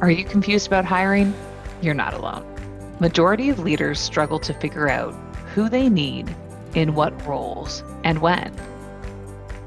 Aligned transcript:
Are 0.00 0.10
you 0.10 0.24
confused 0.24 0.66
about 0.66 0.86
hiring? 0.86 1.34
You're 1.82 1.92
not 1.92 2.14
alone. 2.14 2.46
Majority 3.00 3.50
of 3.50 3.58
leaders 3.58 4.00
struggle 4.00 4.38
to 4.38 4.54
figure 4.54 4.88
out 4.88 5.12
who 5.54 5.68
they 5.68 5.90
need, 5.90 6.34
in 6.74 6.94
what 6.94 7.26
roles, 7.26 7.82
and 8.02 8.20
when, 8.20 8.54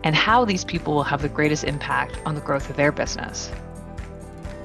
and 0.03 0.15
how 0.15 0.43
these 0.43 0.65
people 0.65 0.95
will 0.95 1.03
have 1.03 1.21
the 1.21 1.29
greatest 1.29 1.63
impact 1.65 2.17
on 2.25 2.33
the 2.33 2.41
growth 2.41 2.67
of 2.69 2.77
their 2.77 2.91
business. 2.91 3.51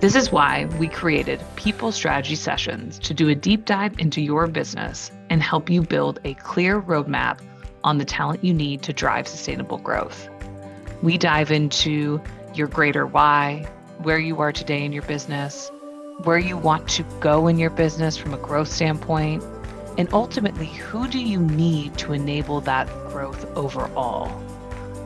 This 0.00 0.14
is 0.14 0.32
why 0.32 0.64
we 0.78 0.88
created 0.88 1.44
People 1.56 1.92
Strategy 1.92 2.36
Sessions 2.36 2.98
to 3.00 3.12
do 3.12 3.28
a 3.28 3.34
deep 3.34 3.66
dive 3.66 3.98
into 3.98 4.22
your 4.22 4.46
business 4.46 5.10
and 5.28 5.42
help 5.42 5.68
you 5.68 5.82
build 5.82 6.18
a 6.24 6.32
clear 6.34 6.80
roadmap 6.80 7.40
on 7.84 7.98
the 7.98 8.06
talent 8.06 8.42
you 8.42 8.54
need 8.54 8.82
to 8.84 8.94
drive 8.94 9.28
sustainable 9.28 9.78
growth. 9.78 10.30
We 11.02 11.18
dive 11.18 11.50
into 11.50 12.22
your 12.54 12.68
greater 12.68 13.06
why, 13.06 13.68
where 14.02 14.18
you 14.18 14.40
are 14.40 14.52
today 14.52 14.84
in 14.84 14.92
your 14.92 15.02
business, 15.02 15.70
where 16.24 16.38
you 16.38 16.56
want 16.56 16.88
to 16.88 17.02
go 17.20 17.48
in 17.48 17.58
your 17.58 17.70
business 17.70 18.16
from 18.16 18.34
a 18.34 18.38
growth 18.38 18.68
standpoint, 18.68 19.42
and 19.96 20.08
ultimately, 20.12 20.66
who 20.66 21.08
do 21.08 21.18
you 21.18 21.40
need 21.40 21.98
to 21.98 22.12
enable 22.12 22.60
that 22.60 22.86
growth 23.08 23.44
overall? 23.56 24.28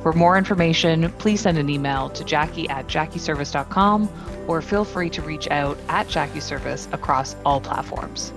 For 0.03 0.13
more 0.13 0.37
information, 0.37 1.11
please 1.13 1.41
send 1.41 1.57
an 1.59 1.71
email 1.71 2.11
to 2.11 2.25
jackie 2.25 2.69
at 2.69 2.89
jackieserviss.com 2.89 4.11
or 4.49 4.61
feel 4.61 4.85
free 4.85 5.09
to 5.11 5.23
reach 5.23 5.49
out 5.49 5.79
at 5.89 6.09
JackieServiss 6.09 6.93
across 6.93 7.37
all 7.47 7.61
platforms. 7.61 8.33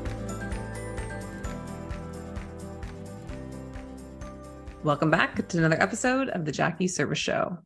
Welcome 4.84 5.10
back 5.10 5.48
to 5.48 5.58
another 5.58 5.82
episode 5.82 6.30
of 6.30 6.46
the 6.46 6.52
Jackie 6.52 6.88
Serviss 6.88 7.16
Show. 7.16 7.58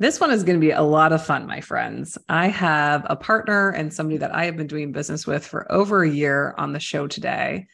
This 0.00 0.18
one 0.18 0.32
is 0.32 0.42
going 0.42 0.56
to 0.56 0.66
be 0.66 0.72
a 0.72 0.82
lot 0.82 1.12
of 1.12 1.24
fun, 1.24 1.46
my 1.46 1.60
friends. 1.60 2.18
I 2.28 2.48
have 2.48 3.06
a 3.08 3.14
partner 3.14 3.70
and 3.70 3.94
somebody 3.94 4.16
that 4.16 4.34
I 4.34 4.46
have 4.46 4.56
been 4.56 4.66
doing 4.66 4.90
business 4.90 5.24
with 5.24 5.46
for 5.46 5.70
over 5.70 6.02
a 6.02 6.10
year 6.10 6.52
on 6.58 6.72
the 6.72 6.80
show 6.80 7.06
today, 7.06 7.68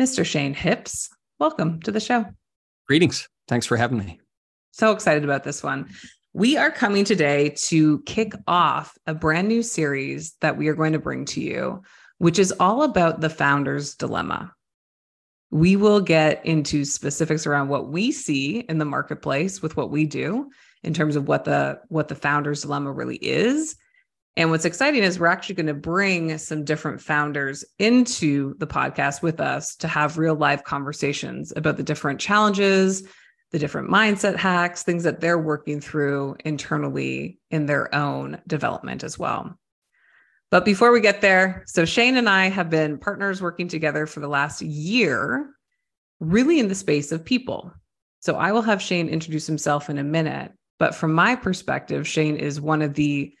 Mr. 0.00 0.24
Shane 0.24 0.54
Hipps. 0.54 1.10
Welcome 1.38 1.82
to 1.82 1.92
the 1.92 2.00
show. 2.00 2.24
Greetings. 2.88 3.28
Thanks 3.46 3.66
for 3.66 3.76
having 3.76 3.98
me. 3.98 4.18
So 4.70 4.90
excited 4.90 5.22
about 5.22 5.44
this 5.44 5.62
one. 5.62 5.90
We 6.32 6.56
are 6.56 6.70
coming 6.70 7.04
today 7.04 7.50
to 7.64 8.00
kick 8.04 8.32
off 8.46 8.96
a 9.06 9.12
brand 9.12 9.46
new 9.46 9.62
series 9.62 10.34
that 10.40 10.56
we 10.56 10.68
are 10.68 10.74
going 10.74 10.94
to 10.94 10.98
bring 10.98 11.26
to 11.26 11.42
you, 11.42 11.82
which 12.16 12.38
is 12.38 12.54
all 12.58 12.84
about 12.84 13.20
the 13.20 13.28
founder's 13.28 13.96
dilemma. 13.96 14.50
We 15.50 15.76
will 15.76 16.00
get 16.00 16.44
into 16.46 16.86
specifics 16.86 17.46
around 17.46 17.68
what 17.68 17.90
we 17.90 18.12
see 18.12 18.60
in 18.60 18.78
the 18.78 18.86
marketplace 18.86 19.60
with 19.60 19.76
what 19.76 19.90
we 19.90 20.06
do 20.06 20.48
in 20.86 20.94
terms 20.94 21.16
of 21.16 21.28
what 21.28 21.44
the 21.44 21.80
what 21.88 22.08
the 22.08 22.14
founder's 22.14 22.62
dilemma 22.62 22.92
really 22.92 23.16
is 23.16 23.76
and 24.36 24.50
what's 24.50 24.64
exciting 24.64 25.02
is 25.02 25.18
we're 25.18 25.26
actually 25.26 25.54
going 25.54 25.66
to 25.66 25.74
bring 25.74 26.36
some 26.38 26.64
different 26.64 27.00
founders 27.00 27.64
into 27.78 28.54
the 28.58 28.66
podcast 28.66 29.22
with 29.22 29.40
us 29.40 29.74
to 29.76 29.88
have 29.88 30.18
real 30.18 30.34
live 30.34 30.64
conversations 30.64 31.52
about 31.56 31.76
the 31.76 31.82
different 31.82 32.20
challenges 32.20 33.02
the 33.52 33.58
different 33.58 33.90
mindset 33.90 34.36
hacks 34.36 34.82
things 34.82 35.04
that 35.04 35.20
they're 35.20 35.38
working 35.38 35.80
through 35.80 36.36
internally 36.44 37.38
in 37.50 37.66
their 37.66 37.94
own 37.94 38.40
development 38.46 39.02
as 39.02 39.18
well 39.18 39.58
but 40.50 40.64
before 40.64 40.92
we 40.92 41.00
get 41.00 41.20
there 41.20 41.64
so 41.66 41.84
shane 41.84 42.16
and 42.16 42.28
i 42.28 42.48
have 42.48 42.70
been 42.70 42.98
partners 42.98 43.42
working 43.42 43.68
together 43.68 44.06
for 44.06 44.20
the 44.20 44.28
last 44.28 44.62
year 44.62 45.50
really 46.20 46.58
in 46.58 46.68
the 46.68 46.74
space 46.74 47.12
of 47.12 47.24
people 47.24 47.72
so 48.26 48.34
I 48.34 48.50
will 48.50 48.62
have 48.62 48.82
Shane 48.82 49.08
introduce 49.08 49.46
himself 49.46 49.88
in 49.88 49.98
a 49.98 50.02
minute. 50.02 50.50
But 50.78 50.94
from 50.94 51.12
my 51.12 51.36
perspective, 51.36 52.06
Shane 52.06 52.36
is 52.36 52.60
one 52.60 52.82
of 52.82 52.94
the 52.94 53.34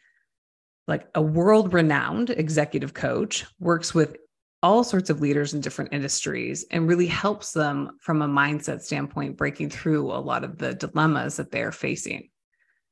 like 0.88 1.08
a 1.14 1.22
world 1.22 1.72
renowned 1.72 2.30
executive 2.30 2.94
coach, 2.94 3.44
works 3.58 3.92
with 3.92 4.16
all 4.62 4.84
sorts 4.84 5.10
of 5.10 5.20
leaders 5.20 5.52
in 5.52 5.60
different 5.60 5.92
industries 5.92 6.64
and 6.70 6.88
really 6.88 7.06
helps 7.06 7.52
them 7.52 7.98
from 8.00 8.22
a 8.22 8.28
mindset 8.28 8.80
standpoint, 8.80 9.36
breaking 9.36 9.70
through 9.70 10.10
a 10.12 10.18
lot 10.18 10.44
of 10.44 10.58
the 10.58 10.74
dilemmas 10.74 11.36
that 11.36 11.50
they're 11.50 11.72
facing. 11.72 12.28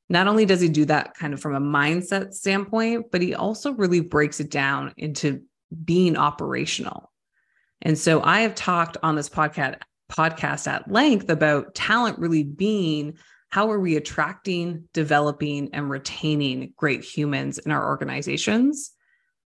Not 0.08 0.28
only 0.28 0.44
does 0.44 0.60
he 0.60 0.68
do 0.68 0.84
that 0.86 1.14
kind 1.14 1.32
of 1.32 1.40
from 1.40 1.54
a 1.54 1.60
mindset 1.60 2.34
standpoint, 2.34 3.06
but 3.10 3.22
he 3.22 3.34
also 3.34 3.72
really 3.72 4.00
breaks 4.00 4.40
it 4.40 4.50
down 4.50 4.92
into 4.96 5.42
being 5.84 6.16
operational. 6.16 7.10
And 7.80 7.98
so 7.98 8.22
I 8.22 8.40
have 8.40 8.54
talked 8.54 8.96
on 9.02 9.16
this 9.16 9.28
podcast 9.28 9.76
podcast 10.12 10.66
at 10.66 10.90
length 10.90 11.30
about 11.30 11.74
talent 11.74 12.18
really 12.18 12.44
being 12.44 13.14
how 13.54 13.70
are 13.70 13.78
we 13.78 13.94
attracting, 13.94 14.88
developing, 14.92 15.72
and 15.72 15.88
retaining 15.88 16.72
great 16.76 17.04
humans 17.04 17.56
in 17.58 17.70
our 17.70 17.86
organizations? 17.86 18.90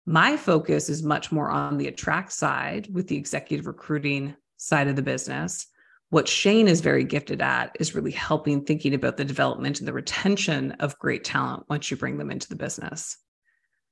My 0.05 0.35
focus 0.35 0.89
is 0.89 1.01
much 1.01 1.31
more 1.31 1.49
on 1.49 1.77
the 1.77 1.87
attract 1.87 2.33
side 2.33 2.89
with 2.91 3.07
the 3.07 3.15
executive 3.15 3.65
recruiting 3.65 4.35
side 4.57 4.89
of 4.89 4.97
the 4.97 5.01
business. 5.01 5.67
What 6.09 6.27
Shane 6.27 6.67
is 6.67 6.81
very 6.81 7.05
gifted 7.05 7.41
at 7.41 7.77
is 7.79 7.95
really 7.95 8.11
helping 8.11 8.65
thinking 8.65 8.93
about 8.93 9.15
the 9.15 9.23
development 9.23 9.79
and 9.79 9.87
the 9.87 9.93
retention 9.93 10.73
of 10.81 10.99
great 10.99 11.23
talent 11.23 11.63
once 11.69 11.89
you 11.89 11.95
bring 11.95 12.17
them 12.17 12.29
into 12.29 12.49
the 12.49 12.57
business. 12.57 13.15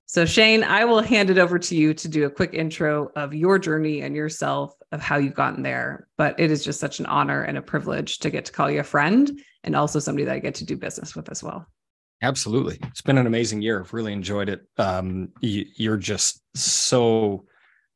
So, 0.08 0.26
Shane, 0.26 0.66
I 0.66 0.84
will 0.84 1.00
hand 1.00 1.30
it 1.30 1.38
over 1.38 1.58
to 1.58 1.74
you 1.74 1.94
to 1.94 2.10
do 2.10 2.26
a 2.26 2.30
quick 2.30 2.54
intro 2.54 3.12
of 3.16 3.34
your 3.34 3.58
journey 3.58 4.02
and 4.02 4.14
yourself, 4.14 4.76
of 4.92 5.02
how 5.02 5.18
you've 5.18 5.36
gotten 5.36 5.64
there. 5.64 6.08
But 6.18 6.40
it 6.40 6.52
is 6.52 6.64
just 6.64 6.80
such 6.80 7.00
an 7.00 7.06
honor 7.06 7.44
and 7.44 7.58
a 7.58 7.62
privilege 7.62 8.20
to 8.20 8.30
get 8.30 8.46
to 8.46 8.52
call 8.52 8.70
you 8.70 8.80
a 8.80 8.84
friend 8.84 9.42
and 9.64 9.76
also 9.76 10.00
somebody 10.00 10.26
that 10.26 10.36
I 10.36 10.40
get 10.40 10.56
to 10.56 10.66
do 10.66 10.78
business 10.78 11.16
with 11.16 11.30
as 11.30 11.44
well. 11.44 11.66
Absolutely. 12.22 12.78
It's 12.84 13.02
been 13.02 13.18
an 13.18 13.26
amazing 13.26 13.62
year. 13.62 13.80
I've 13.80 13.94
really 13.94 14.14
enjoyed 14.14 14.50
it. 14.50 14.62
Um, 14.78 15.30
you, 15.42 15.92
are 15.92 15.98
just 15.98 16.42
so 16.56 17.46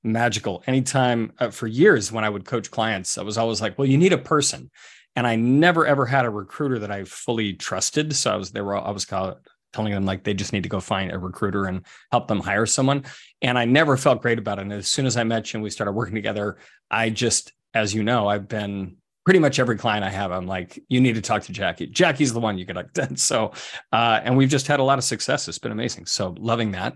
magical. 0.03 0.63
Anytime 0.65 1.33
uh, 1.39 1.51
for 1.51 1.67
years 1.67 2.11
when 2.11 2.23
I 2.23 2.29
would 2.29 2.45
coach 2.45 2.71
clients, 2.71 3.17
I 3.17 3.23
was 3.23 3.37
always 3.37 3.61
like, 3.61 3.77
well, 3.77 3.87
you 3.87 3.97
need 3.97 4.13
a 4.13 4.17
person. 4.17 4.71
And 5.15 5.27
I 5.27 5.35
never 5.35 5.85
ever 5.85 6.05
had 6.05 6.25
a 6.25 6.29
recruiter 6.29 6.79
that 6.79 6.91
I 6.91 7.03
fully 7.03 7.53
trusted. 7.53 8.15
So 8.15 8.33
I 8.33 8.35
was, 8.35 8.51
they 8.51 8.61
were, 8.61 8.75
I 8.75 8.91
was 8.91 9.05
called, 9.05 9.37
telling 9.75 9.91
them 9.91 10.05
like 10.05 10.23
they 10.23 10.33
just 10.33 10.53
need 10.53 10.63
to 10.63 10.69
go 10.69 10.79
find 10.79 11.11
a 11.11 11.19
recruiter 11.19 11.65
and 11.65 11.85
help 12.11 12.27
them 12.27 12.39
hire 12.39 12.65
someone. 12.65 13.03
And 13.41 13.59
I 13.59 13.65
never 13.65 13.97
felt 13.97 14.21
great 14.21 14.39
about 14.39 14.57
it. 14.57 14.61
And 14.61 14.73
as 14.73 14.87
soon 14.87 15.05
as 15.05 15.17
I 15.17 15.23
met 15.23 15.51
you 15.51 15.57
and 15.57 15.63
we 15.63 15.69
started 15.69 15.91
working 15.91 16.15
together, 16.15 16.57
I 16.89 17.09
just, 17.09 17.51
as 17.73 17.93
you 17.93 18.03
know, 18.03 18.27
I've 18.27 18.47
been 18.47 18.95
pretty 19.25 19.39
much 19.39 19.59
every 19.59 19.75
client 19.75 20.05
I 20.05 20.11
have, 20.11 20.31
I'm 20.31 20.45
like, 20.47 20.81
you 20.87 21.01
need 21.01 21.15
to 21.15 21.21
talk 21.21 21.43
to 21.43 21.51
Jackie. 21.51 21.87
Jackie's 21.87 22.31
the 22.31 22.39
one 22.39 22.57
you 22.57 22.65
get. 22.65 22.77
So, 23.19 23.51
uh, 23.91 24.21
and 24.23 24.37
we've 24.37 24.49
just 24.49 24.67
had 24.67 24.79
a 24.79 24.83
lot 24.83 24.97
of 24.97 25.03
success. 25.03 25.47
It's 25.47 25.59
been 25.59 25.71
amazing. 25.71 26.05
So, 26.05 26.35
loving 26.37 26.71
that. 26.71 26.95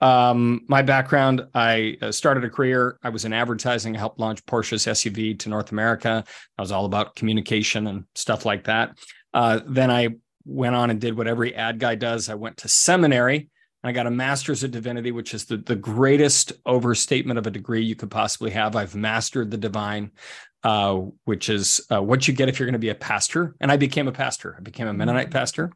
Um, 0.00 0.62
my 0.68 0.82
background, 0.82 1.46
I 1.54 1.96
uh, 2.02 2.12
started 2.12 2.44
a 2.44 2.50
career. 2.50 2.98
I 3.02 3.08
was 3.08 3.24
in 3.24 3.32
advertising, 3.32 3.96
I 3.96 3.98
helped 3.98 4.20
launch 4.20 4.44
Porsche's 4.44 4.86
SUV 4.86 5.38
to 5.40 5.48
North 5.48 5.72
America. 5.72 6.24
I 6.56 6.62
was 6.62 6.72
all 6.72 6.84
about 6.84 7.16
communication 7.16 7.86
and 7.86 8.04
stuff 8.14 8.44
like 8.44 8.64
that. 8.64 8.98
Uh, 9.32 9.60
then 9.66 9.90
I 9.90 10.08
went 10.48 10.74
on 10.74 10.90
and 10.90 11.00
did 11.00 11.16
what 11.16 11.28
every 11.28 11.54
ad 11.54 11.78
guy 11.78 11.94
does. 11.94 12.28
I 12.28 12.34
went 12.34 12.56
to 12.58 12.68
seminary 12.68 13.48
and 13.82 13.90
I 13.90 13.92
got 13.92 14.06
a 14.06 14.10
master's 14.10 14.64
of 14.64 14.70
divinity, 14.70 15.12
which 15.12 15.34
is 15.34 15.44
the, 15.44 15.58
the 15.58 15.76
greatest 15.76 16.52
overstatement 16.66 17.38
of 17.38 17.46
a 17.46 17.50
degree 17.50 17.82
you 17.82 17.94
could 17.94 18.10
possibly 18.10 18.50
have. 18.50 18.74
I've 18.74 18.96
mastered 18.96 19.50
the 19.50 19.56
divine, 19.56 20.10
uh, 20.64 20.94
which 21.24 21.48
is 21.48 21.80
uh, 21.92 22.02
what 22.02 22.26
you 22.26 22.34
get 22.34 22.48
if 22.48 22.58
you're 22.58 22.66
going 22.66 22.72
to 22.72 22.78
be 22.78 22.88
a 22.88 22.94
pastor. 22.94 23.54
And 23.60 23.70
I 23.70 23.76
became 23.76 24.08
a 24.08 24.12
pastor. 24.12 24.56
I 24.58 24.62
became 24.62 24.88
a 24.88 24.94
Mennonite 24.94 25.30
pastor. 25.30 25.72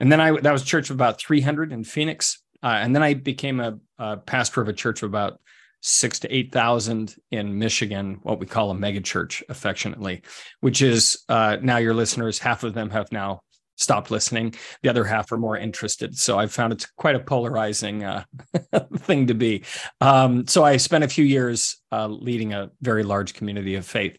And 0.00 0.10
then 0.10 0.20
I 0.20 0.38
that 0.40 0.52
was 0.52 0.64
church 0.64 0.90
of 0.90 0.96
about 0.96 1.20
300 1.20 1.72
in 1.72 1.84
Phoenix. 1.84 2.42
Uh, 2.62 2.78
and 2.80 2.94
then 2.94 3.02
I 3.02 3.14
became 3.14 3.60
a, 3.60 3.78
a, 3.98 4.16
pastor 4.16 4.60
of 4.60 4.68
a 4.68 4.72
church 4.72 5.02
of 5.02 5.08
about 5.10 5.40
six 5.82 6.18
to 6.20 6.34
8,000 6.34 7.14
in 7.30 7.58
Michigan, 7.58 8.18
what 8.22 8.40
we 8.40 8.46
call 8.46 8.70
a 8.70 8.74
mega 8.74 9.00
church 9.00 9.44
affectionately, 9.48 10.22
which 10.60 10.82
is 10.82 11.24
uh, 11.28 11.58
now 11.62 11.76
your 11.76 11.94
listeners, 11.94 12.38
half 12.38 12.64
of 12.64 12.74
them 12.74 12.90
have 12.90 13.12
now 13.12 13.42
stopped 13.76 14.10
listening. 14.10 14.54
The 14.82 14.88
other 14.88 15.04
half 15.04 15.30
are 15.32 15.38
more 15.38 15.56
interested. 15.56 16.16
So 16.16 16.38
I 16.38 16.46
found 16.46 16.72
it's 16.72 16.86
quite 16.86 17.14
a 17.14 17.20
polarizing 17.20 18.04
uh, 18.04 18.24
thing 18.98 19.28
to 19.28 19.34
be. 19.34 19.64
Um, 20.00 20.46
so 20.46 20.64
I 20.64 20.76
spent 20.78 21.04
a 21.04 21.08
few 21.08 21.24
years 21.24 21.76
uh, 21.92 22.08
leading 22.08 22.52
a 22.52 22.70
very 22.80 23.02
large 23.02 23.34
community 23.34 23.74
of 23.76 23.86
faith. 23.86 24.18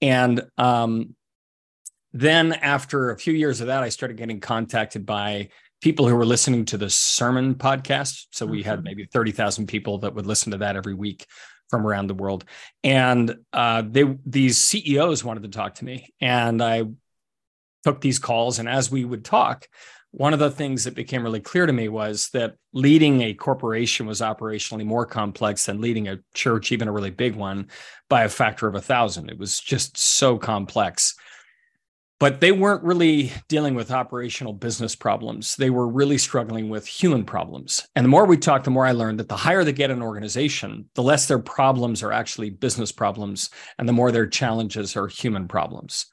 And 0.00 0.42
um, 0.56 1.14
then 2.12 2.52
after 2.52 3.10
a 3.10 3.18
few 3.18 3.32
years 3.32 3.60
of 3.60 3.66
that, 3.66 3.82
I 3.82 3.88
started 3.88 4.16
getting 4.16 4.40
contacted 4.40 5.04
by 5.04 5.48
people 5.80 6.08
who 6.08 6.16
were 6.16 6.26
listening 6.26 6.64
to 6.66 6.76
the 6.76 6.90
sermon 6.90 7.54
podcast. 7.54 8.26
So 8.32 8.46
we 8.46 8.60
mm-hmm. 8.60 8.70
had 8.70 8.84
maybe 8.84 9.04
30,000 9.04 9.66
people 9.66 9.98
that 9.98 10.14
would 10.14 10.26
listen 10.26 10.52
to 10.52 10.58
that 10.58 10.76
every 10.76 10.94
week 10.94 11.26
from 11.68 11.86
around 11.86 12.06
the 12.06 12.14
world. 12.14 12.44
And 12.82 13.36
uh, 13.52 13.82
they 13.86 14.04
these 14.24 14.58
CEOs 14.58 15.22
wanted 15.22 15.44
to 15.44 15.50
talk 15.50 15.76
to 15.76 15.84
me. 15.84 16.12
And 16.20 16.62
I 16.62 16.84
took 17.84 18.00
these 18.00 18.18
calls. 18.18 18.58
And 18.58 18.68
as 18.68 18.90
we 18.90 19.04
would 19.04 19.24
talk, 19.24 19.68
one 20.10 20.32
of 20.32 20.38
the 20.38 20.50
things 20.50 20.84
that 20.84 20.94
became 20.94 21.22
really 21.22 21.40
clear 21.40 21.66
to 21.66 21.72
me 21.72 21.88
was 21.88 22.30
that 22.30 22.54
leading 22.72 23.20
a 23.22 23.34
corporation 23.34 24.06
was 24.06 24.20
operationally 24.20 24.84
more 24.84 25.04
complex 25.04 25.66
than 25.66 25.80
leading 25.80 26.08
a 26.08 26.18
church, 26.34 26.72
even 26.72 26.88
a 26.88 26.92
really 26.92 27.10
big 27.10 27.36
one, 27.36 27.68
by 28.08 28.24
a 28.24 28.28
factor 28.28 28.66
of 28.66 28.74
a 28.74 28.80
thousand. 28.80 29.30
It 29.30 29.38
was 29.38 29.60
just 29.60 29.98
so 29.98 30.38
complex 30.38 31.14
but 32.20 32.40
they 32.40 32.50
weren't 32.50 32.82
really 32.82 33.32
dealing 33.46 33.74
with 33.74 33.92
operational 33.92 34.52
business 34.52 34.96
problems. 34.96 35.54
They 35.54 35.70
were 35.70 35.86
really 35.86 36.18
struggling 36.18 36.68
with 36.68 36.86
human 36.86 37.24
problems. 37.24 37.86
And 37.94 38.04
the 38.04 38.08
more 38.08 38.24
we 38.24 38.36
talked, 38.36 38.64
the 38.64 38.72
more 38.72 38.86
I 38.86 38.92
learned 38.92 39.20
that 39.20 39.28
the 39.28 39.36
higher 39.36 39.62
they 39.62 39.72
get 39.72 39.90
in 39.90 39.98
an 39.98 40.02
organization, 40.02 40.88
the 40.94 41.02
less 41.02 41.26
their 41.26 41.38
problems 41.38 42.02
are 42.02 42.12
actually 42.12 42.50
business 42.50 42.90
problems, 42.90 43.50
and 43.78 43.88
the 43.88 43.92
more 43.92 44.10
their 44.10 44.26
challenges 44.26 44.96
are 44.96 45.06
human 45.06 45.46
problems. 45.46 46.06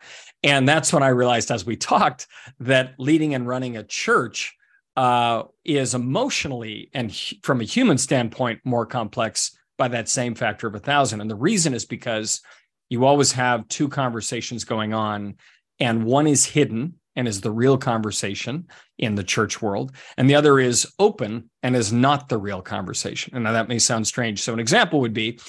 And 0.45 0.69
that's 0.69 0.93
when 0.93 1.01
I 1.01 1.07
realized 1.07 1.49
as 1.49 1.65
we 1.65 1.75
talked 1.75 2.27
that 2.59 2.93
leading 2.99 3.33
and 3.33 3.47
running 3.47 3.77
a 3.77 3.83
church 3.83 4.55
uh, 4.95 5.43
is 5.65 5.95
emotionally 5.95 6.89
and 6.93 7.13
from 7.41 7.61
a 7.61 7.65
human 7.65 7.97
standpoint 7.97 8.61
more 8.63 8.85
complex 8.85 9.57
by 9.77 9.87
that 9.89 10.07
same 10.07 10.35
factor 10.35 10.67
of 10.67 10.75
a 10.75 10.79
thousand. 10.79 11.19
And 11.19 11.29
the 11.29 11.35
reason 11.35 11.73
is 11.73 11.83
because 11.83 12.41
you 12.89 13.05
always 13.05 13.31
have 13.31 13.67
two 13.67 13.89
conversations 13.89 14.63
going 14.63 14.93
on 14.93 15.35
and 15.79 16.05
one 16.05 16.27
is 16.27 16.45
hidden 16.45 16.93
and 17.15 17.27
is 17.27 17.41
the 17.41 17.51
real 17.51 17.77
conversation 17.77 18.67
in 18.99 19.15
the 19.15 19.23
church 19.23 19.63
world 19.63 19.93
and 20.17 20.29
the 20.29 20.35
other 20.35 20.59
is 20.59 20.87
open 20.99 21.49
and 21.63 21.75
is 21.75 21.91
not 21.91 22.29
the 22.29 22.37
real 22.37 22.61
conversation 22.61 23.33
and 23.35 23.43
now 23.43 23.51
that 23.51 23.67
may 23.67 23.79
sound 23.79 24.05
strange 24.05 24.41
so 24.41 24.53
an 24.53 24.59
example 24.59 24.99
would 24.99 25.13
be 25.13 25.39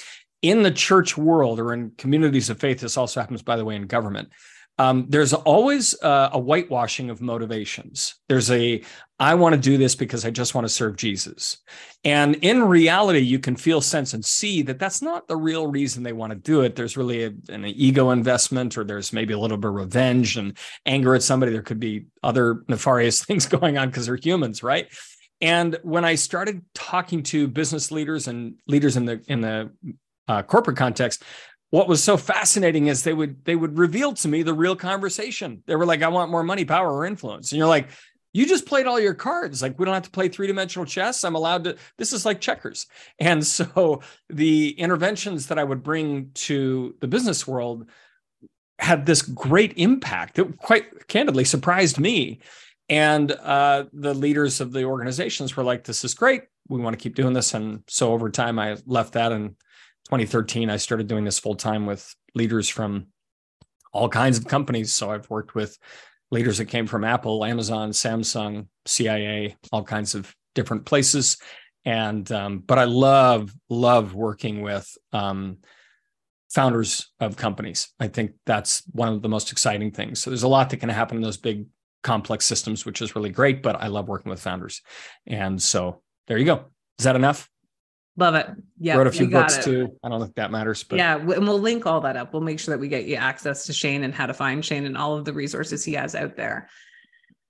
in 0.42 0.62
the 0.62 0.70
church 0.70 1.16
world 1.16 1.60
or 1.60 1.72
in 1.72 1.90
communities 1.98 2.50
of 2.50 2.58
faith 2.58 2.80
this 2.80 2.96
also 2.96 3.20
happens 3.20 3.42
by 3.42 3.56
the 3.56 3.64
way 3.64 3.74
in 3.76 3.86
government 3.86 4.28
um, 4.78 5.06
there's 5.08 5.32
always 5.32 6.00
uh, 6.02 6.30
a 6.32 6.38
whitewashing 6.38 7.08
of 7.08 7.22
motivations. 7.22 8.16
There's 8.28 8.50
a, 8.50 8.82
I 9.18 9.34
want 9.34 9.54
to 9.54 9.60
do 9.60 9.78
this 9.78 9.94
because 9.94 10.26
I 10.26 10.30
just 10.30 10.54
want 10.54 10.66
to 10.66 10.72
serve 10.72 10.96
Jesus. 10.96 11.58
And 12.04 12.34
in 12.36 12.62
reality, 12.62 13.20
you 13.20 13.38
can 13.38 13.56
feel, 13.56 13.80
sense, 13.80 14.12
and 14.12 14.24
see 14.24 14.60
that 14.62 14.78
that's 14.78 15.00
not 15.00 15.28
the 15.28 15.36
real 15.36 15.66
reason 15.66 16.02
they 16.02 16.12
want 16.12 16.32
to 16.32 16.38
do 16.38 16.60
it. 16.60 16.76
There's 16.76 16.96
really 16.96 17.24
a, 17.24 17.32
an 17.48 17.64
ego 17.64 18.10
investment, 18.10 18.76
or 18.76 18.84
there's 18.84 19.12
maybe 19.12 19.32
a 19.32 19.38
little 19.38 19.56
bit 19.56 19.68
of 19.68 19.74
revenge 19.74 20.36
and 20.36 20.56
anger 20.84 21.14
at 21.14 21.22
somebody. 21.22 21.52
There 21.52 21.62
could 21.62 21.80
be 21.80 22.06
other 22.22 22.62
nefarious 22.68 23.24
things 23.24 23.46
going 23.46 23.78
on 23.78 23.88
because 23.88 24.06
they're 24.06 24.16
humans, 24.16 24.62
right? 24.62 24.88
And 25.40 25.78
when 25.82 26.04
I 26.04 26.14
started 26.14 26.62
talking 26.74 27.22
to 27.24 27.48
business 27.48 27.90
leaders 27.90 28.28
and 28.28 28.54
leaders 28.66 28.96
in 28.96 29.04
the 29.04 29.22
in 29.26 29.40
the 29.40 29.70
uh, 30.28 30.42
corporate 30.42 30.76
context, 30.76 31.22
what 31.70 31.88
was 31.88 32.02
so 32.02 32.16
fascinating 32.16 32.86
is 32.86 33.02
they 33.02 33.12
would 33.12 33.44
they 33.44 33.56
would 33.56 33.78
reveal 33.78 34.12
to 34.14 34.28
me 34.28 34.42
the 34.42 34.54
real 34.54 34.76
conversation. 34.76 35.62
They 35.66 35.76
were 35.76 35.86
like, 35.86 36.02
"I 36.02 36.08
want 36.08 36.30
more 36.30 36.42
money, 36.42 36.64
power, 36.64 36.92
or 36.92 37.06
influence," 37.06 37.50
and 37.50 37.58
you're 37.58 37.66
like, 37.66 37.88
"You 38.32 38.46
just 38.46 38.66
played 38.66 38.86
all 38.86 39.00
your 39.00 39.14
cards. 39.14 39.62
Like 39.62 39.78
we 39.78 39.84
don't 39.84 39.94
have 39.94 40.04
to 40.04 40.10
play 40.10 40.28
three 40.28 40.46
dimensional 40.46 40.86
chess. 40.86 41.24
I'm 41.24 41.34
allowed 41.34 41.64
to. 41.64 41.76
This 41.98 42.12
is 42.12 42.24
like 42.24 42.40
checkers." 42.40 42.86
And 43.18 43.44
so 43.44 44.02
the 44.28 44.70
interventions 44.78 45.48
that 45.48 45.58
I 45.58 45.64
would 45.64 45.82
bring 45.82 46.30
to 46.34 46.94
the 47.00 47.08
business 47.08 47.46
world 47.46 47.88
had 48.78 49.06
this 49.06 49.22
great 49.22 49.74
impact. 49.76 50.36
that 50.36 50.58
quite 50.58 51.08
candidly 51.08 51.44
surprised 51.44 51.98
me. 51.98 52.40
And 52.88 53.32
uh, 53.32 53.86
the 53.92 54.14
leaders 54.14 54.60
of 54.60 54.72
the 54.72 54.84
organizations 54.84 55.56
were 55.56 55.64
like, 55.64 55.82
"This 55.82 56.04
is 56.04 56.14
great. 56.14 56.42
We 56.68 56.80
want 56.80 56.96
to 56.96 57.02
keep 57.02 57.16
doing 57.16 57.32
this." 57.32 57.54
And 57.54 57.82
so 57.88 58.12
over 58.12 58.30
time, 58.30 58.60
I 58.60 58.76
left 58.86 59.14
that 59.14 59.32
and 59.32 59.56
2013, 60.06 60.70
I 60.70 60.76
started 60.76 61.08
doing 61.08 61.24
this 61.24 61.38
full 61.38 61.56
time 61.56 61.84
with 61.84 62.14
leaders 62.34 62.68
from 62.68 63.06
all 63.92 64.08
kinds 64.08 64.38
of 64.38 64.46
companies. 64.46 64.92
So 64.92 65.10
I've 65.10 65.28
worked 65.28 65.54
with 65.54 65.76
leaders 66.30 66.58
that 66.58 66.66
came 66.66 66.86
from 66.86 67.02
Apple, 67.02 67.44
Amazon, 67.44 67.90
Samsung, 67.90 68.68
CIA, 68.86 69.56
all 69.72 69.82
kinds 69.82 70.14
of 70.14 70.32
different 70.54 70.84
places. 70.84 71.38
And 71.84 72.30
um, 72.30 72.58
but 72.60 72.78
I 72.78 72.84
love 72.84 73.52
love 73.68 74.14
working 74.14 74.62
with 74.62 74.88
um, 75.12 75.58
founders 76.50 77.10
of 77.18 77.36
companies. 77.36 77.88
I 77.98 78.08
think 78.08 78.32
that's 78.44 78.82
one 78.92 79.08
of 79.08 79.22
the 79.22 79.28
most 79.28 79.50
exciting 79.50 79.90
things. 79.90 80.20
So 80.20 80.30
there's 80.30 80.44
a 80.44 80.48
lot 80.48 80.70
that 80.70 80.78
can 80.78 80.88
happen 80.88 81.16
in 81.16 81.22
those 81.22 81.36
big 81.36 81.66
complex 82.02 82.44
systems, 82.44 82.86
which 82.86 83.02
is 83.02 83.16
really 83.16 83.30
great. 83.30 83.62
But 83.62 83.80
I 83.82 83.88
love 83.88 84.08
working 84.08 84.30
with 84.30 84.40
founders. 84.40 84.82
And 85.26 85.60
so 85.60 86.02
there 86.28 86.38
you 86.38 86.44
go. 86.44 86.66
Is 86.98 87.04
that 87.04 87.16
enough? 87.16 87.48
Love 88.16 88.34
it. 88.34 88.48
Yeah. 88.78 88.96
Wrote 88.96 89.06
a 89.08 89.12
few 89.12 89.28
books 89.28 89.62
too. 89.62 89.94
I 90.02 90.08
don't 90.08 90.20
think 90.20 90.34
that 90.36 90.50
matters, 90.50 90.82
but 90.82 90.96
yeah. 90.96 91.16
And 91.16 91.26
we'll 91.26 91.60
link 91.60 91.84
all 91.86 92.00
that 92.00 92.16
up. 92.16 92.32
We'll 92.32 92.42
make 92.42 92.58
sure 92.58 92.74
that 92.74 92.80
we 92.80 92.88
get 92.88 93.04
you 93.04 93.16
access 93.16 93.66
to 93.66 93.72
Shane 93.72 94.04
and 94.04 94.14
how 94.14 94.26
to 94.26 94.34
find 94.34 94.64
Shane 94.64 94.86
and 94.86 94.96
all 94.96 95.16
of 95.16 95.24
the 95.24 95.34
resources 95.34 95.84
he 95.84 95.92
has 95.94 96.14
out 96.14 96.36
there. 96.36 96.68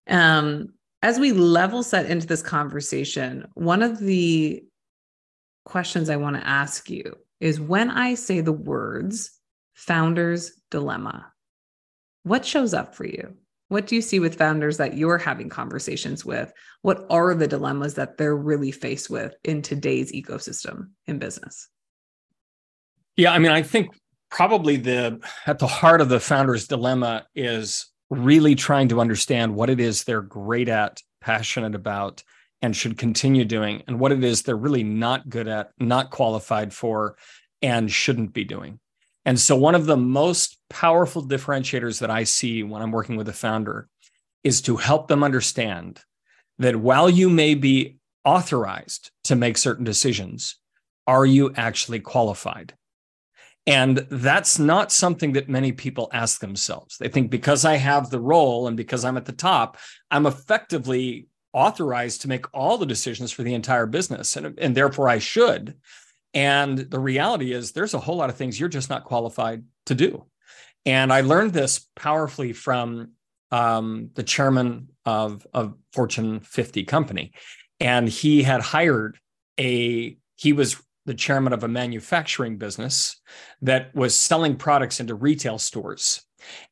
Um, 0.08 0.74
as 1.02 1.20
we 1.20 1.32
level 1.32 1.82
set 1.82 2.06
into 2.06 2.26
this 2.26 2.42
conversation, 2.42 3.46
one 3.54 3.82
of 3.82 3.98
the 3.98 4.64
questions 5.64 6.10
I 6.10 6.16
want 6.16 6.36
to 6.36 6.46
ask 6.46 6.90
you 6.90 7.16
is 7.38 7.60
when 7.60 7.90
I 7.90 8.14
say 8.14 8.40
the 8.40 8.52
words 8.52 9.30
founder's 9.74 10.52
dilemma, 10.70 11.32
what 12.24 12.44
shows 12.44 12.74
up 12.74 12.94
for 12.94 13.04
you? 13.04 13.36
What 13.68 13.86
do 13.86 13.96
you 13.96 14.02
see 14.02 14.20
with 14.20 14.38
founders 14.38 14.76
that 14.76 14.96
you're 14.96 15.18
having 15.18 15.48
conversations 15.48 16.24
with? 16.24 16.52
What 16.82 17.04
are 17.10 17.34
the 17.34 17.48
dilemmas 17.48 17.94
that 17.94 18.16
they're 18.16 18.36
really 18.36 18.70
faced 18.70 19.10
with 19.10 19.34
in 19.42 19.62
today's 19.62 20.12
ecosystem 20.12 20.90
in 21.06 21.18
business? 21.18 21.68
Yeah, 23.16 23.32
I 23.32 23.38
mean, 23.38 23.50
I 23.50 23.62
think 23.62 23.88
probably 24.30 24.76
the 24.76 25.20
at 25.46 25.58
the 25.58 25.66
heart 25.66 26.00
of 26.00 26.08
the 26.08 26.20
founder's 26.20 26.68
dilemma 26.68 27.26
is 27.34 27.86
really 28.10 28.54
trying 28.54 28.88
to 28.88 29.00
understand 29.00 29.54
what 29.54 29.70
it 29.70 29.80
is 29.80 30.04
they're 30.04 30.22
great 30.22 30.68
at, 30.68 31.02
passionate 31.20 31.74
about, 31.74 32.22
and 32.62 32.76
should 32.76 32.98
continue 32.98 33.44
doing, 33.44 33.82
and 33.88 33.98
what 33.98 34.12
it 34.12 34.22
is 34.22 34.42
they're 34.42 34.56
really 34.56 34.84
not 34.84 35.28
good 35.28 35.48
at, 35.48 35.70
not 35.78 36.10
qualified 36.10 36.72
for, 36.72 37.16
and 37.62 37.90
shouldn't 37.90 38.32
be 38.32 38.44
doing. 38.44 38.78
And 39.26 39.38
so, 39.38 39.56
one 39.56 39.74
of 39.74 39.86
the 39.86 39.96
most 39.96 40.56
powerful 40.70 41.22
differentiators 41.22 41.98
that 42.00 42.10
I 42.10 42.22
see 42.24 42.62
when 42.62 42.80
I'm 42.80 42.92
working 42.92 43.16
with 43.16 43.28
a 43.28 43.34
founder 43.34 43.88
is 44.44 44.62
to 44.62 44.76
help 44.76 45.08
them 45.08 45.24
understand 45.24 46.00
that 46.58 46.76
while 46.76 47.10
you 47.10 47.28
may 47.28 47.54
be 47.54 47.98
authorized 48.24 49.10
to 49.24 49.34
make 49.34 49.58
certain 49.58 49.84
decisions, 49.84 50.56
are 51.08 51.26
you 51.26 51.52
actually 51.56 52.00
qualified? 52.00 52.74
And 53.66 54.06
that's 54.10 54.60
not 54.60 54.92
something 54.92 55.32
that 55.32 55.48
many 55.48 55.72
people 55.72 56.08
ask 56.12 56.40
themselves. 56.40 56.96
They 56.96 57.08
think 57.08 57.30
because 57.32 57.64
I 57.64 57.76
have 57.76 58.10
the 58.10 58.20
role 58.20 58.68
and 58.68 58.76
because 58.76 59.04
I'm 59.04 59.16
at 59.16 59.24
the 59.24 59.32
top, 59.32 59.76
I'm 60.08 60.26
effectively 60.26 61.26
authorized 61.52 62.22
to 62.22 62.28
make 62.28 62.46
all 62.54 62.78
the 62.78 62.86
decisions 62.86 63.32
for 63.32 63.42
the 63.42 63.54
entire 63.54 63.86
business. 63.86 64.36
And, 64.36 64.56
and 64.60 64.76
therefore 64.76 65.08
I 65.08 65.18
should. 65.18 65.74
And 66.36 66.76
the 66.76 66.98
reality 66.98 67.54
is, 67.54 67.72
there's 67.72 67.94
a 67.94 67.98
whole 67.98 68.16
lot 68.16 68.28
of 68.28 68.36
things 68.36 68.60
you're 68.60 68.68
just 68.68 68.90
not 68.90 69.04
qualified 69.04 69.64
to 69.86 69.94
do. 69.94 70.26
And 70.84 71.10
I 71.10 71.22
learned 71.22 71.54
this 71.54 71.88
powerfully 71.96 72.52
from 72.52 73.12
um, 73.50 74.10
the 74.14 74.22
chairman 74.22 74.90
of 75.06 75.46
a 75.54 75.70
Fortune 75.94 76.40
50 76.40 76.84
company. 76.84 77.32
And 77.80 78.06
he 78.06 78.42
had 78.42 78.60
hired 78.60 79.18
a, 79.58 80.18
he 80.34 80.52
was 80.52 80.76
the 81.06 81.14
chairman 81.14 81.54
of 81.54 81.64
a 81.64 81.68
manufacturing 81.68 82.58
business 82.58 83.18
that 83.62 83.94
was 83.94 84.14
selling 84.14 84.56
products 84.56 85.00
into 85.00 85.14
retail 85.14 85.58
stores. 85.58 86.22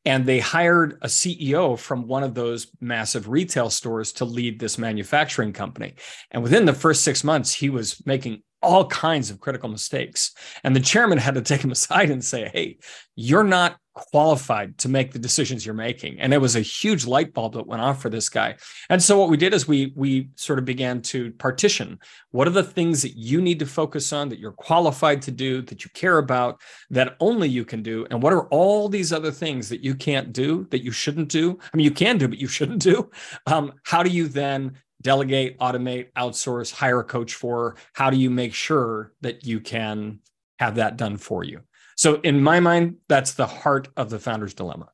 And 0.04 0.26
they 0.26 0.40
hired 0.40 0.99
a 1.00 1.06
CEO 1.06 1.78
from 1.78 2.06
one 2.06 2.23
of 2.23 2.35
those 2.35 2.66
massive 2.83 3.28
retail 3.28 3.71
stores 3.71 4.12
to 4.14 4.26
lead 4.26 4.61
this 4.61 4.76
manufacturing 4.76 5.54
company. 5.54 5.94
And 6.30 6.42
within 6.42 6.66
the 6.66 6.75
first 6.75 7.02
six 7.02 7.25
months, 7.25 7.54
he 7.54 7.71
was 7.71 8.04
making 8.04 8.42
all 8.64 8.87
kinds 8.87 9.30
of 9.30 9.40
critical 9.40 9.68
mistakes. 9.68 10.33
And 10.62 10.75
the 10.75 10.80
chairman 10.80 11.18
had 11.18 11.35
to 11.35 11.42
take 11.42 11.62
him 11.62 11.71
aside 11.78 12.11
and 12.11 12.25
say, 12.25 12.50
Hey, 12.52 12.78
you're 13.14 13.44
not 13.44 13.78
qualified 13.94 14.76
to 14.76 14.88
make 14.88 15.12
the 15.12 15.18
decisions 15.18 15.64
you're 15.64 15.75
making. 15.75 16.18
And 16.18 16.35
it 16.35 16.38
was 16.40 16.56
a 16.56 16.61
huge 16.61 17.06
light 17.06 17.33
bulb 17.33 17.54
that 17.54 17.66
went 17.66 17.80
off 17.80 18.02
for 18.02 18.11
this 18.11 18.28
guy. 18.28 18.56
And 18.90 19.00
so 19.00 19.18
what 19.18 19.30
we 19.30 19.37
did 19.37 19.54
is 19.54 19.68
we 19.68 19.92
we 19.94 20.30
sort 20.35 20.59
of 20.59 20.64
began 20.64 21.00
to 21.02 21.30
partition. 21.33 21.99
What 22.33 22.49
are 22.49 22.52
the 22.52 22.64
things 22.64 23.02
that 23.02 23.16
you 23.16 23.40
need 23.40 23.61
to 23.61 23.66
focus 23.66 24.12
on 24.12 24.28
that 24.28 24.40
you're 24.40 24.52
qualified 24.52 25.23
to 25.23 25.30
do 25.30 25.62
that 25.62 25.85
you 25.85 25.90
care 25.94 26.18
about 26.18 26.61
that 26.90 27.16
only 27.21 27.49
you 27.49 27.64
can 27.64 27.83
do? 27.83 28.06
And 28.11 28.21
what 28.21 28.33
are 28.33 28.49
all 28.49 28.88
these 28.88 29.12
other 29.12 29.30
things 29.30 29.68
that 29.68 29.85
you 29.85 29.94
can't 29.94 30.33
do 30.33 30.66
that 30.71 30.83
you 30.83 30.90
shouldn't 30.90 31.28
do? 31.28 31.59
I 31.73 31.76
mean 31.76 31.85
you 31.85 31.92
can 31.92 32.18
do 32.18 32.26
but 32.26 32.38
you 32.38 32.49
shouldn't 32.49 32.83
do. 32.83 33.11
Um, 33.47 33.75
how 33.85 34.02
do 34.02 34.11
you 34.11 34.26
then 34.26 34.73
delegate 35.04 35.58
automate 35.61 36.08
outsource 36.16 36.73
hire 36.73 37.00
a 37.00 37.04
coach 37.04 37.34
for 37.34 37.76
how 37.92 38.11
do 38.11 38.16
you 38.16 38.30
make 38.30 38.54
sure 38.54 39.12
that 39.20 39.46
you 39.46 39.61
can 39.61 40.18
have 40.58 40.75
that 40.76 40.96
done 40.96 41.16
for 41.16 41.44
you 41.44 41.61
so 41.96 42.20
in 42.20 42.42
my 42.42 42.61
mind, 42.61 42.96
that's 43.08 43.34
the 43.34 43.46
heart 43.46 43.88
of 43.96 44.11
the 44.11 44.18
founder's 44.18 44.54
dilemma. 44.54 44.88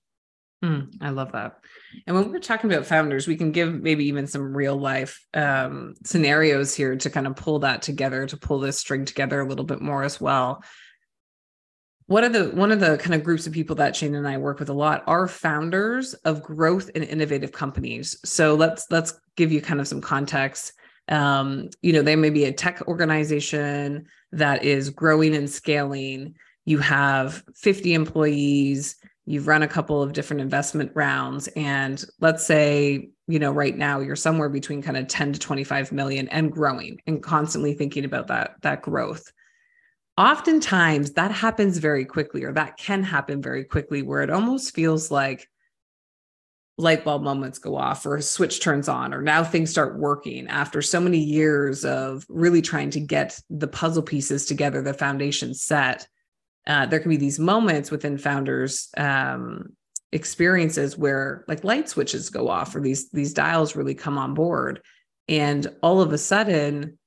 Mm, 0.65 0.95
I 1.01 1.09
love 1.11 1.33
that. 1.33 1.57
And 2.07 2.15
when 2.15 2.31
we're 2.31 2.39
talking 2.39 2.71
about 2.71 2.85
founders, 2.85 3.27
we 3.27 3.37
can 3.37 3.51
give 3.51 3.81
maybe 3.81 4.05
even 4.07 4.27
some 4.27 4.55
real 4.55 4.77
life 4.77 5.25
um, 5.33 5.95
scenarios 6.05 6.75
here 6.75 6.97
to 6.97 7.11
kind 7.11 7.27
of 7.27 7.37
pull 7.37 7.61
that 7.61 7.81
together, 7.81 8.27
to 8.27 8.37
pull 8.37 8.61
this 8.61 8.79
string 8.79 9.07
together 9.07 9.41
a 9.41 9.47
little 9.47 9.65
bit 9.65 9.81
more 9.81 10.03
as 10.03 10.21
well. 10.21 10.63
One 12.11 12.25
of 12.25 12.33
the 12.33 12.47
one 12.47 12.73
of 12.73 12.81
the 12.81 12.99
kind 12.99 13.15
of 13.15 13.23
groups 13.23 13.47
of 13.47 13.53
people 13.53 13.77
that 13.77 13.95
Shane 13.95 14.17
and 14.17 14.27
I 14.27 14.37
work 14.37 14.59
with 14.59 14.69
a 14.69 14.73
lot 14.73 15.05
are 15.07 15.29
founders 15.29 16.15
of 16.15 16.43
growth 16.43 16.91
and 16.97 17.05
innovative 17.05 17.53
companies. 17.53 18.19
So 18.25 18.57
let's 18.57 18.87
let's 18.91 19.15
give 19.37 19.53
you 19.53 19.63
kind 19.63 19.81
of 19.81 19.87
some 19.87 20.01
context. 20.01 20.73
Um, 21.07 21.69
you 21.83 21.93
know, 21.93 22.03
they 22.03 22.17
may 22.17 22.31
be 22.31 22.47
a 22.47 22.53
tech 22.53 22.83
organization 22.89 24.09
that 24.33 24.65
is 24.65 24.91
growing 24.91 25.37
and 25.37 25.49
scaling 25.49 26.35
you 26.65 26.79
have 26.79 27.45
50 27.55 27.95
employees 27.95 28.97
you've 29.25 29.47
run 29.47 29.63
a 29.63 29.69
couple 29.69 30.03
of 30.03 30.13
different 30.13 30.41
investment 30.41 30.91
rounds 30.97 31.49
and 31.55 32.05
let's 32.19 32.45
say 32.45 33.11
you 33.29 33.39
know 33.39 33.53
right 33.53 33.77
now 33.77 34.01
you're 34.01 34.17
somewhere 34.17 34.49
between 34.49 34.83
kind 34.83 34.97
of 34.97 35.07
10 35.07 35.35
to 35.35 35.39
25 35.39 35.93
million 35.93 36.29
and 36.29 36.51
growing 36.51 37.01
and 37.07 37.23
constantly 37.23 37.73
thinking 37.75 38.05
about 38.05 38.27
that 38.27 38.57
that 38.63 38.83
growth 38.83 39.33
oftentimes 40.17 41.13
that 41.13 41.31
happens 41.31 41.79
very 41.79 42.05
quickly 42.05 42.45
or 42.45 42.53
that 42.53 42.77
can 42.77 43.03
happen 43.03 43.41
very 43.41 43.65
quickly 43.65 44.03
where 44.03 44.23
it 44.23 44.31
almost 44.31 44.75
feels 44.75 45.11
like 45.11 45.49
light 46.81 47.05
bulb 47.05 47.23
moments 47.23 47.59
go 47.59 47.77
off 47.77 48.07
or 48.07 48.17
a 48.17 48.23
switch 48.23 48.61
turns 48.61 48.89
on 48.89 49.13
or 49.13 49.23
now 49.23 49.45
things 49.45 49.71
start 49.71 49.99
working 49.99 50.49
after 50.49 50.81
so 50.83 50.99
many 50.99 51.19
years 51.19 51.85
of 51.85 52.25
really 52.29 52.63
trying 52.63 52.91
to 52.91 53.01
get 53.01 53.39
the 53.51 53.69
puzzle 53.69 54.03
pieces 54.03 54.47
together 54.47 54.83
the 54.83 54.95
foundation 54.95 55.55
set. 55.55 56.07
Uh, 56.67 56.87
there 56.87 57.01
can 57.01 57.11
be 57.11 57.17
these 57.17 57.39
moments 57.39 57.91
within 57.91 58.19
founders 58.19 58.89
um, 58.97 59.75
experiences 60.13 60.97
where 60.97 61.45
like 61.49 61.65
light 61.65 61.89
switches 61.89 62.31
go 62.31 62.49
off 62.49 62.75
or 62.75 62.81
these 62.81 63.11
these 63.11 63.33
dials 63.33 63.77
really 63.77 63.95
come 63.95 64.19
on 64.19 64.35
board 64.35 64.83
and 65.29 65.69
all 65.83 66.01
of 66.01 66.13
a 66.13 66.19
sudden 66.19 66.99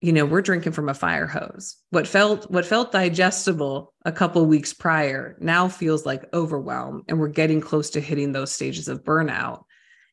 you 0.00 0.12
know 0.12 0.24
we're 0.24 0.42
drinking 0.42 0.72
from 0.72 0.88
a 0.88 0.94
fire 0.94 1.26
hose 1.26 1.76
what 1.90 2.06
felt 2.06 2.50
what 2.50 2.64
felt 2.64 2.92
digestible 2.92 3.92
a 4.04 4.12
couple 4.12 4.44
weeks 4.46 4.72
prior 4.72 5.36
now 5.40 5.68
feels 5.68 6.06
like 6.06 6.32
overwhelm 6.32 7.02
and 7.08 7.18
we're 7.18 7.28
getting 7.28 7.60
close 7.60 7.90
to 7.90 8.00
hitting 8.00 8.32
those 8.32 8.52
stages 8.52 8.88
of 8.88 9.04
burnout 9.04 9.62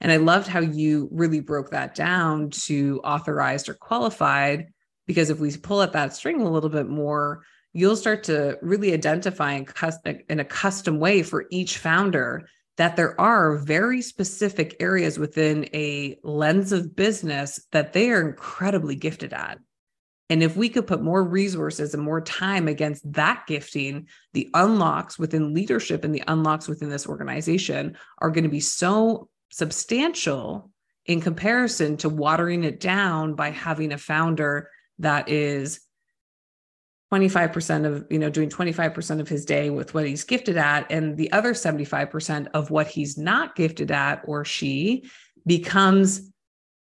and 0.01 0.11
i 0.11 0.17
loved 0.17 0.47
how 0.47 0.59
you 0.59 1.07
really 1.11 1.39
broke 1.39 1.71
that 1.71 1.95
down 1.95 2.49
to 2.49 2.99
authorized 3.03 3.69
or 3.69 3.73
qualified 3.73 4.67
because 5.05 5.29
if 5.29 5.39
we 5.39 5.55
pull 5.57 5.81
at 5.81 5.93
that 5.93 6.13
string 6.13 6.41
a 6.41 6.49
little 6.49 6.69
bit 6.69 6.87
more 6.87 7.43
you'll 7.73 7.95
start 7.95 8.23
to 8.23 8.57
really 8.61 8.93
identify 8.93 9.53
in, 9.53 9.65
in 10.29 10.39
a 10.39 10.45
custom 10.45 10.99
way 10.99 11.21
for 11.21 11.45
each 11.49 11.77
founder 11.77 12.47
that 12.77 12.95
there 12.95 13.19
are 13.19 13.57
very 13.57 14.01
specific 14.01 14.75
areas 14.79 15.17
within 15.17 15.65
a 15.73 16.17
lens 16.23 16.71
of 16.71 16.95
business 16.95 17.59
that 17.71 17.93
they 17.93 18.11
are 18.11 18.27
incredibly 18.27 18.95
gifted 18.95 19.33
at. 19.33 19.57
And 20.29 20.43
if 20.43 20.57
we 20.57 20.67
could 20.67 20.87
put 20.87 21.01
more 21.01 21.23
resources 21.23 21.93
and 21.93 22.03
more 22.03 22.21
time 22.21 22.67
against 22.67 23.11
that 23.13 23.45
gifting, 23.47 24.07
the 24.33 24.49
unlocks 24.53 25.17
within 25.17 25.53
leadership 25.53 26.03
and 26.03 26.13
the 26.13 26.23
unlocks 26.27 26.67
within 26.67 26.89
this 26.89 27.07
organization 27.07 27.97
are 28.17 28.31
going 28.31 28.43
to 28.43 28.49
be 28.49 28.59
so 28.59 29.29
substantial 29.49 30.69
in 31.05 31.21
comparison 31.21 31.95
to 31.97 32.09
watering 32.09 32.65
it 32.65 32.79
down 32.79 33.35
by 33.35 33.51
having 33.51 33.93
a 33.93 33.97
founder 33.97 34.69
that 34.99 35.29
is 35.29 35.79
25% 37.13 37.85
of 37.85 38.05
you 38.09 38.19
know 38.19 38.29
doing 38.29 38.49
25% 38.49 39.21
of 39.21 39.29
his 39.29 39.45
day 39.45 39.69
with 39.69 39.93
what 39.93 40.05
he's 40.05 40.25
gifted 40.25 40.57
at 40.57 40.91
and 40.91 41.15
the 41.15 41.31
other 41.31 41.53
75% 41.53 42.47
of 42.53 42.69
what 42.69 42.87
he's 42.87 43.17
not 43.17 43.55
gifted 43.55 43.91
at 43.91 44.21
or 44.25 44.43
she 44.43 45.09
becomes 45.45 46.29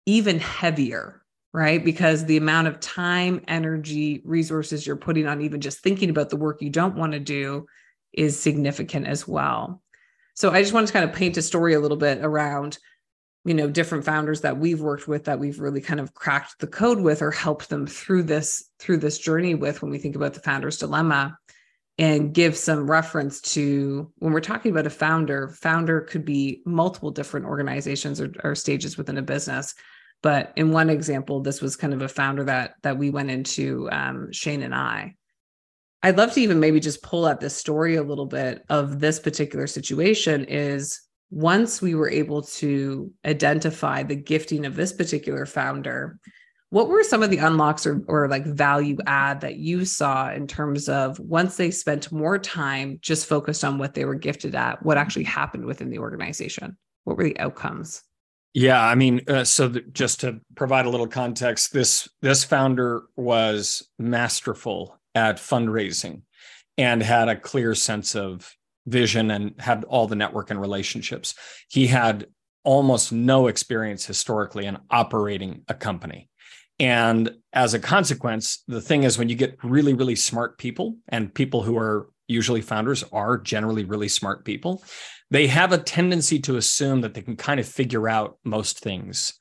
even 0.06 0.38
heavier 0.38 1.21
right? 1.52 1.84
Because 1.84 2.24
the 2.24 2.36
amount 2.36 2.68
of 2.68 2.80
time 2.80 3.42
energy 3.46 4.22
resources 4.24 4.86
you're 4.86 4.96
putting 4.96 5.26
on 5.26 5.42
even 5.42 5.60
just 5.60 5.80
thinking 5.80 6.10
about 6.10 6.30
the 6.30 6.36
work 6.36 6.62
you 6.62 6.70
don't 6.70 6.96
want 6.96 7.12
to 7.12 7.20
do 7.20 7.66
is 8.12 8.38
significant 8.38 9.06
as 9.06 9.26
well. 9.26 9.82
So 10.34 10.50
i 10.50 10.62
just 10.62 10.72
wanted 10.72 10.86
to 10.86 10.92
kind 10.92 11.08
of 11.08 11.14
paint 11.14 11.36
a 11.36 11.42
story 11.42 11.74
a 11.74 11.80
little 11.80 11.96
bit 11.96 12.18
around 12.22 12.78
you 13.44 13.54
know 13.54 13.68
different 13.68 14.04
founders 14.04 14.40
that 14.42 14.58
we've 14.58 14.80
worked 14.80 15.08
with 15.08 15.24
that 15.24 15.38
we've 15.38 15.60
really 15.60 15.80
kind 15.80 16.00
of 16.00 16.14
cracked 16.14 16.58
the 16.60 16.66
code 16.66 17.00
with 17.00 17.22
or 17.22 17.30
helped 17.30 17.68
them 17.68 17.86
through 17.86 18.22
this 18.22 18.70
through 18.78 18.98
this 18.98 19.18
journey 19.18 19.54
with 19.54 19.82
when 19.82 19.90
we 19.90 19.98
think 19.98 20.16
about 20.16 20.34
the 20.34 20.40
founder's 20.40 20.78
dilemma 20.78 21.36
and 21.98 22.32
give 22.32 22.56
some 22.56 22.90
reference 22.90 23.40
to 23.40 24.10
when 24.18 24.32
we're 24.32 24.40
talking 24.40 24.70
about 24.70 24.86
a 24.86 24.90
founder 24.90 25.48
founder 25.48 26.00
could 26.00 26.24
be 26.24 26.62
multiple 26.64 27.10
different 27.10 27.46
organizations 27.46 28.20
or, 28.20 28.32
or 28.44 28.54
stages 28.54 28.96
within 28.96 29.18
a 29.18 29.22
business 29.22 29.74
but 30.22 30.52
in 30.56 30.72
one 30.72 30.90
example 30.90 31.40
this 31.40 31.60
was 31.60 31.76
kind 31.76 31.92
of 31.92 32.02
a 32.02 32.08
founder 32.08 32.44
that 32.44 32.74
that 32.82 32.98
we 32.98 33.10
went 33.10 33.30
into 33.30 33.88
um, 33.90 34.30
shane 34.32 34.62
and 34.62 34.74
i 34.74 35.14
i'd 36.02 36.16
love 36.16 36.32
to 36.32 36.40
even 36.40 36.60
maybe 36.60 36.80
just 36.80 37.02
pull 37.02 37.26
out 37.26 37.40
this 37.40 37.56
story 37.56 37.96
a 37.96 38.02
little 38.02 38.26
bit 38.26 38.62
of 38.68 38.98
this 38.98 39.18
particular 39.18 39.66
situation 39.66 40.44
is 40.44 41.02
once 41.32 41.80
we 41.80 41.94
were 41.94 42.10
able 42.10 42.42
to 42.42 43.10
identify 43.24 44.02
the 44.02 44.14
gifting 44.14 44.66
of 44.66 44.76
this 44.76 44.92
particular 44.92 45.46
founder, 45.46 46.18
what 46.68 46.88
were 46.88 47.02
some 47.02 47.22
of 47.22 47.30
the 47.30 47.38
unlocks 47.38 47.86
or, 47.86 48.04
or 48.06 48.28
like 48.28 48.44
value 48.44 48.98
add 49.06 49.40
that 49.40 49.56
you 49.56 49.86
saw 49.86 50.30
in 50.30 50.46
terms 50.46 50.90
of 50.90 51.18
once 51.18 51.56
they 51.56 51.70
spent 51.70 52.12
more 52.12 52.38
time 52.38 52.98
just 53.00 53.26
focused 53.26 53.64
on 53.64 53.78
what 53.78 53.94
they 53.94 54.04
were 54.04 54.14
gifted 54.14 54.54
at, 54.54 54.82
what 54.84 54.98
actually 54.98 55.24
happened 55.24 55.64
within 55.64 55.88
the 55.88 55.98
organization? 55.98 56.76
What 57.04 57.16
were 57.16 57.24
the 57.24 57.38
outcomes? 57.40 58.02
Yeah, 58.54 58.82
I 58.82 58.94
mean, 58.94 59.22
uh, 59.28 59.44
so 59.44 59.68
the, 59.68 59.80
just 59.80 60.20
to 60.20 60.40
provide 60.56 60.84
a 60.84 60.90
little 60.90 61.06
context, 61.06 61.72
this 61.72 62.08
this 62.20 62.44
founder 62.44 63.04
was 63.16 63.88
masterful 63.98 64.98
at 65.14 65.36
fundraising 65.38 66.22
and 66.76 67.02
had 67.02 67.28
a 67.28 67.36
clear 67.36 67.74
sense 67.74 68.14
of 68.14 68.54
vision 68.86 69.30
and 69.30 69.54
had 69.58 69.84
all 69.84 70.06
the 70.06 70.16
network 70.16 70.50
and 70.50 70.60
relationships. 70.60 71.34
He 71.68 71.86
had 71.86 72.26
almost 72.64 73.10
no 73.12 73.46
experience 73.46 74.04
historically 74.04 74.66
in 74.66 74.78
operating 74.90 75.62
a 75.68 75.74
company. 75.74 76.28
And 76.78 77.30
as 77.52 77.74
a 77.74 77.78
consequence, 77.78 78.64
the 78.66 78.80
thing 78.80 79.04
is, 79.04 79.16
when 79.16 79.28
you 79.28 79.34
get 79.34 79.56
really, 79.62 79.94
really 79.94 80.16
smart 80.16 80.58
people, 80.58 80.96
and 81.08 81.32
people 81.32 81.62
who 81.62 81.78
are 81.78 82.08
usually 82.32 82.60
founders 82.60 83.04
are 83.12 83.38
generally 83.38 83.84
really 83.84 84.08
smart 84.08 84.44
people, 84.44 84.82
they 85.32 85.46
have 85.46 85.72
a 85.72 85.78
tendency 85.78 86.38
to 86.40 86.56
assume 86.56 87.00
that 87.00 87.14
they 87.14 87.22
can 87.22 87.36
kind 87.36 87.58
of 87.58 87.66
figure 87.66 88.06
out 88.06 88.38
most 88.44 88.80
things. 88.80 89.32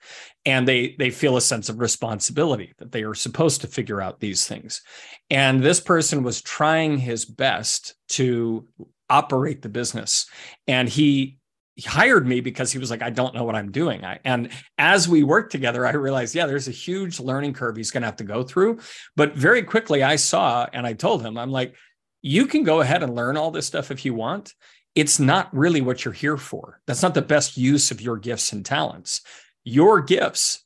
And 0.46 0.66
they, 0.66 0.96
they 0.98 1.10
feel 1.10 1.36
a 1.36 1.42
sense 1.42 1.68
of 1.68 1.80
responsibility 1.80 2.74
that 2.80 2.94
they 2.94 3.04
are 3.04 3.14
supposed 3.14 3.60
to 3.62 3.68
figure 3.68 4.02
out 4.02 4.22
these 4.22 4.48
things. 4.48 4.82
And 5.30 5.62
this 5.62 5.82
person 5.82 6.24
was 6.24 6.42
trying 6.42 6.98
his 6.98 7.26
best 7.26 7.96
to 8.10 8.68
operate 9.10 9.62
the 9.62 9.70
business. 9.70 10.28
And 10.66 10.88
he, 10.88 11.40
he 11.76 11.84
hired 11.84 12.26
me 12.26 12.40
because 12.40 12.72
he 12.72 12.80
was 12.80 12.90
like, 12.90 13.02
I 13.02 13.10
don't 13.10 13.36
know 13.36 13.44
what 13.44 13.56
I'm 13.56 13.72
doing. 13.72 14.06
I, 14.06 14.20
and 14.24 14.50
as 14.78 15.10
we 15.10 15.24
worked 15.24 15.52
together, 15.52 15.86
I 15.86 15.92
realized, 15.92 16.34
yeah, 16.34 16.46
there's 16.46 16.70
a 16.70 16.72
huge 16.72 17.20
learning 17.20 17.54
curve 17.54 17.76
he's 17.76 17.92
going 17.92 18.02
to 18.02 18.08
have 18.08 18.16
to 18.18 18.24
go 18.24 18.44
through. 18.44 18.80
But 19.18 19.36
very 19.36 19.64
quickly, 19.64 20.04
I 20.04 20.16
saw 20.16 20.68
and 20.72 20.88
I 20.88 20.94
told 20.94 21.22
him, 21.22 21.38
I'm 21.38 21.52
like, 21.52 21.76
you 22.22 22.46
can 22.46 22.64
go 22.64 22.82
ahead 22.82 23.04
and 23.04 23.16
learn 23.16 23.38
all 23.38 23.52
this 23.52 23.68
stuff 23.68 23.92
if 23.92 24.06
you 24.06 24.14
want. 24.14 24.54
It's 24.96 25.20
not 25.20 25.56
really 25.56 25.82
what 25.82 26.04
you're 26.04 26.14
here 26.14 26.38
for. 26.38 26.82
That's 26.86 27.02
not 27.02 27.14
the 27.14 27.22
best 27.22 27.58
use 27.58 27.92
of 27.92 28.02
your 28.02 28.18
gifts 28.18 28.52
and 28.52 28.66
talents. 28.66 29.22
Your 29.64 30.02
gifts 30.02 30.66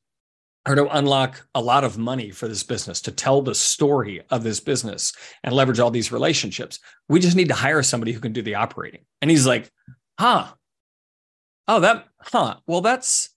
are 0.66 0.74
to 0.76 0.98
unlock 0.98 1.46
a 1.54 1.62
lot 1.62 1.84
of 1.84 1.98
money 1.98 2.32
for 2.32 2.48
this 2.48 2.64
business, 2.64 3.02
to 3.02 3.12
tell 3.12 3.42
the 3.42 3.54
story 3.54 4.24
of 4.32 4.44
this 4.44 4.60
business 4.60 5.14
and 5.44 5.54
leverage 5.54 5.80
all 5.80 5.92
these 5.92 6.12
relationships. 6.12 6.80
We 7.08 7.20
just 7.20 7.36
need 7.36 7.50
to 7.50 7.54
hire 7.54 7.84
somebody 7.84 8.14
who 8.14 8.20
can 8.20 8.34
do 8.34 8.42
the 8.42 8.56
operating. 8.56 9.02
And 9.22 9.30
he's 9.30 9.46
like, 9.46 9.70
huh. 10.20 10.48
Oh, 11.68 11.82
that, 11.82 12.06
huh. 12.20 12.56
Well, 12.66 12.82
that's, 12.82 13.30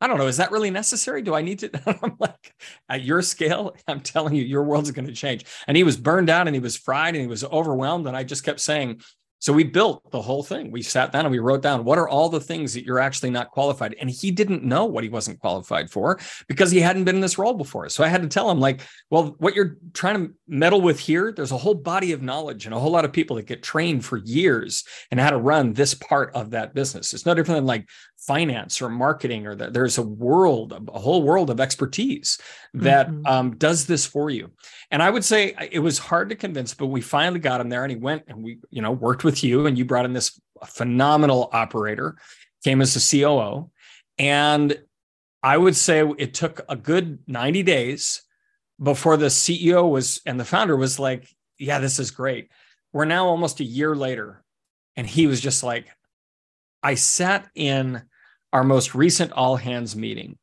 I 0.00 0.06
don't 0.06 0.18
know. 0.18 0.26
Is 0.26 0.36
that 0.36 0.50
really 0.50 0.70
necessary? 0.70 1.22
Do 1.22 1.34
I 1.34 1.42
need 1.42 1.60
to? 1.60 1.70
I'm 2.02 2.16
like, 2.18 2.54
at 2.88 3.02
your 3.02 3.22
scale, 3.22 3.74
I'm 3.86 4.00
telling 4.00 4.34
you, 4.34 4.42
your 4.42 4.64
world's 4.64 4.90
going 4.90 5.06
to 5.06 5.12
change. 5.12 5.44
And 5.66 5.76
he 5.76 5.84
was 5.84 5.96
burned 5.96 6.30
out 6.30 6.46
and 6.46 6.54
he 6.54 6.60
was 6.60 6.76
fried 6.76 7.14
and 7.14 7.22
he 7.22 7.28
was 7.28 7.44
overwhelmed. 7.44 8.06
And 8.06 8.16
I 8.16 8.24
just 8.24 8.44
kept 8.44 8.60
saying, 8.60 9.00
So 9.44 9.52
we 9.52 9.64
built 9.64 10.10
the 10.10 10.22
whole 10.22 10.42
thing. 10.42 10.70
We 10.70 10.80
sat 10.80 11.12
down 11.12 11.26
and 11.26 11.30
we 11.30 11.38
wrote 11.38 11.60
down 11.60 11.84
what 11.84 11.98
are 11.98 12.08
all 12.08 12.30
the 12.30 12.40
things 12.40 12.72
that 12.72 12.86
you're 12.86 12.98
actually 12.98 13.28
not 13.28 13.50
qualified. 13.50 13.94
And 14.00 14.08
he 14.08 14.30
didn't 14.30 14.64
know 14.64 14.86
what 14.86 15.04
he 15.04 15.10
wasn't 15.10 15.38
qualified 15.38 15.90
for 15.90 16.18
because 16.48 16.70
he 16.70 16.80
hadn't 16.80 17.04
been 17.04 17.16
in 17.16 17.20
this 17.20 17.36
role 17.36 17.52
before. 17.52 17.90
So 17.90 18.02
I 18.02 18.08
had 18.08 18.22
to 18.22 18.28
tell 18.28 18.50
him, 18.50 18.58
like, 18.58 18.80
well, 19.10 19.36
what 19.40 19.54
you're 19.54 19.76
trying 19.92 20.14
to 20.28 20.34
meddle 20.48 20.80
with 20.80 20.98
here, 20.98 21.30
there's 21.30 21.52
a 21.52 21.58
whole 21.58 21.74
body 21.74 22.12
of 22.12 22.22
knowledge 22.22 22.64
and 22.64 22.74
a 22.74 22.78
whole 22.78 22.90
lot 22.90 23.04
of 23.04 23.12
people 23.12 23.36
that 23.36 23.44
get 23.44 23.62
trained 23.62 24.02
for 24.02 24.16
years 24.16 24.82
and 25.10 25.20
how 25.20 25.28
to 25.28 25.36
run 25.36 25.74
this 25.74 25.92
part 25.92 26.34
of 26.34 26.52
that 26.52 26.72
business. 26.72 27.12
It's 27.12 27.26
no 27.26 27.34
different 27.34 27.58
than 27.58 27.66
like 27.66 27.86
finance 28.26 28.80
or 28.80 28.88
marketing 28.88 29.46
or 29.46 29.54
that 29.54 29.74
there's 29.74 29.98
a 29.98 30.02
world, 30.02 30.72
a 30.72 30.98
whole 30.98 31.22
world 31.22 31.50
of 31.50 31.60
expertise 31.60 32.38
that 32.72 33.08
mm-hmm. 33.08 33.26
um, 33.26 33.56
does 33.56 33.86
this 33.86 34.06
for 34.06 34.30
you. 34.30 34.50
And 34.90 35.02
I 35.02 35.10
would 35.10 35.24
say 35.24 35.54
it 35.70 35.80
was 35.80 35.98
hard 35.98 36.30
to 36.30 36.34
convince, 36.34 36.72
but 36.72 36.86
we 36.86 37.00
finally 37.00 37.40
got 37.40 37.60
him 37.60 37.68
there 37.68 37.84
and 37.84 37.90
he 37.90 37.98
went 37.98 38.22
and 38.28 38.42
we, 38.42 38.58
you 38.70 38.80
know, 38.80 38.92
worked 38.92 39.24
with 39.24 39.33
you 39.42 39.66
and 39.66 39.76
you 39.76 39.84
brought 39.84 40.04
in 40.04 40.12
this 40.12 40.40
phenomenal 40.66 41.50
operator, 41.52 42.16
came 42.62 42.80
as 42.80 42.96
a 42.96 43.18
COO. 43.20 43.70
And 44.18 44.78
I 45.42 45.56
would 45.58 45.76
say 45.76 46.00
it 46.18 46.34
took 46.34 46.60
a 46.68 46.76
good 46.76 47.18
90 47.26 47.62
days 47.62 48.22
before 48.82 49.16
the 49.16 49.26
CEO 49.26 49.90
was 49.90 50.20
and 50.26 50.38
the 50.38 50.44
founder 50.44 50.76
was 50.76 50.98
like, 50.98 51.28
yeah, 51.58 51.78
this 51.78 51.98
is 51.98 52.10
great. 52.10 52.48
We're 52.92 53.04
now 53.04 53.26
almost 53.26 53.60
a 53.60 53.64
year 53.64 53.94
later. 53.94 54.42
And 54.96 55.06
he 55.06 55.26
was 55.26 55.40
just 55.40 55.62
like, 55.62 55.86
I 56.82 56.94
sat 56.94 57.48
in 57.54 58.02
our 58.52 58.64
most 58.64 58.94
recent 58.94 59.32
all 59.32 59.56
hands 59.56 59.96
meeting. 59.96 60.38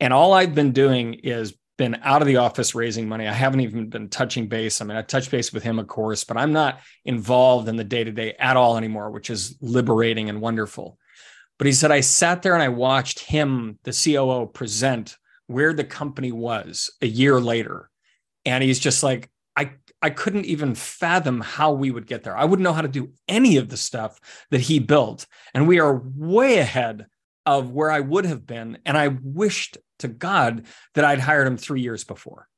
And 0.00 0.12
all 0.12 0.32
I've 0.32 0.54
been 0.54 0.72
doing 0.72 1.14
is 1.14 1.54
been 1.78 1.98
out 2.02 2.20
of 2.20 2.28
the 2.28 2.36
office 2.36 2.74
raising 2.74 3.08
money. 3.08 3.26
I 3.26 3.32
haven't 3.32 3.60
even 3.60 3.88
been 3.88 4.10
touching 4.10 4.48
base. 4.48 4.80
I 4.80 4.84
mean, 4.84 4.98
I 4.98 5.02
touch 5.02 5.30
base 5.30 5.52
with 5.52 5.62
him, 5.62 5.78
of 5.78 5.86
course, 5.86 6.24
but 6.24 6.36
I'm 6.36 6.52
not 6.52 6.80
involved 7.04 7.68
in 7.68 7.76
the 7.76 7.84
day 7.84 8.04
to 8.04 8.12
day 8.12 8.34
at 8.38 8.56
all 8.56 8.76
anymore, 8.76 9.10
which 9.10 9.30
is 9.30 9.56
liberating 9.62 10.28
and 10.28 10.42
wonderful. 10.42 10.98
But 11.56 11.66
he 11.66 11.72
said, 11.72 11.90
I 11.90 12.00
sat 12.00 12.42
there 12.42 12.54
and 12.54 12.62
I 12.62 12.68
watched 12.68 13.20
him, 13.20 13.78
the 13.84 13.92
COO, 13.92 14.46
present 14.46 15.16
where 15.46 15.72
the 15.72 15.84
company 15.84 16.32
was 16.32 16.90
a 17.00 17.06
year 17.06 17.40
later. 17.40 17.88
And 18.44 18.62
he's 18.62 18.78
just 18.78 19.02
like, 19.02 19.30
I, 19.56 19.72
I 20.02 20.10
couldn't 20.10 20.46
even 20.46 20.74
fathom 20.74 21.40
how 21.40 21.72
we 21.72 21.90
would 21.90 22.06
get 22.06 22.22
there. 22.22 22.36
I 22.36 22.44
wouldn't 22.44 22.64
know 22.64 22.72
how 22.72 22.82
to 22.82 22.88
do 22.88 23.12
any 23.26 23.56
of 23.56 23.68
the 23.68 23.76
stuff 23.76 24.20
that 24.50 24.60
he 24.60 24.78
built. 24.78 25.26
And 25.54 25.66
we 25.66 25.80
are 25.80 26.02
way 26.16 26.58
ahead 26.58 27.06
of 27.48 27.70
where 27.70 27.90
I 27.90 28.00
would 28.00 28.26
have 28.26 28.46
been. 28.46 28.78
And 28.84 28.96
I 28.96 29.08
wished 29.08 29.78
to 30.00 30.08
God 30.08 30.66
that 30.94 31.04
I'd 31.04 31.20
hired 31.20 31.46
him 31.46 31.56
three 31.56 31.80
years 31.80 32.04
before. 32.04 32.48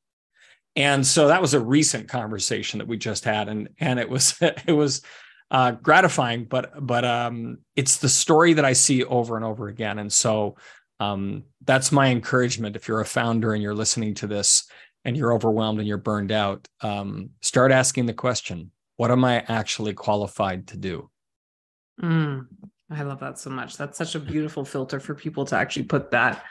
And 0.77 1.07
so 1.07 1.29
that 1.29 1.41
was 1.41 1.55
a 1.55 1.61
recent 1.61 2.09
conversation 2.09 2.79
that 2.79 2.89
we 2.89 2.97
just 2.97 3.25
had. 3.25 3.49
And, 3.49 3.69
and 3.79 3.99
it 3.99 4.09
was, 4.09 4.35
it 4.41 4.73
was, 4.73 5.03
uh, 5.51 5.73
gratifying, 5.73 6.45
but 6.45 6.87
but 6.87 7.05
um, 7.05 7.59
it's 7.75 7.97
the 7.97 8.09
story 8.09 8.53
that 8.53 8.65
I 8.65 8.73
see 8.73 9.03
over 9.03 9.35
and 9.35 9.45
over 9.45 9.67
again, 9.67 9.99
and 9.99 10.13
so 10.13 10.57
um, 11.01 11.43
that's 11.65 11.91
my 11.91 12.07
encouragement. 12.09 12.77
If 12.77 12.87
you're 12.87 13.01
a 13.01 13.05
founder 13.05 13.53
and 13.53 13.61
you're 13.61 13.75
listening 13.75 14.15
to 14.15 14.29
this 14.29 14.71
and 15.05 15.17
you're 15.17 15.33
overwhelmed 15.33 15.81
and 15.81 15.89
you're 15.89 15.97
burned 15.97 16.31
out, 16.31 16.69
um, 16.83 17.31
start 17.41 17.73
asking 17.73 18.07
the 18.07 18.15
question: 18.15 18.71
What 18.97 19.11
am 19.11 19.25
I 19.25 19.45
actually 19.49 19.93
qualified 19.93 20.69
to 20.69 20.77
do? 20.77 21.11
Mm, 22.01 22.47
I 22.91 23.03
love 23.03 23.21
that 23.21 23.39
so 23.39 23.51
much. 23.51 23.77
That's 23.77 23.97
such 23.97 24.15
a 24.15 24.21
beautiful 24.21 24.65
filter 24.65 24.99
for 24.99 25.15
people 25.15 25.45
to 25.47 25.57
actually 25.57 25.85
put 25.85 26.11
that 26.11 26.45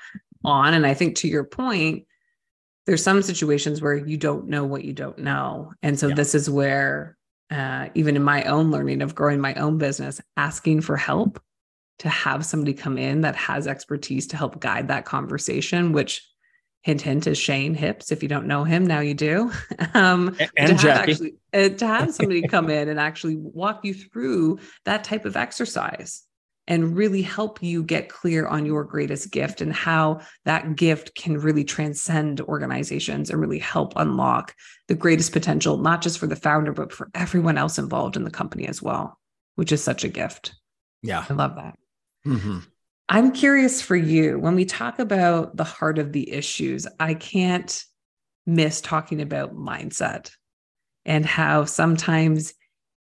on. 0.44 0.74
And 0.74 0.86
I 0.86 0.94
think 0.94 1.16
to 1.18 1.28
your 1.28 1.44
point, 1.44 2.06
there's 2.86 3.04
some 3.04 3.22
situations 3.22 3.82
where 3.82 3.96
you 3.96 4.18
don't 4.18 4.48
know 4.48 4.66
what 4.66 4.86
you 4.86 4.94
don't 4.94 5.20
know. 5.20 5.74
And 5.84 6.00
so 6.00 6.08
yeah. 6.08 6.16
this 6.16 6.34
is 6.34 6.50
where, 6.50 7.18
uh, 7.52 7.90
even 7.94 8.16
in 8.16 8.24
my 8.24 8.44
own 8.44 8.72
learning 8.72 9.02
of 9.02 9.16
growing 9.16 9.42
my 9.42 9.54
own 9.56 9.78
business, 9.78 10.22
asking 10.38 10.82
for 10.82 10.96
help 10.96 11.42
to 12.00 12.10
have 12.10 12.46
somebody 12.46 12.74
come 12.74 12.98
in 12.98 13.22
that 13.22 13.36
has 13.36 13.68
expertise 13.68 14.28
to 14.28 14.38
help 14.38 14.62
guide 14.62 14.88
that 14.88 15.04
conversation, 15.04 15.92
which 15.92 16.26
hint 16.82 17.02
hint 17.02 17.28
is 17.28 17.38
Shane 17.38 17.76
Hipps. 17.76 18.14
If 18.14 18.24
you 18.24 18.30
don't 18.30 18.48
know 18.48 18.64
him, 18.64 18.88
now 18.88 19.02
you 19.02 19.14
do. 19.14 19.52
Um, 19.94 20.38
and 20.56 20.70
to 20.70 20.76
Jackie. 20.76 21.12
Actually, 21.12 21.34
uh, 21.54 21.70
to 21.70 21.88
have 21.88 22.14
somebody 22.14 22.42
come 22.48 22.70
in 22.70 22.90
and 22.90 23.00
actually 23.00 23.36
walk 23.36 23.84
you 23.84 23.94
through 23.94 24.60
that 24.86 25.04
type 25.04 25.26
of 25.26 25.36
exercise 25.36 26.24
and 26.70 26.96
really 26.96 27.24
help 27.24 27.62
you 27.64 27.84
get 27.84 28.10
clear 28.10 28.48
on 28.48 28.64
your 28.64 28.84
greatest 28.84 29.32
gift 29.32 29.60
and 29.60 29.74
how 29.74 30.22
that 30.46 30.76
gift 30.76 31.16
can 31.16 31.38
really 31.40 31.64
transcend 31.64 32.40
organizations 32.42 33.32
and 33.32 33.42
really 33.42 33.58
help 33.58 33.94
unlock 33.96 34.56
the 34.88 34.94
greatest 34.96 35.34
potential, 35.34 35.78
not 35.78 36.02
just 36.02 36.20
for 36.20 36.28
the 36.28 36.36
founder, 36.36 36.72
but 36.72 36.94
for 36.94 37.10
everyone 37.16 37.58
else 37.58 37.80
involved 37.80 38.16
in 38.16 38.24
the 38.24 38.30
company 38.30 38.68
as 38.68 38.84
well, 38.84 39.20
which 39.56 39.72
is 39.72 39.84
such 39.84 40.04
a 40.04 40.10
gift. 40.10 40.54
Yeah. 41.02 41.26
I 41.28 41.34
love 41.34 41.56
that. 41.56 41.76
Mm-hmm. 42.26 42.60
I'm 43.10 43.32
curious 43.32 43.82
for 43.82 43.96
you 43.96 44.38
when 44.38 44.54
we 44.54 44.66
talk 44.66 45.00
about 45.00 45.58
the 45.58 45.64
heart 45.64 45.98
of 45.98 46.14
the 46.14 46.32
issues, 46.32 46.86
I 47.00 47.16
can't 47.16 47.84
miss 48.46 48.80
talking 48.80 49.22
about 49.22 49.56
mindset 49.56 50.30
and 51.04 51.26
how 51.26 51.66
sometimes 51.66 52.54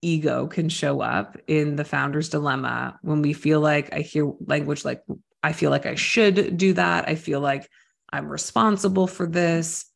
ego 0.05 0.47
can 0.47 0.69
show 0.69 1.01
up 1.01 1.37
in 1.47 1.77
the 1.77 1.85
founder's 1.85 2.29
dilemma 2.29 2.99
when 3.03 3.23
we 3.23 3.33
feel 3.33 3.61
like 3.61 3.93
I 3.93 4.01
hear 4.01 4.31
language 4.47 4.85
like, 4.85 5.03
I 5.43 5.53
feel 5.53 5.71
like 5.71 5.87
I 5.87 5.95
should 5.95 6.57
do 6.57 6.75
that. 6.75 7.09
I 7.09 7.15
feel 7.15 7.41
like 7.41 7.69
I'm 8.13 8.29
responsible 8.29 9.07
for 9.07 9.27
this. 9.27 9.87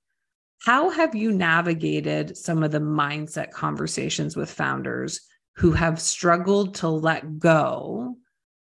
How 0.62 0.90
have 0.90 1.14
you 1.14 1.30
navigated 1.30 2.36
some 2.36 2.62
of 2.62 2.72
the 2.72 2.80
mindset 2.80 3.50
conversations 3.50 4.36
with 4.36 4.50
founders 4.50 5.20
who 5.56 5.72
have 5.72 6.00
struggled 6.00 6.76
to 6.76 6.88
let 6.88 7.38
go 7.38 8.16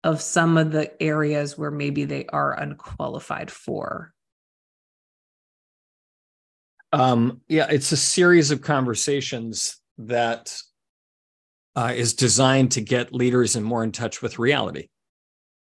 of 0.05 0.21
some 0.21 0.57
of 0.57 0.73
the 0.73 0.91
areas 1.03 1.59
where 1.59 1.71
maybe 1.71 2.05
they 2.05 2.27
are 2.27 2.59
unqualified 2.59 3.51
for? 3.51 4.13
Um, 6.93 7.41
yeah, 7.49 7.67
it's 7.71 7.93
a 7.93 7.97
series 7.97 8.51
of 8.51 8.61
conversations 8.61 9.81
that 9.99 10.55
uh, 11.77 11.93
is 11.95 12.15
designed 12.15 12.73
to 12.73 12.81
get 12.81 13.15
leaders 13.15 13.57
and 13.57 13.65
more 13.65 13.85
in 13.85 13.93
touch 13.93 14.23
with 14.23 14.39
reality. 14.39 14.89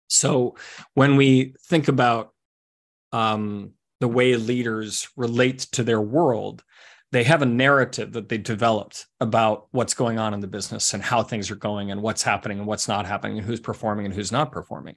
So 0.08 0.56
when 0.94 1.16
we 1.16 1.54
think 1.68 1.88
about 1.88 2.32
um, 3.12 3.72
the 4.00 4.08
way 4.08 4.36
leaders 4.36 5.08
relate 5.16 5.60
to 5.72 5.84
their 5.84 6.00
world, 6.00 6.64
they 7.12 7.24
have 7.24 7.42
a 7.42 7.46
narrative 7.46 8.12
that 8.12 8.28
they 8.28 8.38
developed 8.38 9.06
about 9.20 9.66
what's 9.72 9.94
going 9.94 10.18
on 10.18 10.32
in 10.32 10.40
the 10.40 10.46
business 10.46 10.94
and 10.94 11.02
how 11.02 11.22
things 11.22 11.50
are 11.50 11.56
going 11.56 11.90
and 11.90 12.02
what's 12.02 12.22
happening 12.22 12.58
and 12.58 12.68
what's 12.68 12.86
not 12.86 13.04
happening 13.04 13.38
and 13.38 13.46
who's 13.46 13.60
performing 13.60 14.06
and 14.06 14.14
who's 14.14 14.30
not 14.30 14.52
performing. 14.52 14.94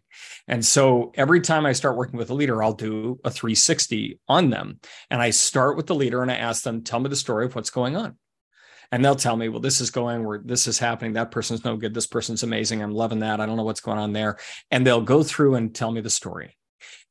And 0.47 0.63
so 0.63 1.11
every 1.15 1.41
time 1.41 1.65
I 1.65 1.73
start 1.73 1.97
working 1.97 2.17
with 2.17 2.29
a 2.29 2.35
leader, 2.35 2.61
I'll 2.61 2.73
do 2.73 3.19
a 3.23 3.31
360 3.31 4.19
on 4.27 4.51
them. 4.51 4.79
And 5.09 5.21
I 5.21 5.31
start 5.31 5.75
with 5.75 5.87
the 5.87 5.95
leader 5.95 6.21
and 6.21 6.31
I 6.31 6.35
ask 6.35 6.63
them, 6.63 6.83
tell 6.83 6.99
me 6.99 7.09
the 7.09 7.15
story 7.15 7.45
of 7.45 7.55
what's 7.55 7.71
going 7.71 7.95
on 7.95 8.15
and 8.93 9.03
they'll 9.03 9.15
tell 9.15 9.35
me, 9.35 9.49
well, 9.49 9.59
this 9.59 9.81
is 9.81 9.89
going 9.89 10.23
where 10.23 10.37
this 10.37 10.67
is 10.67 10.77
happening. 10.77 11.13
That 11.13 11.31
person's 11.31 11.65
no 11.65 11.75
good. 11.75 11.95
This 11.95 12.05
person's 12.05 12.43
amazing. 12.43 12.83
I'm 12.83 12.91
loving 12.91 13.21
that. 13.21 13.41
I 13.41 13.47
don't 13.47 13.57
know 13.57 13.63
what's 13.63 13.81
going 13.81 13.97
on 13.97 14.13
there. 14.13 14.37
And 14.69 14.85
they'll 14.85 15.01
go 15.01 15.23
through 15.23 15.55
and 15.55 15.73
tell 15.73 15.91
me 15.91 15.99
the 15.99 16.11
story. 16.11 16.55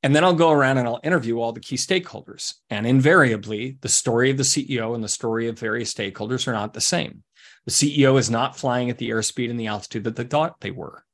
And 0.05 0.15
then 0.15 0.23
I'll 0.23 0.33
go 0.33 0.53
around 0.53 0.79
and 0.79 0.87
I'll 0.87 1.01
interview 1.03 1.41
all 1.41 1.51
the 1.51 1.59
key 1.59 1.75
stakeholders. 1.75 2.55
And 2.71 2.87
invariably, 2.87 3.79
the 3.81 3.89
story 3.89 4.31
of 4.31 4.37
the 4.37 4.45
CEO 4.45 4.95
and 4.95 5.03
the 5.03 5.09
story 5.09 5.49
of 5.49 5.59
various 5.59 5.93
stakeholders 5.93 6.47
are 6.47 6.53
not 6.53 6.73
the 6.73 6.81
same. 6.81 7.25
The 7.67 7.73
CEO 7.73 8.17
is 8.17 8.31
not 8.31 8.57
flying 8.57 8.89
at 8.89 8.99
the 8.99 9.11
airspeed 9.11 9.51
and 9.51 9.59
the 9.59 9.67
altitude 9.67 10.05
that 10.05 10.15
they 10.15 10.23
thought 10.23 10.61
they 10.61 10.71
were. 10.71 11.05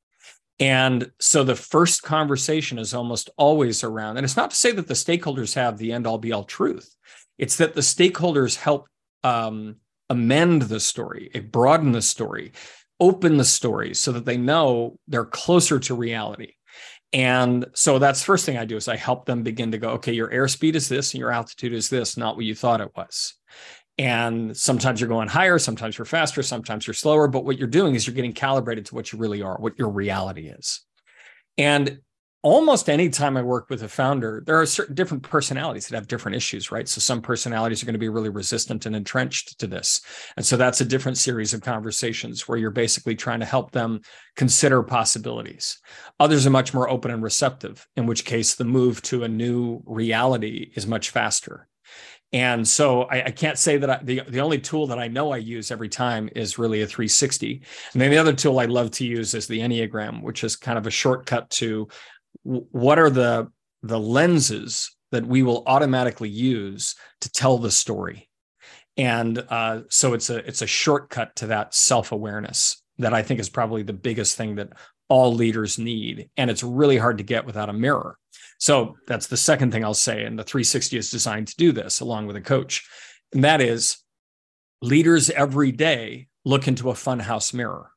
And 0.59 1.09
so 1.19 1.43
the 1.43 1.55
first 1.55 2.03
conversation 2.03 2.77
is 2.77 2.93
almost 2.93 3.31
always 3.37 3.83
around, 3.83 4.17
and 4.17 4.23
it's 4.23 4.37
not 4.37 4.51
to 4.51 4.55
say 4.55 4.71
that 4.73 4.87
the 4.87 4.93
stakeholders 4.93 5.55
have 5.55 5.79
the 5.79 5.93
end 5.93 6.05
all 6.05 6.19
be 6.19 6.31
all 6.31 6.43
truth. 6.43 6.95
It's 7.39 7.55
that 7.55 7.73
the 7.73 7.81
stakeholders 7.81 8.55
help 8.55 8.87
um, 9.23 9.77
amend 10.09 10.63
the 10.63 10.79
story, 10.79 11.29
eh, 11.33 11.39
broaden 11.39 11.91
the 11.91 12.01
story, 12.01 12.51
open 12.99 13.37
the 13.37 13.45
story 13.45 13.93
so 13.93 14.11
that 14.11 14.25
they 14.25 14.37
know 14.37 14.97
they're 15.07 15.25
closer 15.25 15.79
to 15.79 15.95
reality. 15.95 16.53
And 17.11 17.65
so 17.73 17.97
that's 17.97 18.21
first 18.21 18.45
thing 18.45 18.57
I 18.57 18.65
do 18.65 18.75
is 18.75 18.87
I 18.87 18.95
help 18.95 19.25
them 19.25 19.41
begin 19.41 19.71
to 19.71 19.77
go, 19.77 19.89
okay, 19.91 20.13
your 20.13 20.29
airspeed 20.29 20.75
is 20.75 20.87
this 20.89 21.13
and 21.13 21.19
your 21.19 21.31
altitude 21.31 21.73
is 21.73 21.89
this, 21.89 22.17
not 22.17 22.35
what 22.35 22.45
you 22.45 22.53
thought 22.53 22.81
it 22.81 22.91
was. 22.95 23.33
And 23.97 24.55
sometimes 24.55 25.01
you're 25.01 25.09
going 25.09 25.27
higher, 25.27 25.59
sometimes 25.59 25.97
you're 25.97 26.05
faster, 26.05 26.43
sometimes 26.43 26.87
you're 26.87 26.93
slower. 26.93 27.27
But 27.27 27.45
what 27.45 27.57
you're 27.57 27.67
doing 27.67 27.95
is 27.95 28.05
you're 28.05 28.15
getting 28.15 28.33
calibrated 28.33 28.85
to 28.87 28.95
what 28.95 29.11
you 29.11 29.19
really 29.19 29.41
are, 29.41 29.57
what 29.57 29.77
your 29.77 29.89
reality 29.89 30.47
is. 30.47 30.81
And 31.57 31.99
almost 32.41 32.89
any 32.89 33.09
time 33.09 33.35
I 33.35 33.41
work 33.41 33.69
with 33.69 33.83
a 33.83 33.89
founder, 33.89 34.41
there 34.45 34.59
are 34.59 34.65
certain 34.65 34.95
different 34.95 35.23
personalities 35.23 35.87
that 35.87 35.95
have 35.95 36.07
different 36.07 36.37
issues, 36.37 36.71
right? 36.71 36.87
So 36.87 37.01
some 37.01 37.21
personalities 37.21 37.83
are 37.83 37.85
going 37.85 37.93
to 37.93 37.99
be 37.99 38.09
really 38.09 38.29
resistant 38.29 38.85
and 38.85 38.95
entrenched 38.95 39.59
to 39.59 39.67
this. 39.67 40.01
And 40.37 40.45
so 40.45 40.55
that's 40.55 40.79
a 40.79 40.85
different 40.85 41.17
series 41.17 41.53
of 41.53 41.61
conversations 41.61 42.47
where 42.47 42.57
you're 42.57 42.71
basically 42.71 43.15
trying 43.15 43.41
to 43.41 43.45
help 43.45 43.71
them 43.71 44.01
consider 44.37 44.81
possibilities. 44.83 45.79
Others 46.19 46.47
are 46.47 46.51
much 46.51 46.73
more 46.73 46.89
open 46.89 47.11
and 47.11 47.21
receptive, 47.21 47.85
in 47.97 48.05
which 48.05 48.23
case 48.23 48.55
the 48.55 48.65
move 48.65 49.01
to 49.03 49.23
a 49.23 49.27
new 49.27 49.81
reality 49.85 50.71
is 50.75 50.87
much 50.87 51.09
faster. 51.09 51.67
And 52.31 52.67
so 52.67 53.03
I, 53.03 53.23
I 53.23 53.31
can't 53.31 53.57
say 53.57 53.77
that 53.77 53.89
I, 53.89 53.99
the, 54.03 54.21
the 54.27 54.41
only 54.41 54.59
tool 54.59 54.85
that 54.87 54.99
I 54.99 55.07
know 55.07 55.31
I 55.31 55.37
use 55.37 55.71
every 55.71 55.89
time 55.89 56.29
is 56.35 56.59
really 56.59 56.83
a 56.83 56.87
360. 56.87 57.63
And 57.93 58.01
then 58.01 58.11
the 58.11 58.19
other 58.19 58.33
tool 58.33 58.59
I 58.59 58.65
love 58.65 58.91
to 58.91 59.05
use 59.05 59.33
is 59.33 59.47
the 59.47 59.59
Enneagram, 59.59 60.21
which 60.21 60.43
is 60.43 60.55
kind 60.55 60.77
of 60.77 60.85
a 60.85 60.91
shortcut 60.91 61.49
to 61.51 61.87
what 62.43 62.99
are 62.99 63.09
the, 63.09 63.51
the 63.83 63.99
lenses 63.99 64.95
that 65.11 65.25
we 65.25 65.43
will 65.43 65.63
automatically 65.65 66.29
use 66.29 66.95
to 67.21 67.31
tell 67.31 67.57
the 67.57 67.71
story. 67.71 68.29
And 68.97 69.43
uh, 69.49 69.81
so 69.89 70.13
it's 70.13 70.29
a 70.29 70.37
it's 70.37 70.61
a 70.61 70.67
shortcut 70.67 71.35
to 71.37 71.47
that 71.47 71.73
self 71.73 72.11
awareness 72.11 72.81
that 72.97 73.13
I 73.13 73.23
think 73.23 73.39
is 73.39 73.49
probably 73.49 73.81
the 73.81 73.93
biggest 73.93 74.35
thing 74.35 74.55
that 74.55 74.73
all 75.07 75.33
leaders 75.33 75.79
need, 75.79 76.29
and 76.35 76.51
it's 76.51 76.63
really 76.63 76.97
hard 76.97 77.17
to 77.17 77.23
get 77.23 77.45
without 77.45 77.69
a 77.69 77.73
mirror. 77.73 78.17
So 78.59 78.97
that's 79.07 79.27
the 79.27 79.37
second 79.37 79.71
thing 79.71 79.85
I'll 79.85 79.93
say. 79.93 80.25
And 80.25 80.37
the 80.37 80.43
360 80.43 80.97
is 80.97 81.09
designed 81.09 81.47
to 81.47 81.55
do 81.55 81.71
this 81.71 82.01
along 82.01 82.27
with 82.27 82.35
a 82.35 82.41
coach. 82.41 82.85
And 83.33 83.43
that 83.45 83.61
is 83.61 83.99
leaders 84.81 85.29
every 85.29 85.71
day 85.71 86.27
look 86.43 86.67
into 86.67 86.89
a 86.89 86.93
funhouse 86.93 87.53
mirror. 87.53 87.91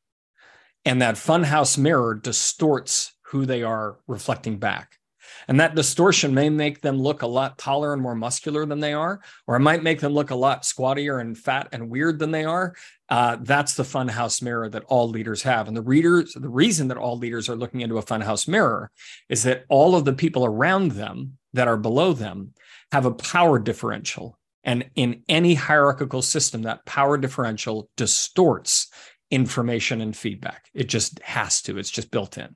And 0.85 1.03
that 1.03 1.17
funhouse 1.17 1.77
mirror 1.77 2.15
distorts 2.15 3.12
who 3.33 3.47
they 3.47 3.63
are 3.63 3.97
reflecting 4.07 4.59
back. 4.59 4.99
And 5.49 5.59
that 5.59 5.75
distortion 5.75 6.35
may 6.35 6.51
make 6.51 6.83
them 6.83 6.99
look 6.99 7.23
a 7.23 7.27
lot 7.27 7.57
taller 7.57 7.95
and 7.95 8.03
more 8.03 8.15
muscular 8.15 8.67
than 8.67 8.81
they 8.81 8.93
are, 8.93 9.23
or 9.47 9.57
it 9.57 9.61
might 9.61 9.83
make 9.83 10.01
them 10.01 10.13
look 10.13 10.31
a 10.31 10.35
lot 10.35 10.67
squattier 10.67 11.19
and 11.19 11.37
fat 11.37 11.69
and 11.73 11.89
weird 11.89 12.19
than 12.19 12.31
they 12.31 12.45
are. 12.45 12.75
Uh, 13.09 13.39
that's 13.41 13.75
the 13.75 13.83
funhouse 13.83 14.43
mirror 14.43 14.69
that 14.69 14.85
all 14.85 15.09
leaders 15.09 15.43
have. 15.43 15.67
And 15.67 15.75
the 15.75 15.83
readers, 15.83 16.35
the 16.35 16.49
reason 16.49 16.89
that 16.89 16.99
all 16.99 17.17
leaders 17.17 17.49
are 17.49 17.57
looking 17.57 17.81
into 17.81 17.97
a 17.97 18.03
funhouse 18.03 18.47
mirror 18.47 18.91
is 19.31 19.45
that 19.45 19.65
all 19.71 19.97
of 19.97 20.05
the 20.05 20.13
people 20.13 20.45
around 20.45 20.93
them 20.93 21.39
that 21.55 21.69
are 21.69 21.79
below 21.79 22.13
them 22.13 22.53
have 22.91 23.07
a 23.07 23.15
power 23.15 23.59
differential. 23.59 24.39
And 24.63 24.91
in 24.95 25.23
any 25.27 25.55
hierarchical 25.55 26.21
system, 26.21 26.63
that 26.63 26.85
power 26.85 27.17
differential 27.17 27.89
distorts 27.97 28.89
information 29.31 30.03
and 30.03 30.15
feedback. 30.15 30.69
It 30.75 30.91
just 30.91 31.19
has 31.21 31.63
to, 31.63 31.79
it's 31.79 31.91
just 31.91 32.11
built 32.11 32.37
in. 32.37 32.55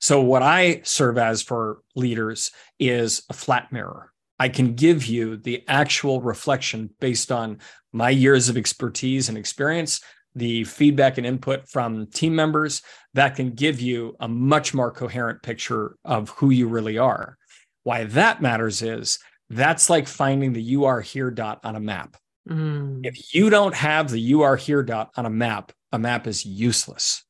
So, 0.00 0.20
what 0.20 0.42
I 0.42 0.80
serve 0.84 1.18
as 1.18 1.42
for 1.42 1.80
leaders 1.94 2.50
is 2.78 3.22
a 3.30 3.32
flat 3.32 3.72
mirror. 3.72 4.12
I 4.38 4.48
can 4.48 4.74
give 4.74 5.06
you 5.06 5.36
the 5.36 5.64
actual 5.66 6.20
reflection 6.20 6.90
based 7.00 7.32
on 7.32 7.58
my 7.92 8.10
years 8.10 8.48
of 8.48 8.56
expertise 8.56 9.28
and 9.28 9.38
experience, 9.38 10.00
the 10.34 10.64
feedback 10.64 11.16
and 11.16 11.26
input 11.26 11.66
from 11.68 12.06
team 12.08 12.36
members 12.36 12.82
that 13.14 13.36
can 13.36 13.52
give 13.52 13.80
you 13.80 14.14
a 14.20 14.28
much 14.28 14.74
more 14.74 14.90
coherent 14.90 15.42
picture 15.42 15.96
of 16.04 16.28
who 16.30 16.50
you 16.50 16.68
really 16.68 16.98
are. 16.98 17.38
Why 17.84 18.04
that 18.04 18.42
matters 18.42 18.82
is 18.82 19.18
that's 19.48 19.88
like 19.88 20.06
finding 20.06 20.52
the 20.52 20.62
you 20.62 20.84
are 20.84 21.00
here 21.00 21.30
dot 21.30 21.60
on 21.64 21.76
a 21.76 21.80
map. 21.80 22.16
Mm. 22.48 23.00
If 23.04 23.34
you 23.34 23.48
don't 23.48 23.74
have 23.74 24.10
the 24.10 24.20
you 24.20 24.42
are 24.42 24.56
here 24.56 24.82
dot 24.82 25.10
on 25.16 25.24
a 25.24 25.30
map, 25.30 25.72
a 25.92 25.98
map 25.98 26.26
is 26.26 26.44
useless 26.44 27.24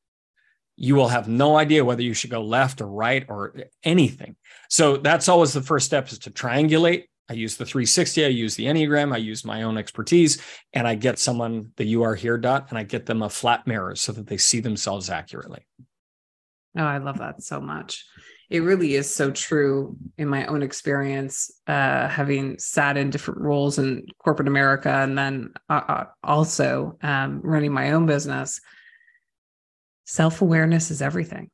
you 0.76 0.94
will 0.94 1.08
have 1.08 1.26
no 1.26 1.56
idea 1.56 1.84
whether 1.84 2.02
you 2.02 2.14
should 2.14 2.30
go 2.30 2.42
left 2.42 2.80
or 2.80 2.86
right 2.86 3.24
or 3.28 3.54
anything. 3.82 4.36
So 4.68 4.98
that's 4.98 5.28
always 5.28 5.52
the 5.52 5.62
first 5.62 5.86
step 5.86 6.08
is 6.08 6.18
to 6.20 6.30
triangulate. 6.30 7.04
I 7.28 7.32
use 7.32 7.56
the 7.56 7.64
360, 7.64 8.24
I 8.24 8.28
use 8.28 8.54
the 8.54 8.66
Enneagram, 8.66 9.12
I 9.12 9.16
use 9.16 9.44
my 9.44 9.62
own 9.62 9.78
expertise, 9.78 10.40
and 10.72 10.86
I 10.86 10.94
get 10.94 11.18
someone 11.18 11.72
the 11.76 11.84
you 11.84 12.04
are 12.04 12.14
here 12.14 12.38
dot 12.38 12.66
and 12.68 12.78
I 12.78 12.84
get 12.84 13.06
them 13.06 13.22
a 13.22 13.28
flat 13.28 13.66
mirror 13.66 13.96
so 13.96 14.12
that 14.12 14.28
they 14.28 14.36
see 14.36 14.60
themselves 14.60 15.10
accurately. 15.10 15.66
Oh, 16.78 16.84
I 16.84 16.98
love 16.98 17.18
that 17.18 17.42
so 17.42 17.60
much. 17.60 18.04
It 18.48 18.60
really 18.60 18.94
is 18.94 19.12
so 19.12 19.32
true 19.32 19.96
in 20.18 20.28
my 20.28 20.46
own 20.46 20.62
experience, 20.62 21.50
uh, 21.66 22.06
having 22.06 22.60
sat 22.60 22.96
in 22.96 23.10
different 23.10 23.40
roles 23.40 23.78
in 23.78 24.06
corporate 24.22 24.46
America 24.46 24.90
and 24.90 25.18
then 25.18 25.52
uh, 25.68 25.82
uh 25.88 26.04
also 26.22 26.96
um, 27.02 27.40
running 27.42 27.72
my 27.72 27.90
own 27.90 28.06
business 28.06 28.60
self 30.06 30.40
awareness 30.40 30.90
is 30.90 31.02
everything, 31.02 31.50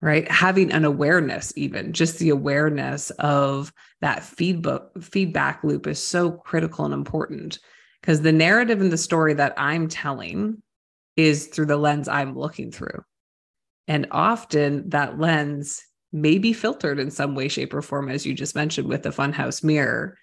right? 0.00 0.30
Having 0.30 0.72
an 0.72 0.84
awareness, 0.84 1.52
even 1.56 1.92
just 1.92 2.18
the 2.18 2.30
awareness 2.30 3.10
of 3.10 3.72
that 4.00 4.22
feedback 4.24 4.82
feedback 5.02 5.62
loop 5.62 5.86
is 5.86 6.02
so 6.02 6.30
critical 6.30 6.84
and 6.84 6.94
important 6.94 7.58
because 8.00 8.22
the 8.22 8.32
narrative 8.32 8.80
and 8.80 8.92
the 8.92 8.96
story 8.96 9.34
that 9.34 9.52
I'm 9.56 9.88
telling 9.88 10.62
is 11.16 11.46
through 11.48 11.66
the 11.66 11.76
lens 11.76 12.08
I'm 12.08 12.38
looking 12.38 12.70
through. 12.70 13.02
And 13.88 14.06
often 14.10 14.88
that 14.90 15.18
lens 15.18 15.82
may 16.12 16.38
be 16.38 16.52
filtered 16.52 16.98
in 16.98 17.10
some 17.10 17.34
way, 17.34 17.48
shape, 17.48 17.74
or 17.74 17.82
form, 17.82 18.08
as 18.08 18.24
you 18.24 18.34
just 18.34 18.54
mentioned 18.54 18.88
with 18.88 19.02
the 19.02 19.10
funhouse 19.10 19.62
mirror. 19.64 20.16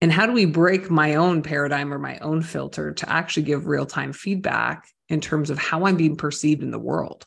And 0.00 0.10
how 0.10 0.26
do 0.26 0.32
we 0.32 0.46
break 0.46 0.90
my 0.90 1.16
own 1.16 1.42
paradigm 1.42 1.92
or 1.92 1.98
my 1.98 2.18
own 2.18 2.42
filter 2.42 2.92
to 2.92 3.10
actually 3.10 3.42
give 3.42 3.66
real 3.66 3.86
time 3.86 4.12
feedback 4.12 4.88
in 5.10 5.20
terms 5.20 5.50
of 5.50 5.58
how 5.58 5.84
I'm 5.84 5.96
being 5.96 6.16
perceived 6.16 6.62
in 6.62 6.70
the 6.70 6.78
world. 6.78 7.26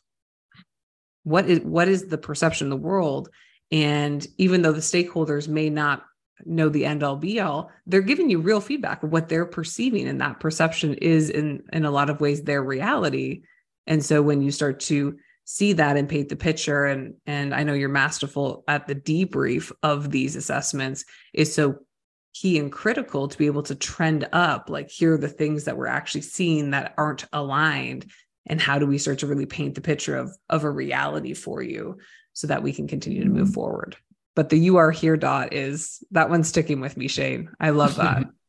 What 1.22 1.48
is 1.48 1.60
what 1.60 1.86
is 1.86 2.06
the 2.06 2.18
perception 2.18 2.66
in 2.66 2.70
the 2.70 2.76
world? 2.76 3.28
And 3.70 4.26
even 4.38 4.62
though 4.62 4.72
the 4.72 4.80
stakeholders 4.80 5.46
may 5.46 5.70
not 5.70 6.04
know 6.44 6.68
the 6.68 6.84
end 6.84 7.02
all 7.02 7.16
be 7.16 7.40
all, 7.40 7.70
they're 7.86 8.00
giving 8.00 8.28
you 8.28 8.40
real 8.40 8.60
feedback 8.60 9.02
of 9.02 9.12
what 9.12 9.28
they're 9.28 9.46
perceiving. 9.46 10.08
And 10.08 10.20
that 10.20 10.40
perception 10.40 10.94
is 10.94 11.30
in 11.30 11.62
in 11.72 11.84
a 11.84 11.90
lot 11.90 12.10
of 12.10 12.20
ways 12.20 12.42
their 12.42 12.62
reality. 12.62 13.42
And 13.86 14.04
so 14.04 14.22
when 14.22 14.42
you 14.42 14.50
start 14.50 14.80
to 14.80 15.16
see 15.44 15.74
that 15.74 15.98
and 15.98 16.08
paint 16.08 16.30
the 16.30 16.36
picture 16.36 16.86
and 16.86 17.14
and 17.26 17.54
I 17.54 17.62
know 17.64 17.74
you're 17.74 17.90
masterful 17.90 18.64
at 18.66 18.86
the 18.86 18.94
debrief 18.94 19.70
of 19.82 20.10
these 20.10 20.36
assessments 20.36 21.04
is 21.34 21.54
so 21.54 21.76
key 22.34 22.58
and 22.58 22.70
critical 22.70 23.28
to 23.28 23.38
be 23.38 23.46
able 23.46 23.62
to 23.62 23.74
trend 23.74 24.28
up 24.32 24.68
like 24.68 24.90
here 24.90 25.14
are 25.14 25.18
the 25.18 25.28
things 25.28 25.64
that 25.64 25.76
we're 25.76 25.86
actually 25.86 26.20
seeing 26.20 26.70
that 26.70 26.92
aren't 26.98 27.24
aligned 27.32 28.10
and 28.46 28.60
how 28.60 28.78
do 28.78 28.86
we 28.86 28.98
start 28.98 29.20
to 29.20 29.26
really 29.26 29.46
paint 29.46 29.74
the 29.74 29.80
picture 29.80 30.16
of 30.16 30.36
of 30.50 30.64
a 30.64 30.70
reality 30.70 31.32
for 31.32 31.62
you 31.62 31.96
so 32.32 32.48
that 32.48 32.62
we 32.62 32.72
can 32.72 32.88
continue 32.88 33.22
to 33.22 33.30
move 33.30 33.44
mm-hmm. 33.44 33.54
forward. 33.54 33.96
But 34.34 34.48
the 34.48 34.58
you 34.58 34.76
are 34.76 34.90
here 34.90 35.16
dot 35.16 35.54
is 35.54 36.02
that 36.10 36.28
one's 36.28 36.48
sticking 36.48 36.80
with 36.80 36.96
me 36.96 37.06
shane. 37.06 37.50
I 37.60 37.70
love 37.70 37.96
that 37.96 38.24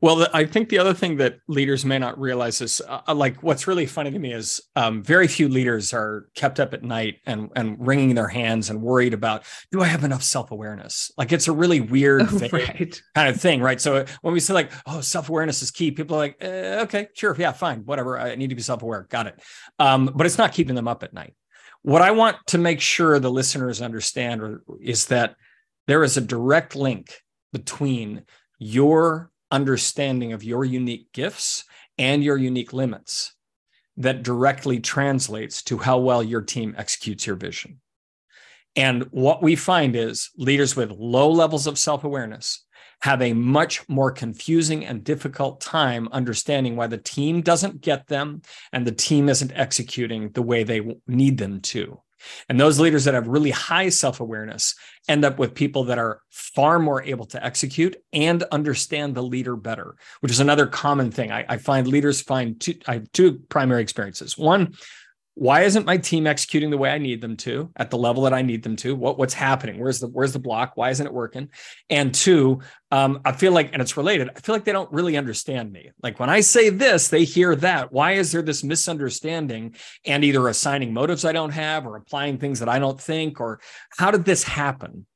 Well, 0.00 0.26
I 0.32 0.44
think 0.44 0.68
the 0.68 0.78
other 0.78 0.94
thing 0.94 1.16
that 1.18 1.38
leaders 1.46 1.84
may 1.84 1.98
not 1.98 2.18
realize 2.18 2.60
is 2.60 2.80
uh, 2.80 3.00
uh, 3.06 3.14
like 3.14 3.42
what's 3.42 3.66
really 3.66 3.86
funny 3.86 4.10
to 4.10 4.18
me 4.18 4.32
is 4.32 4.60
um, 4.76 5.02
very 5.02 5.28
few 5.28 5.48
leaders 5.48 5.92
are 5.92 6.28
kept 6.34 6.58
up 6.58 6.72
at 6.72 6.82
night 6.82 7.18
and 7.26 7.50
and 7.54 7.76
wringing 7.78 8.14
their 8.14 8.28
hands 8.28 8.70
and 8.70 8.80
worried 8.80 9.14
about 9.14 9.44
do 9.70 9.82
I 9.82 9.86
have 9.86 10.04
enough 10.04 10.22
self 10.22 10.50
awareness? 10.50 11.10
Like 11.18 11.32
it's 11.32 11.48
a 11.48 11.52
really 11.52 11.80
weird 11.80 12.22
oh, 12.30 12.48
right. 12.52 13.02
kind 13.14 13.28
of 13.28 13.40
thing, 13.40 13.60
right? 13.60 13.80
So 13.80 14.04
when 14.22 14.34
we 14.34 14.40
say 14.40 14.54
like 14.54 14.72
oh 14.86 15.00
self 15.00 15.28
awareness 15.28 15.62
is 15.62 15.70
key, 15.70 15.90
people 15.90 16.16
are 16.16 16.20
like 16.20 16.36
eh, 16.40 16.80
okay, 16.82 17.08
sure, 17.14 17.34
yeah, 17.38 17.52
fine, 17.52 17.80
whatever. 17.84 18.18
I 18.18 18.34
need 18.36 18.48
to 18.50 18.56
be 18.56 18.62
self 18.62 18.82
aware, 18.82 19.06
got 19.10 19.26
it. 19.26 19.40
Um, 19.78 20.10
but 20.14 20.26
it's 20.26 20.38
not 20.38 20.52
keeping 20.52 20.74
them 20.74 20.88
up 20.88 21.02
at 21.02 21.12
night. 21.12 21.34
What 21.82 22.02
I 22.02 22.10
want 22.10 22.36
to 22.48 22.58
make 22.58 22.80
sure 22.80 23.18
the 23.18 23.30
listeners 23.30 23.80
understand 23.80 24.42
is 24.80 25.06
that 25.06 25.34
there 25.86 26.04
is 26.04 26.16
a 26.16 26.20
direct 26.20 26.76
link 26.76 27.20
between 27.52 28.24
your 28.58 29.29
understanding 29.50 30.32
of 30.32 30.44
your 30.44 30.64
unique 30.64 31.12
gifts 31.12 31.64
and 31.98 32.22
your 32.22 32.36
unique 32.36 32.72
limits 32.72 33.34
that 33.96 34.22
directly 34.22 34.80
translates 34.80 35.62
to 35.62 35.78
how 35.78 35.98
well 35.98 36.22
your 36.22 36.40
team 36.40 36.74
executes 36.78 37.26
your 37.26 37.36
vision. 37.36 37.80
And 38.76 39.04
what 39.10 39.42
we 39.42 39.56
find 39.56 39.96
is 39.96 40.30
leaders 40.36 40.76
with 40.76 40.90
low 40.90 41.30
levels 41.30 41.66
of 41.66 41.78
self 41.78 42.04
awareness 42.04 42.64
have 43.02 43.22
a 43.22 43.32
much 43.32 43.86
more 43.88 44.10
confusing 44.10 44.84
and 44.84 45.02
difficult 45.02 45.60
time 45.60 46.08
understanding 46.12 46.76
why 46.76 46.86
the 46.86 46.98
team 46.98 47.40
doesn't 47.40 47.80
get 47.80 48.06
them 48.06 48.42
and 48.72 48.86
the 48.86 48.92
team 48.92 49.28
isn't 49.28 49.52
executing 49.54 50.30
the 50.32 50.42
way 50.42 50.62
they 50.62 50.96
need 51.06 51.38
them 51.38 51.60
to. 51.60 52.00
And 52.48 52.60
those 52.60 52.78
leaders 52.78 53.04
that 53.04 53.14
have 53.14 53.26
really 53.28 53.50
high 53.50 53.88
self 53.88 54.20
awareness 54.20 54.74
end 55.08 55.24
up 55.24 55.38
with 55.38 55.54
people 55.54 55.84
that 55.84 55.98
are 55.98 56.20
far 56.30 56.78
more 56.78 57.02
able 57.02 57.26
to 57.26 57.44
execute 57.44 57.96
and 58.12 58.42
understand 58.52 59.14
the 59.14 59.22
leader 59.22 59.56
better, 59.56 59.96
which 60.20 60.32
is 60.32 60.40
another 60.40 60.66
common 60.66 61.10
thing. 61.10 61.32
I, 61.32 61.44
I 61.48 61.56
find 61.58 61.86
leaders 61.86 62.20
find 62.20 62.60
two, 62.60 62.74
I 62.86 62.94
have 62.94 63.12
two 63.12 63.40
primary 63.48 63.82
experiences. 63.82 64.36
One, 64.36 64.74
why 65.34 65.62
isn't 65.62 65.86
my 65.86 65.96
team 65.96 66.26
executing 66.26 66.70
the 66.70 66.76
way 66.76 66.90
I 66.90 66.98
need 66.98 67.20
them 67.20 67.36
to 67.38 67.70
at 67.76 67.90
the 67.90 67.96
level 67.96 68.24
that 68.24 68.34
I 68.34 68.42
need 68.42 68.62
them 68.62 68.76
to? 68.76 68.94
What 68.94 69.18
what's 69.18 69.34
happening? 69.34 69.78
Where's 69.78 70.00
the 70.00 70.08
where's 70.08 70.32
the 70.32 70.38
block? 70.38 70.72
Why 70.74 70.90
isn't 70.90 71.06
it 71.06 71.12
working? 71.12 71.48
And 71.88 72.12
two, 72.12 72.60
um, 72.90 73.20
I 73.24 73.32
feel 73.32 73.52
like, 73.52 73.70
and 73.72 73.80
it's 73.80 73.96
related. 73.96 74.28
I 74.36 74.40
feel 74.40 74.54
like 74.54 74.64
they 74.64 74.72
don't 74.72 74.92
really 74.92 75.16
understand 75.16 75.72
me. 75.72 75.92
Like 76.02 76.18
when 76.18 76.28
I 76.28 76.40
say 76.40 76.68
this, 76.68 77.08
they 77.08 77.24
hear 77.24 77.54
that. 77.56 77.92
Why 77.92 78.12
is 78.12 78.32
there 78.32 78.42
this 78.42 78.64
misunderstanding 78.64 79.76
and 80.04 80.24
either 80.24 80.48
assigning 80.48 80.92
motives 80.92 81.24
I 81.24 81.32
don't 81.32 81.52
have 81.52 81.86
or 81.86 81.96
applying 81.96 82.38
things 82.38 82.58
that 82.58 82.68
I 82.68 82.78
don't 82.78 83.00
think 83.00 83.40
or 83.40 83.60
how 83.96 84.10
did 84.10 84.24
this 84.24 84.42
happen? 84.42 85.06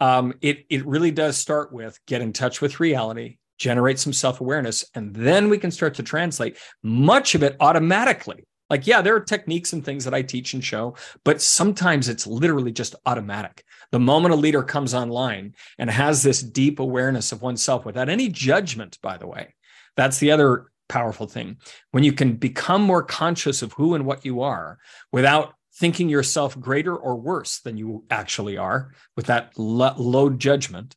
Um, 0.00 0.34
it 0.40 0.64
it 0.68 0.84
really 0.84 1.10
does 1.10 1.36
start 1.36 1.72
with 1.72 1.98
get 2.06 2.22
in 2.22 2.32
touch 2.32 2.60
with 2.60 2.80
reality, 2.80 3.38
generate 3.58 3.98
some 4.00 4.12
self 4.12 4.40
awareness, 4.40 4.84
and 4.94 5.14
then 5.14 5.48
we 5.48 5.58
can 5.58 5.70
start 5.70 5.94
to 5.94 6.02
translate 6.02 6.58
much 6.82 7.34
of 7.34 7.42
it 7.42 7.56
automatically 7.60 8.44
like, 8.70 8.86
yeah, 8.86 9.02
there 9.02 9.16
are 9.16 9.20
techniques 9.20 9.72
and 9.72 9.84
things 9.84 10.04
that 10.04 10.14
I 10.14 10.22
teach 10.22 10.54
and 10.54 10.64
show, 10.64 10.94
but 11.24 11.42
sometimes 11.42 12.08
it's 12.08 12.26
literally 12.26 12.72
just 12.72 12.94
automatic. 13.04 13.64
The 13.90 13.98
moment 13.98 14.32
a 14.32 14.36
leader 14.36 14.62
comes 14.62 14.94
online 14.94 15.54
and 15.78 15.90
has 15.90 16.22
this 16.22 16.40
deep 16.40 16.78
awareness 16.78 17.32
of 17.32 17.42
oneself 17.42 17.84
without 17.84 18.08
any 18.08 18.28
judgment, 18.28 18.98
by 19.02 19.18
the 19.18 19.26
way, 19.26 19.54
that's 19.96 20.18
the 20.18 20.30
other 20.30 20.70
powerful 20.88 21.26
thing. 21.26 21.56
When 21.90 22.04
you 22.04 22.12
can 22.12 22.36
become 22.36 22.82
more 22.82 23.02
conscious 23.02 23.62
of 23.62 23.72
who 23.72 23.94
and 23.94 24.06
what 24.06 24.24
you 24.24 24.42
are 24.42 24.78
without 25.12 25.54
thinking 25.74 26.08
yourself 26.08 26.58
greater 26.58 26.96
or 26.96 27.16
worse 27.16 27.60
than 27.60 27.76
you 27.76 28.04
actually 28.10 28.56
are, 28.56 28.92
with 29.16 29.26
that 29.26 29.52
low 29.56 30.30
judgment, 30.30 30.94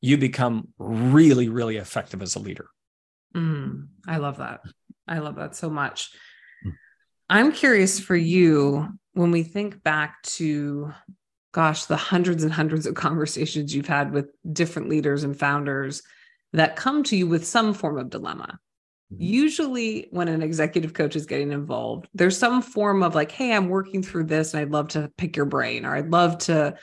you 0.00 0.18
become 0.18 0.68
really, 0.78 1.48
really 1.48 1.76
effective 1.76 2.22
as 2.22 2.34
a 2.34 2.38
leader. 2.38 2.68
Mm, 3.34 3.88
I 4.06 4.18
love 4.18 4.38
that. 4.38 4.60
I 5.08 5.18
love 5.18 5.36
that 5.36 5.54
so 5.56 5.70
much. 5.70 6.10
I'm 7.28 7.52
curious 7.52 7.98
for 7.98 8.16
you 8.16 8.88
when 9.14 9.30
we 9.30 9.42
think 9.42 9.82
back 9.82 10.22
to, 10.22 10.92
gosh, 11.52 11.86
the 11.86 11.96
hundreds 11.96 12.44
and 12.44 12.52
hundreds 12.52 12.86
of 12.86 12.94
conversations 12.94 13.74
you've 13.74 13.88
had 13.88 14.12
with 14.12 14.30
different 14.52 14.88
leaders 14.88 15.24
and 15.24 15.38
founders 15.38 16.02
that 16.52 16.76
come 16.76 17.02
to 17.04 17.16
you 17.16 17.26
with 17.26 17.46
some 17.46 17.74
form 17.74 17.98
of 17.98 18.10
dilemma. 18.10 18.58
Mm-hmm. 19.12 19.22
Usually, 19.22 20.08
when 20.10 20.28
an 20.28 20.42
executive 20.42 20.92
coach 20.94 21.16
is 21.16 21.26
getting 21.26 21.52
involved, 21.52 22.08
there's 22.14 22.38
some 22.38 22.62
form 22.62 23.02
of 23.02 23.14
like, 23.14 23.32
hey, 23.32 23.52
I'm 23.52 23.68
working 23.68 24.02
through 24.02 24.24
this 24.24 24.54
and 24.54 24.60
I'd 24.60 24.70
love 24.70 24.88
to 24.88 25.10
pick 25.16 25.36
your 25.36 25.46
brain, 25.46 25.84
or 25.84 25.94
I'd 25.96 26.10
love 26.10 26.38
to 26.38 26.76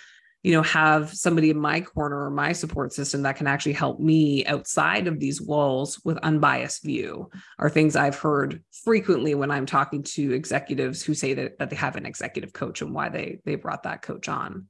you 0.44 0.52
know 0.52 0.62
have 0.62 1.12
somebody 1.14 1.50
in 1.50 1.58
my 1.58 1.82
corner 1.82 2.26
or 2.26 2.30
my 2.30 2.52
support 2.52 2.94
system 2.94 3.24
that 3.24 3.38
can 3.38 3.48
actually 3.48 3.74
help 3.74 4.00
me 4.00 4.46
outside 4.46 5.08
of 5.08 5.20
these 5.20 5.42
walls 5.42 6.00
with 6.04 6.18
unbiased 6.18 6.84
view 6.84 7.30
are 7.58 7.70
things 7.70 7.96
i've 7.96 8.20
heard 8.20 8.62
frequently 8.84 9.34
when 9.34 9.50
i'm 9.50 9.66
talking 9.66 10.04
to 10.04 10.34
executives 10.34 11.02
who 11.02 11.14
say 11.14 11.34
that, 11.34 11.58
that 11.58 11.70
they 11.70 11.76
have 11.76 11.96
an 11.96 12.06
executive 12.06 12.54
coach 12.54 12.82
and 12.82 12.94
why 12.94 13.10
they 13.10 13.40
they 13.46 13.56
brought 13.56 13.84
that 13.84 14.02
coach 14.02 14.28
on. 14.28 14.68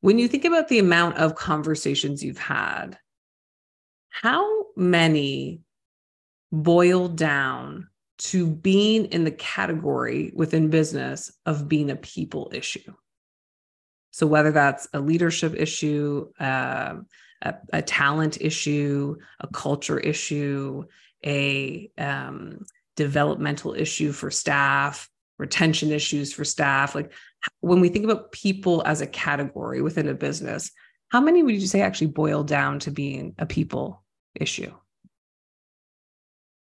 When 0.00 0.18
you 0.18 0.26
think 0.26 0.44
about 0.44 0.66
the 0.66 0.80
amount 0.80 1.18
of 1.18 1.36
conversations 1.36 2.24
you've 2.24 2.38
had 2.38 2.98
how 4.10 4.66
many 4.76 5.60
boil 6.50 7.08
down 7.08 7.88
to 8.18 8.46
being 8.46 9.06
in 9.06 9.24
the 9.24 9.30
category 9.30 10.32
within 10.34 10.70
business 10.70 11.32
of 11.46 11.68
being 11.68 11.90
a 11.90 11.96
people 11.96 12.50
issue 12.52 12.92
so, 14.12 14.26
whether 14.26 14.52
that's 14.52 14.86
a 14.92 15.00
leadership 15.00 15.54
issue, 15.56 16.30
uh, 16.38 16.96
a, 17.40 17.54
a, 17.72 17.82
talent 17.82 18.38
issue, 18.40 19.16
a 19.40 19.46
culture 19.48 19.98
issue, 19.98 20.84
a 21.24 21.90
um, 21.96 22.60
developmental 22.94 23.72
issue 23.72 24.12
for 24.12 24.30
staff, 24.30 25.08
retention 25.38 25.90
issues 25.90 26.30
for 26.30 26.44
staff, 26.44 26.94
like 26.94 27.10
when 27.60 27.80
we 27.80 27.88
think 27.88 28.04
about 28.04 28.32
people 28.32 28.82
as 28.84 29.00
a 29.00 29.06
category 29.06 29.80
within 29.80 30.08
a 30.08 30.14
business, 30.14 30.70
how 31.08 31.20
many 31.20 31.42
would 31.42 31.54
you 31.54 31.66
say 31.66 31.80
actually 31.80 32.08
boil 32.08 32.44
down 32.44 32.80
to 32.80 32.90
being 32.90 33.34
a 33.38 33.46
people 33.46 34.04
issue? 34.34 34.72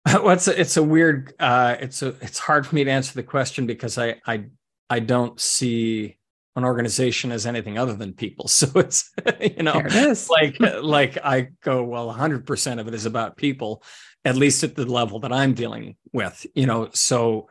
Well, 0.06 0.30
it's 0.30 0.48
a, 0.48 0.60
it's 0.60 0.78
a 0.78 0.84
weird, 0.84 1.34
uh, 1.40 1.76
it's 1.80 2.02
a, 2.02 2.10
it's 2.22 2.40
hard 2.40 2.66
for 2.66 2.74
me 2.76 2.84
to 2.84 2.90
answer 2.90 3.14
the 3.14 3.24
question 3.24 3.68
because 3.68 3.98
I, 3.98 4.16
I, 4.26 4.46
I 4.90 5.00
don't 5.00 5.40
see 5.40 6.19
an 6.56 6.64
organization 6.66 7.32
as 7.32 7.46
anything 7.46 7.78
other 7.78 7.94
than 7.94 8.14
people. 8.14 8.48
So 8.60 8.68
it's 8.76 9.12
you 9.40 9.64
know 9.64 9.82
it 9.84 10.28
like 10.30 10.60
like 10.84 11.18
I 11.24 11.50
go 11.62 11.84
well 11.84 12.14
100% 12.14 12.80
of 12.80 12.88
it 12.88 12.94
is 12.94 13.06
about 13.06 13.38
people 13.38 13.84
at 14.26 14.36
least 14.36 14.64
at 14.64 14.76
the 14.76 14.86
level 14.86 15.20
that 15.22 15.32
I'm 15.32 15.54
dealing 15.54 15.96
with, 16.12 16.46
you 16.56 16.66
know. 16.66 16.90
So 16.94 17.50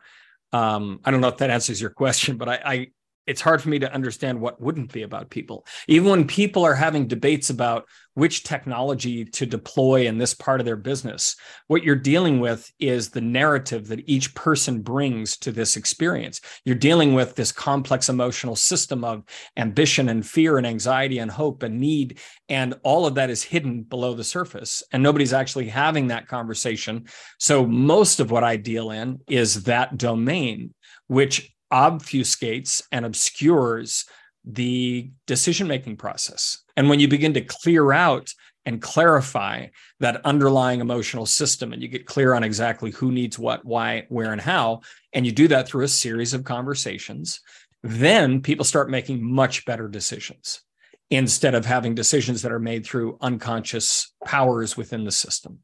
um 0.53 0.99
I 1.03 1.11
don't 1.11 1.21
know 1.21 1.29
if 1.29 1.37
that 1.37 1.49
answers 1.49 1.81
your 1.81 1.91
question, 1.91 2.37
but 2.37 2.49
I 2.49 2.59
I 2.65 2.87
it's 3.29 3.41
hard 3.41 3.61
for 3.61 3.69
me 3.69 3.77
to 3.77 3.93
understand 3.93 4.41
what 4.41 4.59
wouldn't 4.59 4.91
be 4.91 5.03
about 5.03 5.29
people. 5.29 5.63
Even 5.87 6.09
when 6.09 6.25
people 6.25 6.65
are 6.65 6.73
having 6.73 7.07
debates 7.07 7.51
about 7.51 7.87
which 8.15 8.43
technology 8.43 9.23
to 9.23 9.45
deploy 9.45 10.07
in 10.07 10.17
this 10.17 10.33
part 10.33 10.59
of 10.59 10.65
their 10.65 10.75
business, 10.75 11.35
what 11.67 11.83
you're 11.83 11.95
dealing 11.95 12.39
with 12.39 12.71
is 12.79 13.11
the 13.11 13.21
narrative 13.21 13.87
that 13.87 14.01
each 14.09 14.33
person 14.33 14.81
brings 14.81 15.37
to 15.37 15.51
this 15.51 15.77
experience. 15.77 16.41
You're 16.65 16.75
dealing 16.75 17.13
with 17.13 17.35
this 17.35 17.51
complex 17.51 18.09
emotional 18.09 18.55
system 18.55 19.03
of 19.03 19.23
ambition 19.57 20.09
and 20.09 20.25
fear 20.25 20.57
and 20.57 20.65
anxiety 20.65 21.19
and 21.19 21.29
hope 21.29 21.61
and 21.61 21.79
need. 21.79 22.17
And 22.49 22.73
all 22.81 23.05
of 23.05 23.13
that 23.13 23.29
is 23.29 23.43
hidden 23.43 23.83
below 23.83 24.15
the 24.15 24.23
surface. 24.23 24.81
And 24.91 25.03
nobody's 25.03 25.33
actually 25.33 25.67
having 25.67 26.07
that 26.07 26.27
conversation. 26.27 27.05
So 27.37 27.67
most 27.67 28.19
of 28.19 28.31
what 28.31 28.43
I 28.43 28.55
deal 28.55 28.89
in 28.89 29.19
is 29.27 29.65
that 29.65 29.97
domain, 29.97 30.73
which 31.05 31.53
obfuscates 31.71 32.83
and 32.91 33.05
obscures 33.05 34.05
the 34.45 35.11
decision 35.27 35.67
making 35.67 35.97
process. 35.97 36.63
And 36.75 36.89
when 36.89 36.99
you 36.99 37.07
begin 37.07 37.33
to 37.33 37.41
clear 37.41 37.91
out 37.91 38.33
and 38.65 38.81
clarify 38.81 39.67
that 39.99 40.25
underlying 40.25 40.79
emotional 40.79 41.25
system, 41.25 41.73
and 41.73 41.81
you 41.81 41.87
get 41.87 42.05
clear 42.05 42.33
on 42.33 42.43
exactly 42.43 42.91
who 42.91 43.11
needs 43.11 43.39
what, 43.39 43.65
why, 43.65 44.05
where, 44.09 44.31
and 44.31 44.41
how, 44.41 44.81
and 45.13 45.25
you 45.25 45.31
do 45.31 45.47
that 45.47 45.67
through 45.67 45.83
a 45.83 45.89
series 45.89 46.33
of 46.33 46.43
conversations, 46.43 47.41
then 47.83 48.41
people 48.41 48.65
start 48.65 48.89
making 48.89 49.23
much 49.23 49.65
better 49.65 49.87
decisions 49.87 50.61
instead 51.09 51.55
of 51.55 51.65
having 51.65 51.95
decisions 51.95 52.41
that 52.41 52.51
are 52.51 52.59
made 52.59 52.85
through 52.85 53.17
unconscious 53.21 54.13
powers 54.25 54.77
within 54.77 55.03
the 55.03 55.11
system. 55.11 55.59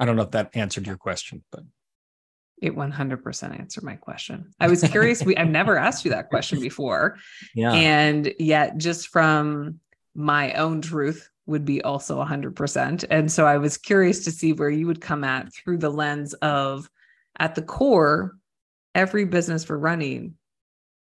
I 0.00 0.04
don't 0.04 0.16
know 0.16 0.22
if 0.22 0.32
that 0.32 0.50
answered 0.54 0.86
your 0.86 0.96
question, 0.96 1.44
but 1.52 1.62
it 2.60 2.74
100% 2.74 3.58
answered 3.58 3.84
my 3.84 3.96
question. 3.96 4.50
I 4.60 4.68
was 4.68 4.82
curious. 4.82 5.22
we, 5.22 5.36
I've 5.36 5.50
never 5.50 5.76
asked 5.76 6.04
you 6.04 6.10
that 6.10 6.28
question 6.28 6.60
before. 6.68 7.18
Yeah. 7.54 7.72
And 7.72 8.32
yet, 8.38 8.78
just 8.78 9.08
from 9.08 9.80
my 10.14 10.52
own 10.54 10.80
truth, 10.80 11.28
would 11.46 11.64
be 11.64 11.82
also 11.82 12.22
100%. 12.22 13.04
And 13.10 13.32
so 13.32 13.46
I 13.46 13.56
was 13.56 13.78
curious 13.78 14.24
to 14.24 14.30
see 14.30 14.52
where 14.52 14.68
you 14.68 14.86
would 14.86 15.00
come 15.00 15.24
at 15.24 15.52
through 15.52 15.78
the 15.78 15.88
lens 15.88 16.34
of, 16.34 16.90
at 17.38 17.54
the 17.54 17.62
core, 17.62 18.36
every 18.94 19.24
business 19.24 19.66
we're 19.66 19.78
running 19.78 20.34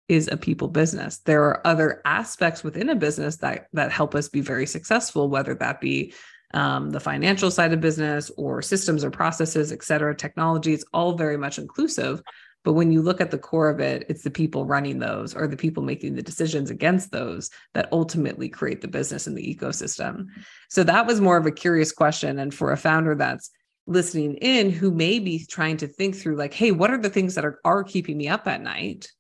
is 0.10 0.28
a 0.28 0.36
people 0.36 0.68
business. 0.68 1.20
There 1.20 1.44
are 1.46 1.66
other 1.66 2.02
aspects 2.04 2.62
within 2.62 2.90
a 2.90 2.96
business 2.96 3.38
that 3.38 3.68
that 3.72 3.92
help 3.92 4.16
us 4.16 4.28
be 4.28 4.42
very 4.42 4.66
successful, 4.66 5.30
whether 5.30 5.56
that 5.56 5.80
be 5.80 6.14
um, 6.54 6.92
the 6.92 7.00
financial 7.00 7.52
side 7.52 7.74
of 7.74 7.82
business 7.82 8.32
or 8.38 8.62
systems 8.62 9.04
or 9.04 9.12
processes, 9.12 9.72
et 9.72 9.84
cetera, 9.84 10.16
technology, 10.16 10.74
it's 10.74 10.86
all 10.94 11.18
very 11.18 11.38
much 11.38 11.58
inclusive. 11.58 12.22
But 12.64 12.74
when 12.74 12.94
you 12.94 13.02
look 13.02 13.20
at 13.20 13.30
the 13.30 13.38
core 13.38 13.70
of 13.70 13.82
it, 13.82 14.06
it's 14.08 14.24
the 14.24 14.32
people 14.32 14.66
running 14.66 15.00
those 15.00 15.36
or 15.36 15.48
the 15.48 15.58
people 15.58 15.84
making 15.84 16.16
the 16.16 16.22
decisions 16.22 16.70
against 16.70 17.12
those 17.12 17.50
that 17.74 17.90
ultimately 17.92 18.48
create 18.48 18.80
the 18.80 18.88
business 18.88 19.28
and 19.28 19.38
the 19.38 19.56
ecosystem. 19.56 20.28
So 20.70 20.84
that 20.84 21.06
was 21.06 21.20
more 21.20 21.36
of 21.36 21.46
a 21.46 21.52
curious 21.52 21.92
question. 21.92 22.40
And 22.40 22.54
for 22.54 22.72
a 22.72 22.78
founder 22.78 23.16
that's 23.16 23.52
listening 23.86 24.36
in 24.36 24.70
who 24.70 24.92
may 24.92 25.20
be 25.20 25.46
trying 25.46 25.76
to 25.78 25.88
think 25.88 26.16
through, 26.16 26.38
like, 26.38 26.54
hey, 26.54 26.72
what 26.72 26.90
are 26.90 26.98
the 26.98 27.10
things 27.10 27.36
that 27.36 27.44
are, 27.44 27.60
are 27.66 27.84
keeping 27.84 28.18
me 28.18 28.30
up 28.30 28.48
at 28.48 28.62
night? 28.62 29.12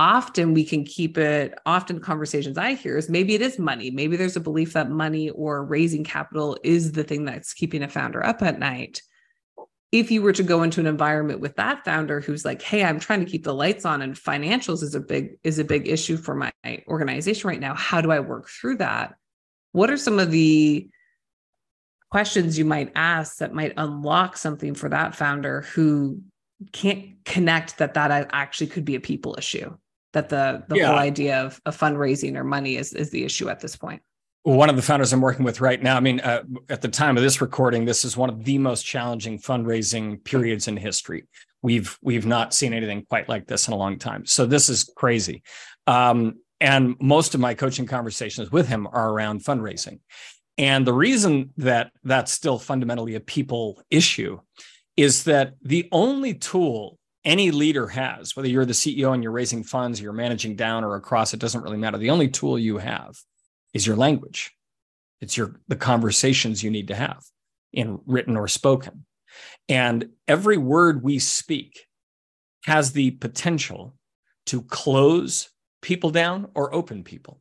Often 0.00 0.54
we 0.54 0.64
can 0.64 0.82
keep 0.82 1.18
it 1.18 1.52
often 1.66 2.00
conversations 2.00 2.56
i 2.56 2.72
hear 2.72 2.96
is 2.96 3.10
maybe 3.10 3.34
it 3.34 3.42
is 3.42 3.58
money. 3.58 3.90
Maybe 3.90 4.16
there's 4.16 4.34
a 4.34 4.40
belief 4.40 4.72
that 4.72 4.90
money 4.90 5.28
or 5.28 5.62
raising 5.62 6.04
capital 6.04 6.56
is 6.64 6.92
the 6.92 7.04
thing 7.04 7.26
that's 7.26 7.52
keeping 7.52 7.82
a 7.82 7.88
founder 7.88 8.24
up 8.24 8.40
at 8.40 8.58
night. 8.58 9.02
If 9.92 10.10
you 10.10 10.22
were 10.22 10.32
to 10.32 10.42
go 10.42 10.62
into 10.62 10.80
an 10.80 10.86
environment 10.86 11.40
with 11.40 11.56
that 11.56 11.84
founder 11.84 12.22
who's 12.22 12.46
like 12.46 12.62
hey 12.62 12.82
i'm 12.82 12.98
trying 12.98 13.22
to 13.22 13.30
keep 13.30 13.44
the 13.44 13.54
lights 13.54 13.84
on 13.84 14.00
and 14.00 14.14
financials 14.14 14.82
is 14.82 14.94
a 14.94 15.00
big 15.00 15.36
is 15.44 15.58
a 15.58 15.64
big 15.64 15.86
issue 15.86 16.16
for 16.16 16.34
my 16.34 16.50
organization 16.88 17.48
right 17.48 17.60
now. 17.60 17.74
How 17.74 18.00
do 18.00 18.10
i 18.10 18.20
work 18.20 18.48
through 18.48 18.78
that? 18.78 19.16
What 19.72 19.90
are 19.90 19.98
some 19.98 20.18
of 20.18 20.30
the 20.30 20.88
questions 22.10 22.58
you 22.58 22.64
might 22.64 22.90
ask 22.94 23.36
that 23.36 23.52
might 23.52 23.74
unlock 23.76 24.38
something 24.38 24.74
for 24.74 24.88
that 24.88 25.14
founder 25.14 25.60
who 25.60 26.22
can't 26.72 27.22
connect 27.26 27.78
that 27.78 27.94
that 27.94 28.30
actually 28.32 28.66
could 28.66 28.86
be 28.86 28.94
a 28.94 29.00
people 29.00 29.36
issue 29.38 29.76
that 30.12 30.28
the 30.28 30.64
the 30.68 30.76
yeah. 30.76 30.88
whole 30.88 30.98
idea 30.98 31.44
of, 31.44 31.60
of 31.66 31.76
fundraising 31.76 32.36
or 32.36 32.44
money 32.44 32.76
is 32.76 32.92
is 32.92 33.10
the 33.10 33.24
issue 33.24 33.48
at 33.48 33.60
this 33.60 33.76
point. 33.76 34.02
One 34.42 34.70
of 34.70 34.76
the 34.76 34.82
founders 34.82 35.12
I'm 35.12 35.20
working 35.20 35.44
with 35.44 35.60
right 35.60 35.82
now, 35.82 35.96
I 35.96 36.00
mean, 36.00 36.20
uh, 36.20 36.44
at 36.70 36.80
the 36.80 36.88
time 36.88 37.18
of 37.18 37.22
this 37.22 37.42
recording, 37.42 37.84
this 37.84 38.06
is 38.06 38.16
one 38.16 38.30
of 38.30 38.42
the 38.42 38.56
most 38.56 38.82
challenging 38.82 39.38
fundraising 39.38 40.24
periods 40.24 40.66
in 40.66 40.76
history. 40.76 41.26
We've 41.62 41.98
we've 42.00 42.26
not 42.26 42.54
seen 42.54 42.72
anything 42.72 43.04
quite 43.08 43.28
like 43.28 43.46
this 43.46 43.68
in 43.68 43.74
a 43.74 43.76
long 43.76 43.98
time. 43.98 44.24
So 44.24 44.46
this 44.46 44.68
is 44.68 44.90
crazy. 44.96 45.42
Um, 45.86 46.36
and 46.60 46.96
most 47.00 47.34
of 47.34 47.40
my 47.40 47.54
coaching 47.54 47.86
conversations 47.86 48.50
with 48.50 48.68
him 48.68 48.86
are 48.86 49.10
around 49.10 49.44
fundraising. 49.44 50.00
And 50.58 50.86
the 50.86 50.92
reason 50.92 51.52
that 51.56 51.90
that's 52.04 52.32
still 52.32 52.58
fundamentally 52.58 53.14
a 53.14 53.20
people 53.20 53.82
issue 53.90 54.40
is 54.96 55.24
that 55.24 55.54
the 55.62 55.88
only 55.90 56.34
tool 56.34 56.98
any 57.24 57.50
leader 57.50 57.86
has, 57.88 58.34
whether 58.34 58.48
you're 58.48 58.64
the 58.64 58.72
CEO 58.72 59.12
and 59.12 59.22
you're 59.22 59.32
raising 59.32 59.62
funds, 59.62 60.00
you're 60.00 60.12
managing 60.12 60.56
down 60.56 60.84
or 60.84 60.96
across, 60.96 61.34
it 61.34 61.40
doesn't 61.40 61.62
really 61.62 61.76
matter. 61.76 61.98
The 61.98 62.10
only 62.10 62.28
tool 62.28 62.58
you 62.58 62.78
have 62.78 63.16
is 63.74 63.86
your 63.86 63.96
language. 63.96 64.52
It's 65.20 65.36
your 65.36 65.60
the 65.68 65.76
conversations 65.76 66.62
you 66.62 66.70
need 66.70 66.88
to 66.88 66.94
have 66.94 67.22
in 67.72 68.00
written 68.06 68.36
or 68.36 68.48
spoken. 68.48 69.04
And 69.68 70.10
every 70.26 70.56
word 70.56 71.02
we 71.02 71.18
speak 71.18 71.86
has 72.64 72.92
the 72.92 73.12
potential 73.12 73.94
to 74.46 74.62
close 74.62 75.50
people 75.82 76.10
down 76.10 76.48
or 76.54 76.74
open 76.74 77.04
people. 77.04 77.40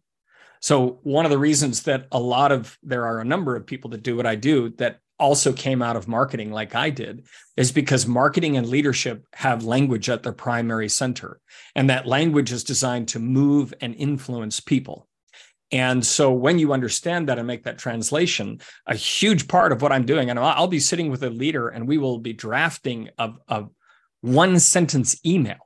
So, 0.61 0.99
one 1.03 1.25
of 1.25 1.31
the 1.31 1.37
reasons 1.37 1.83
that 1.83 2.07
a 2.11 2.19
lot 2.19 2.51
of 2.51 2.77
there 2.83 3.05
are 3.05 3.19
a 3.19 3.25
number 3.25 3.55
of 3.55 3.65
people 3.65 3.91
that 3.91 4.03
do 4.03 4.15
what 4.17 4.25
I 4.25 4.35
do 4.35 4.69
that 4.77 4.99
also 5.19 5.53
came 5.53 5.81
out 5.81 5.95
of 5.95 6.07
marketing 6.07 6.51
like 6.51 6.75
I 6.75 6.89
did 6.89 7.25
is 7.57 7.71
because 7.71 8.07
marketing 8.07 8.57
and 8.57 8.67
leadership 8.67 9.25
have 9.33 9.63
language 9.63 10.09
at 10.09 10.23
their 10.23 10.33
primary 10.33 10.89
center. 10.89 11.39
And 11.75 11.89
that 11.89 12.07
language 12.07 12.51
is 12.51 12.63
designed 12.63 13.09
to 13.09 13.19
move 13.19 13.73
and 13.81 13.93
influence 13.95 14.59
people. 14.59 15.07
And 15.71 16.03
so 16.03 16.31
when 16.31 16.57
you 16.57 16.73
understand 16.73 17.29
that 17.29 17.37
and 17.37 17.45
make 17.45 17.63
that 17.63 17.77
translation, 17.77 18.59
a 18.87 18.95
huge 18.95 19.47
part 19.47 19.71
of 19.71 19.81
what 19.81 19.91
I'm 19.91 20.05
doing, 20.05 20.29
and 20.29 20.39
I'll 20.39 20.67
be 20.67 20.79
sitting 20.79 21.11
with 21.11 21.21
a 21.23 21.29
leader 21.29 21.67
and 21.67 21.87
we 21.87 21.97
will 21.97 22.17
be 22.17 22.33
drafting 22.33 23.09
a, 23.17 23.33
a 23.47 23.65
one 24.21 24.59
sentence 24.59 25.19
email 25.25 25.59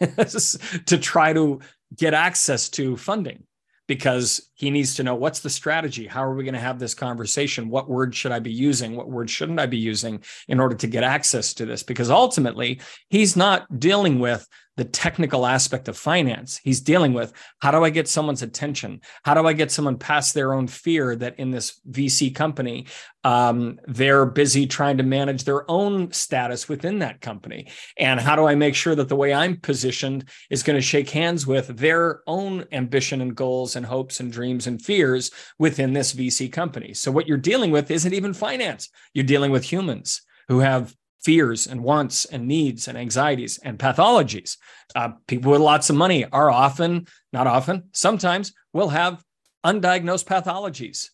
to 0.00 0.98
try 0.98 1.32
to 1.32 1.60
get 1.96 2.14
access 2.14 2.68
to 2.70 2.96
funding 2.96 3.44
because 3.86 4.48
he 4.54 4.70
needs 4.70 4.94
to 4.94 5.02
know 5.02 5.14
what's 5.14 5.40
the 5.40 5.50
strategy? 5.50 6.06
How 6.06 6.24
are 6.24 6.34
we 6.34 6.44
going 6.44 6.54
to 6.54 6.60
have 6.60 6.78
this 6.78 6.94
conversation? 6.94 7.68
What 7.68 7.88
word 7.88 8.14
should 8.14 8.32
i 8.32 8.38
be 8.38 8.52
using? 8.52 8.96
What 8.96 9.10
word 9.10 9.28
shouldn't 9.28 9.60
i 9.60 9.66
be 9.66 9.78
using 9.78 10.22
in 10.48 10.60
order 10.60 10.76
to 10.76 10.86
get 10.86 11.02
access 11.02 11.54
to 11.54 11.66
this? 11.66 11.82
Because 11.82 12.10
ultimately 12.10 12.80
he's 13.10 13.36
not 13.36 13.80
dealing 13.80 14.18
with 14.18 14.46
the 14.76 14.84
technical 14.84 15.46
aspect 15.46 15.88
of 15.88 15.96
finance. 15.96 16.58
He's 16.64 16.80
dealing 16.80 17.12
with 17.12 17.32
how 17.60 17.70
do 17.70 17.84
I 17.84 17.90
get 17.90 18.08
someone's 18.08 18.42
attention? 18.42 19.02
How 19.22 19.34
do 19.34 19.46
I 19.46 19.52
get 19.52 19.70
someone 19.70 19.98
past 19.98 20.32
their 20.32 20.54
own 20.54 20.66
fear 20.66 21.14
that 21.16 21.38
in 21.38 21.50
this 21.50 21.80
VC 21.90 22.34
company, 22.34 22.86
um, 23.22 23.78
they're 23.86 24.24
busy 24.24 24.66
trying 24.66 24.96
to 24.96 25.02
manage 25.02 25.44
their 25.44 25.70
own 25.70 26.10
status 26.12 26.68
within 26.68 27.00
that 27.00 27.20
company? 27.20 27.68
And 27.98 28.18
how 28.18 28.34
do 28.34 28.46
I 28.46 28.54
make 28.54 28.74
sure 28.74 28.94
that 28.94 29.08
the 29.08 29.16
way 29.16 29.34
I'm 29.34 29.58
positioned 29.58 30.28
is 30.48 30.62
going 30.62 30.76
to 30.76 30.82
shake 30.82 31.10
hands 31.10 31.46
with 31.46 31.76
their 31.76 32.22
own 32.26 32.64
ambition 32.72 33.20
and 33.20 33.36
goals 33.36 33.76
and 33.76 33.84
hopes 33.84 34.20
and 34.20 34.32
dreams 34.32 34.66
and 34.66 34.80
fears 34.80 35.30
within 35.58 35.92
this 35.92 36.14
VC 36.14 36.50
company? 36.50 36.94
So, 36.94 37.12
what 37.12 37.28
you're 37.28 37.36
dealing 37.36 37.72
with 37.72 37.90
isn't 37.90 38.14
even 38.14 38.32
finance, 38.32 38.88
you're 39.12 39.24
dealing 39.24 39.50
with 39.50 39.70
humans 39.70 40.22
who 40.48 40.60
have 40.60 40.94
fears 41.22 41.66
and 41.66 41.82
wants 41.82 42.24
and 42.24 42.46
needs 42.46 42.88
and 42.88 42.98
anxieties 42.98 43.58
and 43.58 43.78
pathologies. 43.78 44.56
Uh, 44.94 45.10
people 45.26 45.52
with 45.52 45.60
lots 45.60 45.90
of 45.90 45.96
money 45.96 46.24
are 46.26 46.50
often, 46.50 47.06
not 47.32 47.46
often, 47.46 47.84
sometimes 47.92 48.52
will 48.72 48.88
have 48.88 49.22
undiagnosed 49.64 50.24
pathologies. 50.24 51.10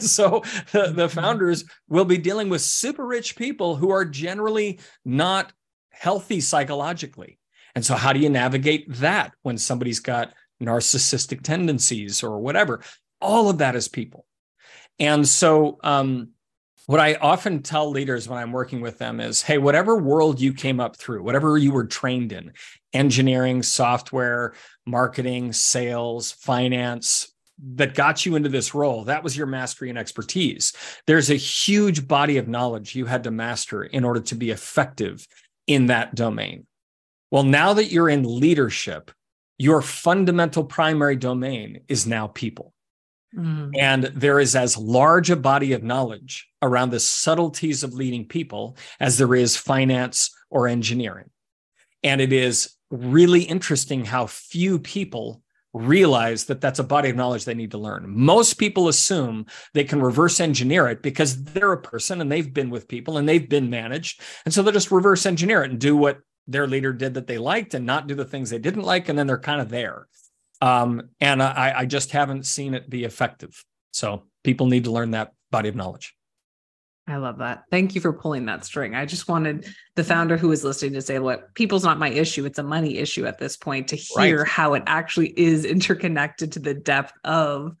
so 0.00 0.42
the, 0.72 0.92
the 0.92 1.06
mm-hmm. 1.06 1.20
founders 1.20 1.64
will 1.88 2.04
be 2.04 2.18
dealing 2.18 2.48
with 2.48 2.60
super 2.60 3.06
rich 3.06 3.36
people 3.36 3.76
who 3.76 3.90
are 3.90 4.04
generally 4.04 4.80
not 5.04 5.52
healthy 5.90 6.40
psychologically. 6.40 7.38
And 7.74 7.84
so, 7.84 7.94
how 7.94 8.12
do 8.12 8.20
you 8.20 8.28
navigate 8.28 8.86
that 8.94 9.32
when 9.42 9.58
somebody's 9.58 10.00
got 10.00 10.32
narcissistic 10.62 11.42
tendencies 11.42 12.22
or 12.22 12.38
whatever? 12.38 12.80
All 13.20 13.50
of 13.50 13.58
that 13.58 13.74
is 13.74 13.88
people. 13.88 14.26
And 14.98 15.26
so, 15.26 15.78
um, 15.82 16.30
what 16.86 17.00
I 17.00 17.14
often 17.14 17.62
tell 17.62 17.90
leaders 17.90 18.28
when 18.28 18.38
I'm 18.38 18.52
working 18.52 18.80
with 18.80 18.98
them 18.98 19.20
is 19.20 19.42
hey, 19.42 19.58
whatever 19.58 19.96
world 19.96 20.40
you 20.40 20.52
came 20.52 20.80
up 20.80 20.96
through, 20.96 21.22
whatever 21.22 21.56
you 21.56 21.72
were 21.72 21.86
trained 21.86 22.32
in 22.32 22.52
engineering, 22.92 23.62
software, 23.62 24.54
marketing, 24.86 25.52
sales, 25.52 26.32
finance 26.32 27.32
that 27.76 27.94
got 27.94 28.26
you 28.26 28.36
into 28.36 28.48
this 28.48 28.74
role, 28.74 29.04
that 29.04 29.22
was 29.22 29.36
your 29.36 29.46
mastery 29.46 29.88
and 29.88 29.98
expertise. 29.98 30.72
There's 31.06 31.30
a 31.30 31.36
huge 31.36 32.06
body 32.06 32.36
of 32.36 32.48
knowledge 32.48 32.94
you 32.94 33.06
had 33.06 33.24
to 33.24 33.30
master 33.30 33.84
in 33.84 34.04
order 34.04 34.20
to 34.20 34.34
be 34.34 34.50
effective 34.50 35.26
in 35.66 35.86
that 35.86 36.14
domain. 36.14 36.66
Well, 37.30 37.44
now 37.44 37.74
that 37.74 37.90
you're 37.90 38.08
in 38.08 38.40
leadership, 38.40 39.10
your 39.56 39.82
fundamental 39.82 40.64
primary 40.64 41.16
domain 41.16 41.80
is 41.88 42.06
now 42.06 42.26
people. 42.26 42.73
Mm. 43.36 43.76
And 43.78 44.04
there 44.04 44.38
is 44.38 44.54
as 44.54 44.76
large 44.76 45.30
a 45.30 45.36
body 45.36 45.72
of 45.72 45.82
knowledge 45.82 46.48
around 46.62 46.90
the 46.90 47.00
subtleties 47.00 47.82
of 47.82 47.94
leading 47.94 48.26
people 48.26 48.76
as 49.00 49.18
there 49.18 49.34
is 49.34 49.56
finance 49.56 50.30
or 50.50 50.68
engineering. 50.68 51.30
And 52.02 52.20
it 52.20 52.32
is 52.32 52.74
really 52.90 53.42
interesting 53.42 54.04
how 54.04 54.26
few 54.26 54.78
people 54.78 55.42
realize 55.72 56.44
that 56.44 56.60
that's 56.60 56.78
a 56.78 56.84
body 56.84 57.10
of 57.10 57.16
knowledge 57.16 57.44
they 57.44 57.54
need 57.54 57.72
to 57.72 57.78
learn. 57.78 58.04
Most 58.06 58.54
people 58.54 58.88
assume 58.88 59.46
they 59.72 59.82
can 59.82 60.00
reverse 60.00 60.38
engineer 60.38 60.86
it 60.86 61.02
because 61.02 61.42
they're 61.42 61.72
a 61.72 61.82
person 61.82 62.20
and 62.20 62.30
they've 62.30 62.54
been 62.54 62.70
with 62.70 62.86
people 62.86 63.18
and 63.18 63.28
they've 63.28 63.48
been 63.48 63.70
managed. 63.70 64.20
And 64.44 64.54
so 64.54 64.62
they'll 64.62 64.72
just 64.72 64.92
reverse 64.92 65.26
engineer 65.26 65.64
it 65.64 65.70
and 65.70 65.80
do 65.80 65.96
what 65.96 66.20
their 66.46 66.68
leader 66.68 66.92
did 66.92 67.14
that 67.14 67.26
they 67.26 67.38
liked 67.38 67.74
and 67.74 67.84
not 67.84 68.06
do 68.06 68.14
the 68.14 68.24
things 68.24 68.50
they 68.50 68.58
didn't 68.58 68.82
like. 68.82 69.08
And 69.08 69.18
then 69.18 69.26
they're 69.26 69.38
kind 69.38 69.60
of 69.60 69.68
there. 69.68 70.06
Um, 70.64 71.10
and 71.20 71.42
I, 71.42 71.74
I 71.80 71.84
just 71.84 72.12
haven't 72.12 72.46
seen 72.46 72.72
it 72.72 72.88
be 72.88 73.04
effective. 73.04 73.62
So 73.92 74.22
people 74.44 74.66
need 74.66 74.84
to 74.84 74.92
learn 74.92 75.10
that 75.10 75.34
body 75.50 75.68
of 75.68 75.76
knowledge. 75.76 76.14
I 77.06 77.16
love 77.16 77.36
that. 77.38 77.64
Thank 77.70 77.94
you 77.94 78.00
for 78.00 78.14
pulling 78.14 78.46
that 78.46 78.64
string. 78.64 78.94
I 78.94 79.04
just 79.04 79.28
wanted 79.28 79.66
the 79.94 80.02
founder 80.02 80.38
who 80.38 80.50
is 80.52 80.64
listening 80.64 80.94
to 80.94 81.02
say, 81.02 81.18
look, 81.18 81.54
people's 81.54 81.84
not 81.84 81.98
my 81.98 82.08
issue. 82.08 82.46
It's 82.46 82.58
a 82.58 82.62
money 82.62 82.96
issue 82.96 83.26
at 83.26 83.38
this 83.38 83.58
point 83.58 83.88
to 83.88 83.96
hear 83.96 84.38
right. 84.38 84.48
how 84.48 84.72
it 84.72 84.84
actually 84.86 85.38
is 85.38 85.66
interconnected 85.66 86.52
to 86.52 86.60
the 86.60 86.72
depth 86.72 87.12
of 87.24 87.76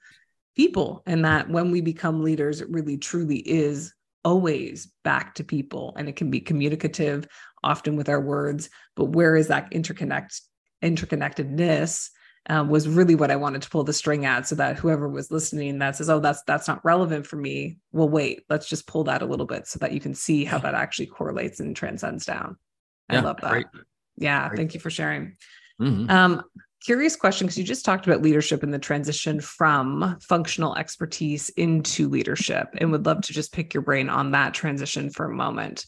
people. 0.54 1.02
And 1.06 1.24
that 1.24 1.48
when 1.48 1.70
we 1.70 1.80
become 1.80 2.22
leaders, 2.22 2.60
it 2.60 2.68
really 2.68 2.98
truly 2.98 3.38
is 3.38 3.94
always 4.26 4.92
back 5.04 5.36
to 5.36 5.44
people. 5.44 5.94
And 5.96 6.06
it 6.06 6.16
can 6.16 6.30
be 6.30 6.40
communicative, 6.40 7.26
often 7.62 7.96
with 7.96 8.10
our 8.10 8.20
words, 8.20 8.68
but 8.94 9.06
where 9.06 9.36
is 9.36 9.48
that 9.48 9.70
interconnect 9.70 10.38
interconnectedness 10.82 12.10
um, 12.50 12.68
was 12.68 12.88
really 12.88 13.14
what 13.14 13.30
I 13.30 13.36
wanted 13.36 13.62
to 13.62 13.70
pull 13.70 13.84
the 13.84 13.92
string 13.92 14.26
at 14.26 14.46
so 14.46 14.54
that 14.56 14.76
whoever 14.76 15.08
was 15.08 15.30
listening 15.30 15.78
that 15.78 15.96
says, 15.96 16.10
oh, 16.10 16.20
that's 16.20 16.42
that's 16.42 16.68
not 16.68 16.84
relevant 16.84 17.26
for 17.26 17.36
me. 17.36 17.78
Well, 17.92 18.08
wait, 18.08 18.42
let's 18.48 18.68
just 18.68 18.86
pull 18.86 19.04
that 19.04 19.22
a 19.22 19.26
little 19.26 19.46
bit 19.46 19.66
so 19.66 19.78
that 19.78 19.92
you 19.92 20.00
can 20.00 20.14
see 20.14 20.44
how 20.44 20.58
that 20.58 20.74
actually 20.74 21.06
correlates 21.06 21.60
and 21.60 21.74
transcends 21.74 22.26
down. 22.26 22.56
I 23.08 23.14
yeah, 23.14 23.20
love 23.22 23.40
that. 23.40 23.50
Great. 23.50 23.66
Yeah, 24.16 24.48
great. 24.48 24.58
thank 24.58 24.74
you 24.74 24.80
for 24.80 24.90
sharing. 24.90 25.36
Mm-hmm. 25.80 26.10
Um, 26.10 26.42
curious 26.84 27.16
question 27.16 27.46
because 27.46 27.58
you 27.58 27.64
just 27.64 27.84
talked 27.84 28.06
about 28.06 28.22
leadership 28.22 28.62
and 28.62 28.72
the 28.72 28.78
transition 28.78 29.40
from 29.40 30.18
functional 30.20 30.76
expertise 30.76 31.48
into 31.50 32.08
leadership 32.08 32.68
and 32.76 32.92
would 32.92 33.06
love 33.06 33.22
to 33.22 33.32
just 33.32 33.52
pick 33.52 33.72
your 33.72 33.82
brain 33.82 34.10
on 34.10 34.32
that 34.32 34.52
transition 34.52 35.10
for 35.10 35.24
a 35.24 35.34
moment. 35.34 35.86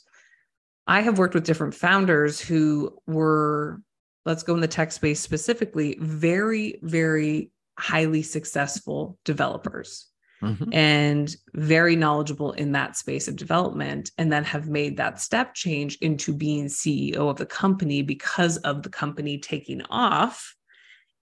I 0.87 1.03
have 1.03 1.19
worked 1.19 1.35
with 1.35 1.45
different 1.45 1.75
founders 1.75 2.41
who 2.41 2.97
were 3.07 3.81
let's 4.27 4.43
go 4.43 4.55
in 4.55 4.61
the 4.61 4.69
tech 4.69 4.93
space 4.93 5.21
specifically, 5.21 5.97
very, 6.01 6.79
very 6.83 7.51
highly 7.79 8.23
successful 8.23 9.19
developers 9.25 10.09
mm-hmm. 10.43 10.73
and 10.73 11.35
very 11.55 11.95
knowledgeable 11.95 12.53
in 12.53 12.73
that 12.73 12.97
space 12.97 13.29
of 13.29 13.37
development, 13.37 14.11
and 14.19 14.31
then 14.33 14.45
have 14.45 14.69
made 14.69 14.97
that 14.97 15.21
step 15.21 15.55
change 15.55 15.97
into 16.03 16.35
being 16.35 16.67
CEO 16.67 17.31
of 17.31 17.37
the 17.37 17.47
company 17.47 18.03
because 18.03 18.57
of 18.59 18.83
the 18.83 18.91
company 18.91 19.39
taking 19.39 19.81
off 19.89 20.55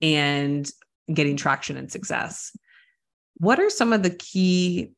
and 0.01 0.71
getting 1.13 1.37
traction 1.37 1.77
and 1.77 1.93
success. 1.93 2.57
What 3.37 3.61
are 3.61 3.71
some 3.71 3.93
of 3.93 4.03
the 4.03 4.11
key 4.11 4.93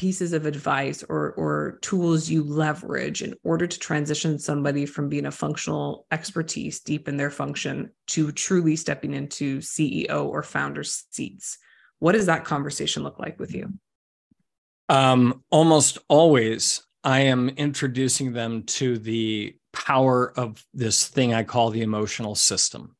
pieces 0.00 0.32
of 0.32 0.46
advice 0.46 1.04
or 1.10 1.32
or 1.32 1.78
tools 1.82 2.30
you 2.30 2.42
leverage 2.42 3.20
in 3.20 3.34
order 3.44 3.66
to 3.66 3.78
transition 3.78 4.38
somebody 4.38 4.86
from 4.86 5.10
being 5.10 5.26
a 5.26 5.30
functional 5.30 6.06
expertise 6.10 6.80
deep 6.80 7.06
in 7.06 7.18
their 7.18 7.28
function 7.28 7.90
to 8.06 8.32
truly 8.32 8.76
stepping 8.76 9.12
into 9.12 9.58
CEO 9.58 10.24
or 10.24 10.42
founder 10.42 10.82
seats? 10.82 11.58
What 11.98 12.12
does 12.12 12.24
that 12.26 12.46
conversation 12.46 13.02
look 13.02 13.18
like 13.18 13.38
with 13.38 13.54
you? 13.54 13.74
Um, 14.88 15.44
almost 15.50 15.98
always, 16.08 16.82
I 17.04 17.20
am 17.20 17.50
introducing 17.50 18.32
them 18.32 18.62
to 18.78 18.96
the 18.96 19.54
power 19.74 20.32
of 20.34 20.64
this 20.72 21.08
thing 21.08 21.34
I 21.34 21.42
call 21.42 21.68
the 21.68 21.82
emotional 21.82 22.34
system. 22.34 22.96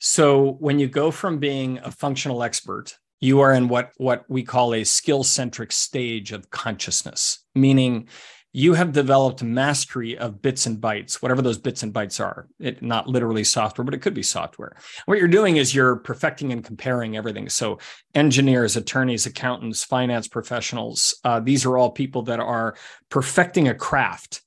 So 0.00 0.52
when 0.60 0.78
you 0.78 0.86
go 0.86 1.10
from 1.10 1.38
being 1.38 1.78
a 1.78 1.90
functional 1.90 2.42
expert 2.42 2.98
you 3.20 3.40
are 3.40 3.52
in 3.52 3.68
what 3.68 3.92
what 3.96 4.24
we 4.28 4.42
call 4.42 4.74
a 4.74 4.84
skill 4.84 5.24
centric 5.24 5.72
stage 5.72 6.32
of 6.32 6.50
consciousness 6.50 7.40
meaning 7.54 8.08
you 8.56 8.72
have 8.72 8.92
developed 8.92 9.42
mastery 9.42 10.16
of 10.16 10.40
bits 10.40 10.64
and 10.64 10.78
bytes 10.80 11.20
whatever 11.20 11.42
those 11.42 11.58
bits 11.58 11.82
and 11.82 11.92
bytes 11.92 12.18
are. 12.24 12.48
It 12.58 12.80
not 12.82 13.06
literally 13.06 13.44
software 13.44 13.84
but 13.84 13.92
it 13.92 14.00
could 14.00 14.14
be 14.14 14.22
software. 14.22 14.76
What 15.04 15.18
you're 15.18 15.28
doing 15.28 15.58
is 15.58 15.74
you're 15.74 15.96
perfecting 15.96 16.52
and 16.52 16.64
comparing 16.64 17.18
everything. 17.18 17.50
So 17.50 17.80
engineers 18.14 18.74
attorneys 18.74 19.26
accountants 19.26 19.84
finance 19.84 20.26
professionals 20.26 21.20
uh, 21.22 21.40
these 21.40 21.66
are 21.66 21.76
all 21.76 21.90
people 21.90 22.22
that 22.22 22.40
are 22.40 22.76
perfecting 23.10 23.68
a 23.68 23.74
craft. 23.74 24.40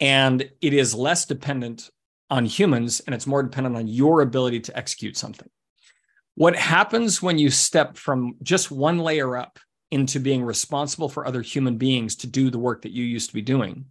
And 0.00 0.50
it 0.60 0.74
is 0.74 0.92
less 0.92 1.24
dependent 1.24 1.88
on 2.30 2.46
humans 2.46 2.98
and 2.98 3.14
it's 3.14 3.28
more 3.28 3.44
dependent 3.44 3.76
on 3.76 3.86
your 3.86 4.22
ability 4.22 4.58
to 4.58 4.76
execute 4.76 5.16
something 5.16 5.48
what 6.34 6.56
happens 6.56 7.22
when 7.22 7.38
you 7.38 7.50
step 7.50 7.96
from 7.96 8.36
just 8.42 8.70
one 8.70 8.98
layer 8.98 9.36
up 9.36 9.58
into 9.90 10.18
being 10.18 10.42
responsible 10.42 11.08
for 11.08 11.26
other 11.26 11.42
human 11.42 11.76
beings 11.76 12.16
to 12.16 12.26
do 12.26 12.50
the 12.50 12.58
work 12.58 12.82
that 12.82 12.92
you 12.92 13.04
used 13.04 13.28
to 13.28 13.34
be 13.34 13.42
doing 13.42 13.84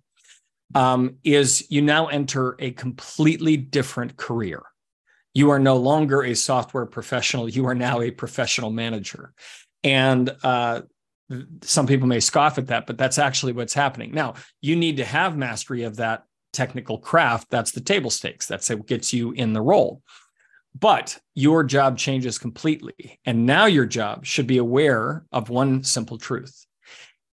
um, 0.74 1.18
is 1.24 1.70
you 1.70 1.82
now 1.82 2.08
enter 2.08 2.56
a 2.60 2.72
completely 2.72 3.58
different 3.58 4.18
career. 4.18 4.64
You 5.34 5.52
are 5.52 5.60
no 5.60 5.78
longer 5.78 6.24
a 6.24 6.34
software 6.34 6.86
professional. 6.86 7.48
You 7.48 7.68
are 7.68 7.76
now 7.76 8.02
a 8.02 8.12
professional 8.12 8.72
manager. 8.72 9.34
And 9.84 10.36
uh, 10.44 10.82
some 11.62 11.88
people 11.88 12.08
may 12.08 12.20
scoff 12.20 12.58
at 12.58 12.68
that, 12.68 12.88
but 12.88 12.98
that's 12.98 13.18
actually 13.18 13.54
what's 13.54 13.74
happening. 13.74 14.12
Now, 14.12 14.34
you 14.62 14.76
need 14.76 14.98
to 14.98 15.06
have 15.06 15.38
mastery 15.38 15.84
of 15.84 15.98
that 15.98 16.24
technical 16.52 16.98
craft. 16.98 17.50
That's 17.50 17.72
the 17.72 17.82
table 17.82 18.10
stakes. 18.10 18.48
That's 18.48 18.70
what 18.70 18.88
gets 18.88 19.14
you 19.14 19.32
in 19.32 19.54
the 19.54 19.62
role. 19.62 20.02
But 20.78 21.20
your 21.36 21.64
job 21.64 21.98
changes 21.98 22.38
completely. 22.38 23.20
And 23.26 23.46
now 23.46 23.66
your 23.66 23.86
job 23.86 24.26
should 24.26 24.48
be 24.48 24.58
aware 24.58 25.26
of 25.32 25.50
one 25.50 25.84
simple 25.84 26.18
truth 26.18 26.66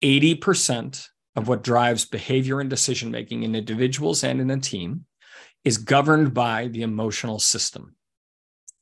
80% 0.03 1.07
of 1.35 1.47
what 1.47 1.63
drives 1.63 2.05
behavior 2.05 2.59
and 2.59 2.69
decision 2.69 3.09
making 3.09 3.43
in 3.43 3.55
individuals 3.55 4.23
and 4.23 4.39
in 4.39 4.51
a 4.51 4.59
team 4.59 5.05
is 5.63 5.77
governed 5.77 6.33
by 6.33 6.67
the 6.67 6.81
emotional 6.81 7.39
system. 7.39 7.95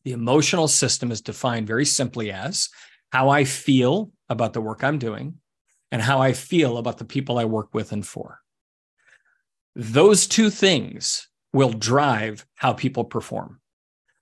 The 0.04 0.12
emotional 0.14 0.68
system 0.68 1.12
is 1.12 1.22
defined 1.22 1.68
very 1.68 1.86
simply 1.86 2.32
as 2.32 2.70
how 3.12 3.30
I 3.30 3.44
feel 3.44 4.12
about 4.30 4.54
the 4.54 4.62
work 4.62 4.84
I'm 4.84 4.98
doing 4.98 5.36
and 5.92 6.02
how 6.02 6.20
I 6.20 6.34
feel 6.34 6.78
about 6.78 6.98
the 6.98 7.06
people 7.06 7.38
I 7.38 7.46
work 7.46 7.74
with 7.74 7.92
and 7.92 8.06
for. 8.06 8.40
Those 9.76 10.28
two 10.28 10.50
things 10.50 11.30
will 11.54 11.72
drive 11.72 12.46
how 12.56 12.74
people 12.74 13.06
perform. 13.06 13.61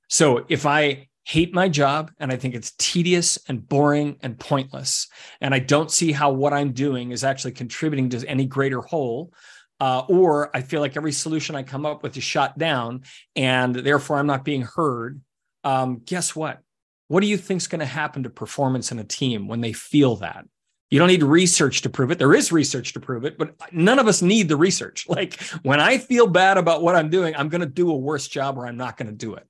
So 0.09 0.43
if 0.49 0.65
I 0.65 1.07
hate 1.23 1.53
my 1.53 1.69
job 1.69 2.11
and 2.19 2.31
I 2.31 2.35
think 2.35 2.55
it's 2.55 2.73
tedious 2.79 3.37
and 3.47 3.67
boring 3.67 4.17
and 4.21 4.37
pointless, 4.39 5.07
and 5.39 5.53
I 5.53 5.59
don't 5.59 5.91
see 5.91 6.11
how 6.11 6.31
what 6.31 6.51
I'm 6.51 6.73
doing 6.73 7.11
is 7.11 7.23
actually 7.23 7.51
contributing 7.51 8.09
to 8.09 8.27
any 8.27 8.47
greater 8.47 8.81
whole, 8.81 9.31
uh, 9.79 9.99
or 10.09 10.55
I 10.55 10.61
feel 10.61 10.81
like 10.81 10.97
every 10.97 11.11
solution 11.11 11.55
I 11.55 11.61
come 11.61 11.85
up 11.85 12.01
with 12.01 12.17
is 12.17 12.23
shot 12.23 12.57
down 12.57 13.03
and 13.35 13.75
therefore 13.75 14.17
I'm 14.17 14.27
not 14.27 14.43
being 14.43 14.63
heard, 14.63 15.21
um, 15.63 16.01
guess 16.03 16.35
what? 16.35 16.59
What 17.07 17.21
do 17.21 17.27
you 17.27 17.37
think 17.37 17.61
is 17.61 17.67
going 17.67 17.79
to 17.79 17.85
happen 17.85 18.23
to 18.23 18.29
performance 18.31 18.91
in 18.91 18.97
a 18.97 19.03
team 19.03 19.47
when 19.47 19.61
they 19.61 19.73
feel 19.73 20.15
that? 20.17 20.45
You 20.89 20.97
don't 20.97 21.07
need 21.07 21.21
research 21.21 21.83
to 21.83 21.89
prove 21.89 22.09
it. 22.09 22.17
There 22.17 22.33
is 22.33 22.51
research 22.51 22.93
to 22.93 22.99
prove 22.99 23.23
it, 23.23 23.37
but 23.37 23.53
none 23.71 23.99
of 23.99 24.07
us 24.07 24.23
need 24.23 24.49
the 24.49 24.57
research. 24.57 25.05
Like 25.09 25.39
when 25.61 25.79
I 25.79 25.99
feel 25.99 26.25
bad 26.25 26.57
about 26.57 26.81
what 26.81 26.95
I'm 26.95 27.11
doing, 27.11 27.35
I'm 27.35 27.49
going 27.49 27.61
to 27.61 27.67
do 27.67 27.91
a 27.91 27.95
worse 27.95 28.27
job 28.27 28.57
or 28.57 28.65
I'm 28.65 28.77
not 28.77 28.97
going 28.97 29.09
to 29.09 29.15
do 29.15 29.35
it 29.35 29.45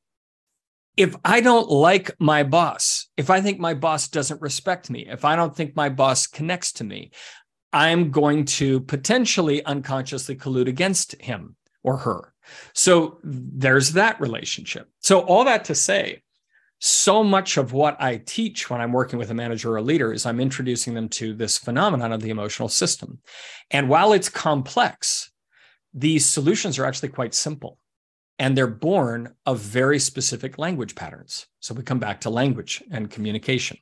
if 0.99 1.15
I 1.23 1.39
don't 1.39 1.69
like 1.69 2.11
my 2.19 2.43
boss, 2.43 3.07
if 3.15 3.29
I 3.29 3.39
think 3.39 3.57
my 3.57 3.73
boss 3.73 4.09
doesn't 4.09 4.41
respect 4.41 4.89
me, 4.89 5.07
if 5.07 5.23
I 5.23 5.37
don't 5.37 5.55
think 5.55 5.73
my 5.73 5.87
boss 5.87 6.27
connects 6.27 6.73
to 6.73 6.83
me, 6.83 7.11
I'm 7.71 8.11
going 8.11 8.43
to 8.59 8.81
potentially 8.81 9.63
unconsciously 9.63 10.35
collude 10.35 10.67
against 10.67 11.15
him 11.21 11.55
or 11.83 11.95
her. 11.95 12.33
So 12.73 13.19
there's 13.23 13.93
that 13.93 14.19
relationship. 14.19 14.89
So, 14.99 15.21
all 15.21 15.45
that 15.45 15.63
to 15.65 15.75
say, 15.75 16.21
so 16.79 17.23
much 17.23 17.55
of 17.55 17.71
what 17.71 18.01
I 18.01 18.17
teach 18.17 18.69
when 18.69 18.81
I'm 18.81 18.91
working 18.91 19.19
with 19.19 19.31
a 19.31 19.33
manager 19.33 19.71
or 19.71 19.77
a 19.77 19.81
leader 19.81 20.11
is 20.11 20.25
I'm 20.25 20.41
introducing 20.41 20.95
them 20.95 21.07
to 21.09 21.33
this 21.33 21.57
phenomenon 21.57 22.11
of 22.11 22.21
the 22.21 22.29
emotional 22.29 22.67
system. 22.67 23.19
And 23.71 23.87
while 23.87 24.11
it's 24.11 24.27
complex, 24.27 25.31
these 25.93 26.25
solutions 26.25 26.77
are 26.77 26.85
actually 26.85 27.09
quite 27.09 27.33
simple 27.33 27.78
and 28.39 28.57
they're 28.57 28.67
born 28.67 29.35
of 29.45 29.59
very 29.59 29.99
specific 29.99 30.57
language 30.57 30.95
patterns. 30.95 31.45
So 31.59 31.75
we 31.75 31.83
come 31.83 31.99
back 31.99 32.21
to 32.21 32.29
language 32.29 32.81
and 32.89 33.11
communication. 33.11 33.77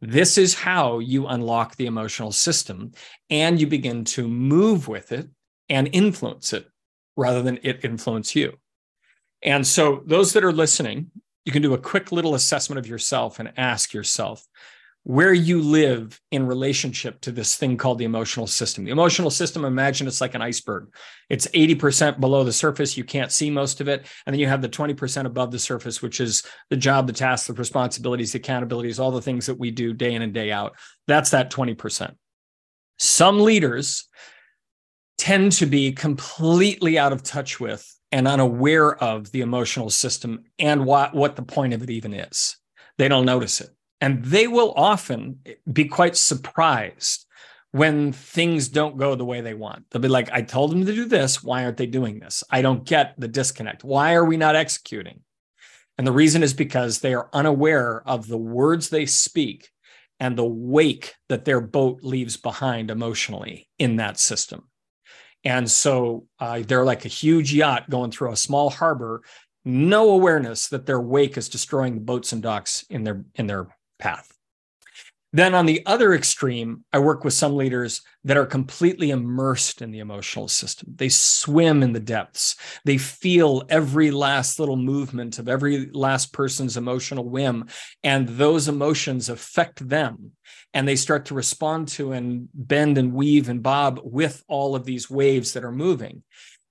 This 0.00 0.36
is 0.36 0.54
how 0.54 0.98
you 0.98 1.26
unlock 1.26 1.76
the 1.76 1.86
emotional 1.86 2.30
system 2.30 2.92
and 3.30 3.58
you 3.58 3.66
begin 3.66 4.04
to 4.04 4.28
move 4.28 4.86
with 4.86 5.10
it 5.12 5.28
and 5.70 5.88
influence 5.92 6.52
it 6.52 6.68
rather 7.16 7.42
than 7.42 7.58
it 7.62 7.84
influence 7.84 8.36
you. 8.36 8.58
And 9.42 9.66
so, 9.66 10.02
those 10.06 10.32
that 10.32 10.44
are 10.44 10.52
listening, 10.52 11.10
you 11.44 11.52
can 11.52 11.62
do 11.62 11.74
a 11.74 11.78
quick 11.78 12.12
little 12.12 12.34
assessment 12.34 12.78
of 12.78 12.86
yourself 12.86 13.38
and 13.38 13.52
ask 13.56 13.92
yourself 13.92 14.46
where 15.04 15.34
you 15.34 15.60
live 15.60 16.18
in 16.30 16.46
relationship 16.46 17.20
to 17.20 17.30
this 17.30 17.56
thing 17.56 17.76
called 17.76 17.98
the 17.98 18.06
emotional 18.06 18.46
system. 18.46 18.84
The 18.84 18.90
emotional 18.90 19.30
system, 19.30 19.66
imagine 19.66 20.06
it's 20.06 20.22
like 20.22 20.34
an 20.34 20.40
iceberg. 20.40 20.94
It's 21.28 21.46
80% 21.48 22.20
below 22.20 22.42
the 22.42 22.54
surface. 22.54 22.96
You 22.96 23.04
can't 23.04 23.30
see 23.30 23.50
most 23.50 23.82
of 23.82 23.88
it. 23.88 24.06
And 24.24 24.32
then 24.32 24.40
you 24.40 24.46
have 24.46 24.62
the 24.62 24.68
20% 24.68 25.26
above 25.26 25.50
the 25.50 25.58
surface, 25.58 26.00
which 26.00 26.20
is 26.20 26.42
the 26.70 26.76
job, 26.78 27.06
the 27.06 27.12
tasks, 27.12 27.46
the 27.46 27.52
responsibilities, 27.52 28.32
the 28.32 28.40
accountabilities, 28.40 28.98
all 28.98 29.10
the 29.10 29.20
things 29.20 29.44
that 29.44 29.58
we 29.58 29.70
do 29.70 29.92
day 29.92 30.14
in 30.14 30.22
and 30.22 30.32
day 30.32 30.50
out. 30.50 30.74
That's 31.06 31.30
that 31.30 31.50
20%. 31.50 32.14
Some 32.98 33.40
leaders 33.40 34.08
tend 35.18 35.52
to 35.52 35.66
be 35.66 35.92
completely 35.92 36.98
out 36.98 37.12
of 37.12 37.22
touch 37.22 37.60
with 37.60 37.86
and 38.10 38.26
unaware 38.26 38.94
of 38.96 39.30
the 39.32 39.42
emotional 39.42 39.90
system 39.90 40.44
and 40.58 40.86
what, 40.86 41.14
what 41.14 41.36
the 41.36 41.42
point 41.42 41.74
of 41.74 41.82
it 41.82 41.90
even 41.90 42.14
is. 42.14 42.56
They 42.96 43.08
don't 43.08 43.26
notice 43.26 43.60
it. 43.60 43.68
And 44.00 44.24
they 44.24 44.46
will 44.46 44.72
often 44.76 45.40
be 45.70 45.86
quite 45.86 46.16
surprised 46.16 47.26
when 47.70 48.12
things 48.12 48.68
don't 48.68 48.96
go 48.96 49.14
the 49.14 49.24
way 49.24 49.40
they 49.40 49.54
want. 49.54 49.84
They'll 49.90 50.02
be 50.02 50.08
like, 50.08 50.30
I 50.30 50.42
told 50.42 50.70
them 50.70 50.86
to 50.86 50.94
do 50.94 51.06
this. 51.06 51.42
Why 51.42 51.64
aren't 51.64 51.76
they 51.76 51.86
doing 51.86 52.20
this? 52.20 52.44
I 52.50 52.62
don't 52.62 52.84
get 52.84 53.14
the 53.18 53.28
disconnect. 53.28 53.82
Why 53.82 54.14
are 54.14 54.24
we 54.24 54.36
not 54.36 54.56
executing? 54.56 55.20
And 55.98 56.06
the 56.06 56.12
reason 56.12 56.42
is 56.42 56.54
because 56.54 57.00
they 57.00 57.14
are 57.14 57.28
unaware 57.32 58.02
of 58.06 58.28
the 58.28 58.38
words 58.38 58.88
they 58.88 59.06
speak 59.06 59.70
and 60.20 60.36
the 60.36 60.44
wake 60.44 61.14
that 61.28 61.44
their 61.44 61.60
boat 61.60 62.00
leaves 62.02 62.36
behind 62.36 62.90
emotionally 62.90 63.68
in 63.78 63.96
that 63.96 64.18
system. 64.18 64.68
And 65.44 65.70
so 65.70 66.26
uh, 66.38 66.62
they're 66.66 66.84
like 66.84 67.04
a 67.04 67.08
huge 67.08 67.52
yacht 67.52 67.90
going 67.90 68.10
through 68.10 68.32
a 68.32 68.36
small 68.36 68.70
harbor, 68.70 69.22
no 69.64 70.10
awareness 70.10 70.68
that 70.68 70.86
their 70.86 71.00
wake 71.00 71.36
is 71.36 71.48
destroying 71.48 71.94
the 71.94 72.00
boats 72.00 72.32
and 72.32 72.42
docks 72.42 72.84
in 72.88 73.04
their 73.04 73.24
in 73.34 73.46
their 73.46 73.68
path. 74.04 74.30
Then 75.32 75.52
on 75.52 75.66
the 75.66 75.82
other 75.84 76.14
extreme, 76.14 76.84
I 76.92 77.00
work 77.00 77.24
with 77.24 77.32
some 77.32 77.56
leaders 77.56 78.02
that 78.22 78.36
are 78.36 78.46
completely 78.46 79.10
immersed 79.10 79.82
in 79.82 79.90
the 79.90 79.98
emotional 79.98 80.46
system. 80.46 80.92
They 80.94 81.08
swim 81.08 81.82
in 81.82 81.92
the 81.92 81.98
depths. 81.98 82.54
They 82.84 82.98
feel 82.98 83.64
every 83.68 84.12
last 84.12 84.60
little 84.60 84.76
movement 84.76 85.40
of 85.40 85.48
every 85.48 85.90
last 85.90 86.32
person's 86.32 86.76
emotional 86.76 87.28
whim, 87.28 87.66
and 88.04 88.28
those 88.28 88.68
emotions 88.68 89.28
affect 89.28 89.88
them. 89.88 90.32
And 90.72 90.86
they 90.86 90.96
start 90.96 91.26
to 91.26 91.34
respond 91.34 91.88
to 91.96 92.12
and 92.12 92.48
bend 92.54 92.96
and 92.96 93.12
weave 93.12 93.48
and 93.48 93.60
bob 93.60 94.00
with 94.04 94.44
all 94.46 94.76
of 94.76 94.84
these 94.84 95.10
waves 95.10 95.54
that 95.54 95.64
are 95.64 95.72
moving. 95.72 96.22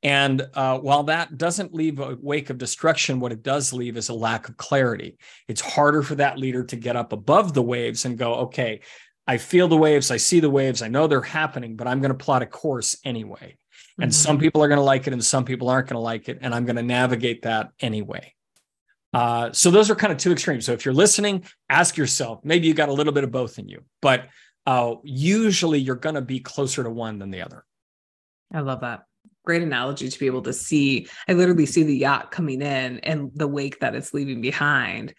And 0.04 0.46
uh, 0.54 0.80
while 0.80 1.04
that 1.04 1.38
doesn't 1.38 1.74
leave 1.74 2.00
a 2.00 2.18
wake 2.22 2.50
of 2.50 2.58
destruction, 2.58 3.22
what 3.22 3.32
it 3.32 3.42
does 3.42 3.72
leave 3.72 3.96
is 3.96 4.10
a 4.10 4.14
lack 4.14 4.50
of 4.50 4.58
clarity. 4.58 5.18
It's 5.48 5.62
harder 5.62 6.04
for 6.04 6.16
that 6.16 6.38
leader 6.38 6.66
to 6.66 6.76
get 6.76 6.98
up 6.98 7.14
above 7.14 7.54
the 7.54 7.62
waves 7.62 8.04
and 8.04 8.18
go, 8.18 8.36
okay, 8.36 8.82
I 9.26 9.38
feel 9.38 9.70
the 9.70 9.78
waves, 9.78 10.12
I 10.12 10.18
see 10.18 10.42
the 10.42 10.50
waves, 10.50 10.82
I 10.82 10.90
know 10.90 11.08
they're 11.08 11.22
happening, 11.22 11.78
but 11.78 11.88
I'm 11.88 12.02
going 12.02 12.12
to 12.12 12.18
plot 12.18 12.42
a 12.42 12.46
course 12.46 12.98
anyway. 13.06 13.56
And 13.98 14.12
mm-hmm. 14.12 14.16
some 14.16 14.38
people 14.40 14.62
are 14.62 14.68
going 14.68 14.80
to 14.80 14.84
like 14.84 15.08
it 15.08 15.14
and 15.14 15.24
some 15.24 15.46
people 15.46 15.70
aren't 15.70 15.88
going 15.88 15.96
to 15.96 16.02
like 16.02 16.28
it. 16.28 16.40
And 16.42 16.54
I'm 16.54 16.66
going 16.66 16.76
to 16.76 16.84
navigate 16.84 17.44
that 17.44 17.70
anyway. 17.80 18.34
Uh, 19.14 19.54
so 19.54 19.72
those 19.72 19.90
are 19.90 19.96
kind 19.96 20.12
of 20.12 20.18
two 20.18 20.34
extremes. 20.34 20.66
So 20.66 20.74
if 20.74 20.84
you're 20.84 20.94
listening, 20.94 21.46
ask 21.70 21.96
yourself, 21.96 22.42
maybe 22.44 22.68
you 22.68 22.74
got 22.74 22.90
a 22.90 22.94
little 22.94 23.14
bit 23.14 23.24
of 23.24 23.32
both 23.32 23.58
in 23.60 23.70
you, 23.70 23.84
but 24.02 24.28
uh, 24.66 24.96
usually 25.04 25.80
you're 25.80 25.96
going 25.96 26.16
to 26.16 26.22
be 26.22 26.40
closer 26.42 26.84
to 26.84 26.90
one 26.90 27.20
than 27.20 27.30
the 27.30 27.44
other. 27.44 27.64
I 28.52 28.60
love 28.62 28.82
that 28.82 29.06
great 29.44 29.62
analogy 29.62 30.10
to 30.10 30.20
be 30.20 30.26
able 30.26 30.42
to 30.42 30.54
see 30.54 31.08
i 31.28 31.34
literally 31.34 31.66
see 31.66 31.84
the 31.84 31.98
yacht 31.98 32.32
coming 32.32 32.62
in 32.62 33.00
and 33.00 33.32
the 33.36 33.48
wake 33.48 33.80
that 33.80 33.96
it's 33.96 34.14
leaving 34.14 34.42
behind 34.42 35.14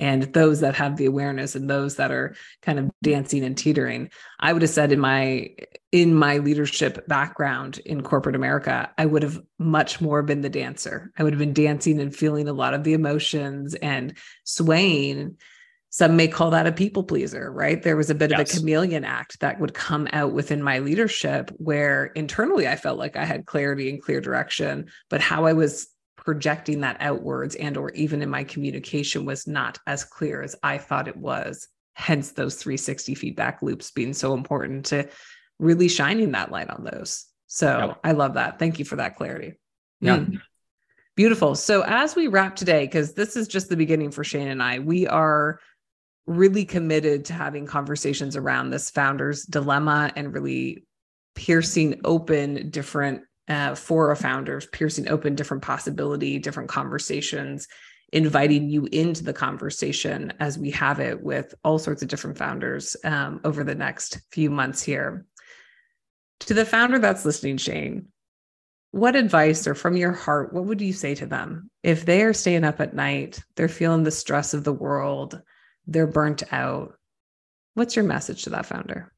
and 0.00 0.22
those 0.32 0.60
that 0.60 0.74
have 0.76 0.96
the 0.96 1.04
awareness 1.04 1.54
and 1.54 1.68
those 1.68 1.96
that 1.96 2.10
are 2.10 2.34
kind 2.62 2.78
of 2.78 2.90
dancing 3.02 3.44
and 3.44 3.56
teetering. 3.56 4.10
I 4.40 4.54
would 4.54 4.62
have 4.62 4.70
said 4.70 4.92
in 4.92 4.98
my 4.98 5.54
in 5.92 6.14
my 6.14 6.38
leadership 6.38 7.06
background 7.08 7.78
in 7.84 8.00
corporate 8.00 8.36
america 8.36 8.88
i 8.96 9.04
would 9.04 9.24
have 9.24 9.40
much 9.58 10.00
more 10.00 10.22
been 10.22 10.40
the 10.40 10.48
dancer. 10.48 11.12
I 11.18 11.22
would 11.22 11.34
have 11.34 11.38
been 11.38 11.52
dancing 11.52 12.00
and 12.00 12.14
feeling 12.14 12.48
a 12.48 12.52
lot 12.52 12.74
of 12.74 12.82
the 12.82 12.94
emotions 12.94 13.74
and 13.74 14.14
swaying 14.44 15.36
some 15.90 16.16
may 16.16 16.28
call 16.28 16.50
that 16.50 16.68
a 16.68 16.72
people 16.72 17.02
pleaser, 17.02 17.50
right? 17.50 17.82
There 17.82 17.96
was 17.96 18.10
a 18.10 18.14
bit 18.14 18.30
yes. 18.30 18.40
of 18.40 18.46
a 18.46 18.58
chameleon 18.58 19.04
act 19.04 19.40
that 19.40 19.58
would 19.58 19.74
come 19.74 20.08
out 20.12 20.32
within 20.32 20.62
my 20.62 20.78
leadership 20.78 21.50
where 21.56 22.06
internally 22.06 22.68
I 22.68 22.76
felt 22.76 22.98
like 22.98 23.16
I 23.16 23.24
had 23.24 23.44
clarity 23.44 23.90
and 23.90 24.00
clear 24.00 24.20
direction, 24.20 24.88
but 25.08 25.20
how 25.20 25.46
I 25.46 25.52
was 25.52 25.88
projecting 26.16 26.80
that 26.82 26.98
outwards 27.00 27.56
and 27.56 27.76
or 27.76 27.90
even 27.90 28.22
in 28.22 28.30
my 28.30 28.44
communication 28.44 29.24
was 29.24 29.48
not 29.48 29.78
as 29.86 30.04
clear 30.04 30.42
as 30.42 30.54
I 30.62 30.78
thought 30.78 31.08
it 31.08 31.16
was. 31.16 31.66
Hence 31.94 32.32
those 32.32 32.54
360 32.54 33.16
feedback 33.16 33.60
loops 33.60 33.90
being 33.90 34.12
so 34.12 34.32
important 34.34 34.86
to 34.86 35.08
really 35.58 35.88
shining 35.88 36.30
that 36.32 36.52
light 36.52 36.70
on 36.70 36.84
those. 36.84 37.26
So 37.48 37.86
yep. 37.88 38.00
I 38.04 38.12
love 38.12 38.34
that. 38.34 38.60
Thank 38.60 38.78
you 38.78 38.84
for 38.84 38.96
that 38.96 39.16
clarity. 39.16 39.54
Yeah. 40.00 40.18
Mm. 40.18 40.40
Beautiful. 41.16 41.56
So 41.56 41.82
as 41.82 42.14
we 42.14 42.28
wrap 42.28 42.54
today, 42.54 42.86
because 42.86 43.14
this 43.14 43.36
is 43.36 43.48
just 43.48 43.68
the 43.68 43.76
beginning 43.76 44.12
for 44.12 44.22
Shane 44.22 44.48
and 44.48 44.62
I, 44.62 44.78
we 44.78 45.06
are 45.08 45.60
really 46.26 46.64
committed 46.64 47.24
to 47.26 47.32
having 47.32 47.66
conversations 47.66 48.36
around 48.36 48.70
this 48.70 48.90
founder's 48.90 49.44
dilemma 49.44 50.12
and 50.16 50.32
really 50.34 50.84
piercing 51.34 52.00
open 52.04 52.70
different 52.70 53.22
uh, 53.48 53.74
for 53.74 54.10
a 54.10 54.16
founders, 54.16 54.66
piercing 54.66 55.08
open 55.08 55.34
different 55.34 55.62
possibility, 55.62 56.38
different 56.38 56.68
conversations 56.68 57.66
inviting 58.12 58.68
you 58.68 58.86
into 58.86 59.22
the 59.22 59.32
conversation 59.32 60.32
as 60.40 60.58
we 60.58 60.70
have 60.70 61.00
it 61.00 61.22
with 61.22 61.54
all 61.64 61.78
sorts 61.78 62.02
of 62.02 62.08
different 62.08 62.36
founders 62.36 62.96
um, 63.04 63.40
over 63.44 63.62
the 63.62 63.74
next 63.74 64.20
few 64.32 64.50
months 64.50 64.82
here. 64.82 65.26
To 66.40 66.54
the 66.54 66.64
founder 66.64 66.98
that's 66.98 67.24
listening, 67.24 67.56
Shane, 67.56 68.06
what 68.92 69.14
advice 69.14 69.66
or 69.66 69.74
from 69.74 69.96
your 69.96 70.12
heart, 70.12 70.52
what 70.52 70.64
would 70.64 70.80
you 70.80 70.92
say 70.92 71.14
to 71.14 71.26
them 71.26 71.70
if 71.82 72.04
they 72.04 72.22
are 72.22 72.32
staying 72.32 72.64
up 72.64 72.80
at 72.80 72.94
night, 72.94 73.40
they're 73.54 73.68
feeling 73.68 74.02
the 74.02 74.10
stress 74.10 74.54
of 74.54 74.64
the 74.64 74.72
world, 74.72 75.40
they're 75.86 76.06
burnt 76.06 76.42
out? 76.52 76.94
What's 77.74 77.96
your 77.96 78.04
message 78.04 78.44
to 78.44 78.50
that 78.50 78.66
founder? 78.66 79.12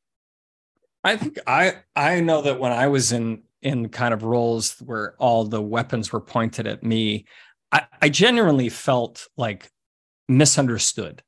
I 1.05 1.17
think 1.17 1.39
I 1.47 1.77
I 1.97 2.21
know 2.21 2.43
that 2.43 2.61
when 2.61 2.73
I 2.73 2.89
was 2.89 3.13
in 3.13 3.43
in 3.61 3.89
kind 3.89 4.13
of 4.13 4.25
roles 4.25 4.77
where 4.81 5.15
all 5.19 5.45
the 5.45 5.63
weapons 5.63 6.13
were 6.13 6.21
pointed 6.21 6.67
at 6.67 6.83
me, 6.83 7.27
I, 7.71 7.83
I 8.01 8.09
genuinely 8.09 8.69
felt 8.69 9.29
like 9.37 9.71
misunderstood. 10.29 11.23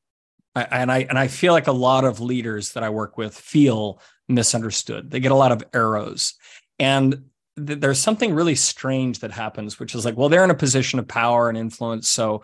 I, 0.55 0.62
and 0.70 0.93
I 0.93 0.99
and 1.09 1.18
I 1.18 1.28
feel 1.28 1.53
like 1.53 1.66
a 1.66 1.72
lot 1.72 2.05
of 2.05 2.20
leaders 2.20 2.72
that 2.72 2.82
I 2.82 2.91
work 2.91 3.16
with 3.16 3.37
feel 3.37 4.01
misunderstood. 4.28 5.11
They 5.11 5.20
get 5.20 5.32
a 5.32 5.37
lot 5.37 5.53
of 5.53 5.64
arrows. 5.72 6.35
And 6.78 7.24
th- 7.57 7.80
there's 7.80 7.99
something 8.01 8.35
really 8.35 8.55
strange 8.55 9.20
that 9.20 9.32
happens, 9.32 9.78
which 9.78 9.95
is 9.95 10.05
like, 10.05 10.16
well, 10.16 10.28
they're 10.28 10.45
in 10.45 10.51
a 10.51 10.55
position 10.55 10.99
of 10.99 11.09
power 11.09 11.49
and 11.49 11.59
influence, 11.59 12.09
so 12.09 12.43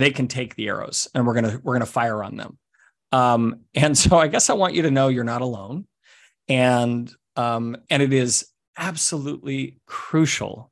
they 0.00 0.10
can 0.10 0.28
take 0.28 0.54
the 0.54 0.68
arrows 0.68 1.08
and 1.14 1.26
we're 1.26 1.34
gonna 1.34 1.60
we're 1.62 1.74
gonna 1.74 1.86
fire 1.86 2.22
on 2.24 2.36
them. 2.36 2.58
Um, 3.12 3.60
and 3.74 3.96
so 3.96 4.18
I 4.18 4.28
guess 4.28 4.50
I 4.50 4.54
want 4.54 4.74
you 4.74 4.82
to 4.82 4.90
know 4.90 5.08
you're 5.08 5.24
not 5.24 5.42
alone. 5.42 5.86
And 6.48 7.12
um, 7.36 7.76
and 7.88 8.02
it 8.02 8.12
is 8.12 8.48
absolutely 8.76 9.76
crucial 9.86 10.70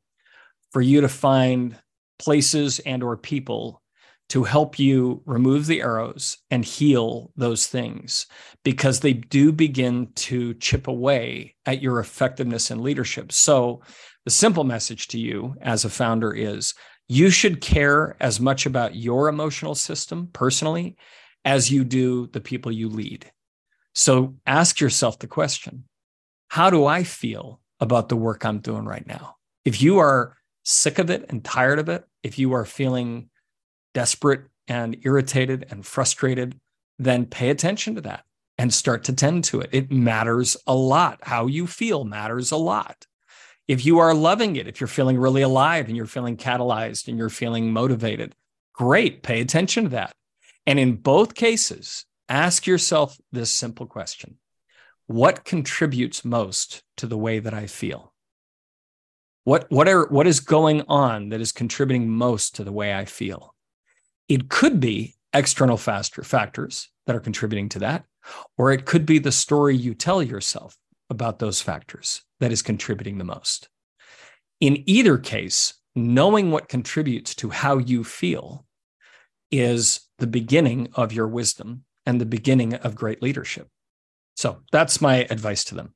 for 0.72 0.80
you 0.80 1.00
to 1.02 1.08
find 1.08 1.78
places 2.18 2.78
and 2.80 3.02
or 3.02 3.16
people 3.16 3.82
to 4.28 4.44
help 4.44 4.78
you 4.78 5.22
remove 5.24 5.66
the 5.66 5.80
arrows 5.80 6.38
and 6.50 6.64
heal 6.64 7.30
those 7.36 7.66
things 7.66 8.26
because 8.62 9.00
they 9.00 9.14
do 9.14 9.52
begin 9.52 10.08
to 10.14 10.52
chip 10.54 10.86
away 10.86 11.54
at 11.64 11.80
your 11.80 11.98
effectiveness 11.98 12.70
in 12.70 12.82
leadership. 12.82 13.32
So, 13.32 13.82
the 14.24 14.30
simple 14.30 14.64
message 14.64 15.08
to 15.08 15.18
you 15.18 15.54
as 15.62 15.86
a 15.86 15.90
founder 15.90 16.34
is 16.34 16.74
you 17.08 17.30
should 17.30 17.60
care 17.60 18.16
as 18.20 18.38
much 18.38 18.66
about 18.66 18.94
your 18.94 19.28
emotional 19.28 19.74
system 19.74 20.28
personally 20.32 20.96
as 21.44 21.70
you 21.70 21.84
do 21.84 22.26
the 22.28 22.40
people 22.40 22.70
you 22.70 22.88
lead. 22.88 23.30
So, 23.94 24.36
ask 24.46 24.80
yourself 24.80 25.18
the 25.18 25.26
question 25.26 25.84
How 26.48 26.70
do 26.70 26.84
I 26.84 27.02
feel 27.04 27.60
about 27.80 28.08
the 28.08 28.16
work 28.16 28.44
I'm 28.44 28.60
doing 28.60 28.84
right 28.84 29.06
now? 29.06 29.36
If 29.64 29.82
you 29.82 29.98
are 29.98 30.36
sick 30.64 30.98
of 30.98 31.10
it 31.10 31.26
and 31.30 31.44
tired 31.44 31.78
of 31.78 31.88
it, 31.88 32.04
if 32.22 32.38
you 32.38 32.52
are 32.52 32.64
feeling 32.64 33.30
desperate 33.94 34.42
and 34.68 34.96
irritated 35.02 35.66
and 35.70 35.84
frustrated, 35.84 36.60
then 36.98 37.26
pay 37.26 37.48
attention 37.48 37.94
to 37.94 38.02
that 38.02 38.24
and 38.58 38.72
start 38.72 39.04
to 39.04 39.12
tend 39.12 39.44
to 39.44 39.60
it. 39.60 39.70
It 39.72 39.90
matters 39.90 40.56
a 40.66 40.74
lot. 40.74 41.20
How 41.22 41.46
you 41.46 41.66
feel 41.66 42.04
matters 42.04 42.50
a 42.50 42.56
lot. 42.56 43.06
If 43.68 43.84
you 43.84 43.98
are 43.98 44.14
loving 44.14 44.56
it, 44.56 44.66
if 44.66 44.80
you're 44.80 44.88
feeling 44.88 45.18
really 45.18 45.42
alive 45.42 45.88
and 45.88 45.96
you're 45.96 46.06
feeling 46.06 46.38
catalyzed 46.38 47.06
and 47.06 47.18
you're 47.18 47.28
feeling 47.28 47.70
motivated, 47.70 48.34
great, 48.72 49.22
pay 49.22 49.42
attention 49.42 49.84
to 49.84 49.90
that. 49.90 50.12
And 50.66 50.78
in 50.78 50.96
both 50.96 51.34
cases, 51.34 52.06
ask 52.30 52.66
yourself 52.66 53.18
this 53.30 53.52
simple 53.52 53.86
question 53.86 54.38
What 55.06 55.44
contributes 55.44 56.24
most 56.24 56.82
to 56.96 57.06
the 57.06 57.18
way 57.18 57.40
that 57.40 57.52
I 57.52 57.66
feel? 57.66 58.14
What, 59.44 59.70
what, 59.70 59.88
are, 59.88 60.06
what 60.08 60.26
is 60.26 60.40
going 60.40 60.82
on 60.88 61.28
that 61.30 61.40
is 61.40 61.52
contributing 61.52 62.08
most 62.08 62.56
to 62.56 62.64
the 62.64 62.72
way 62.72 62.94
I 62.94 63.04
feel? 63.04 63.54
It 64.28 64.48
could 64.48 64.80
be 64.80 65.14
external 65.32 65.76
factor, 65.76 66.22
factors 66.22 66.88
that 67.06 67.16
are 67.16 67.20
contributing 67.20 67.68
to 67.70 67.78
that, 67.80 68.04
or 68.56 68.72
it 68.72 68.84
could 68.84 69.06
be 69.06 69.18
the 69.18 69.32
story 69.32 69.76
you 69.76 69.94
tell 69.94 70.22
yourself 70.22 70.76
about 71.10 71.38
those 71.38 71.60
factors 71.60 72.22
that 72.40 72.52
is 72.52 72.62
contributing 72.62 73.18
the 73.18 73.24
most. 73.24 73.68
In 74.60 74.82
either 74.86 75.18
case, 75.18 75.74
knowing 75.94 76.50
what 76.50 76.68
contributes 76.68 77.34
to 77.36 77.50
how 77.50 77.78
you 77.78 78.04
feel 78.04 78.66
is 79.50 80.00
the 80.18 80.26
beginning 80.26 80.88
of 80.94 81.12
your 81.12 81.28
wisdom 81.28 81.84
and 82.04 82.20
the 82.20 82.26
beginning 82.26 82.74
of 82.74 82.94
great 82.94 83.22
leadership. 83.22 83.68
So 84.36 84.60
that's 84.70 85.00
my 85.00 85.26
advice 85.30 85.64
to 85.64 85.74
them. 85.74 85.94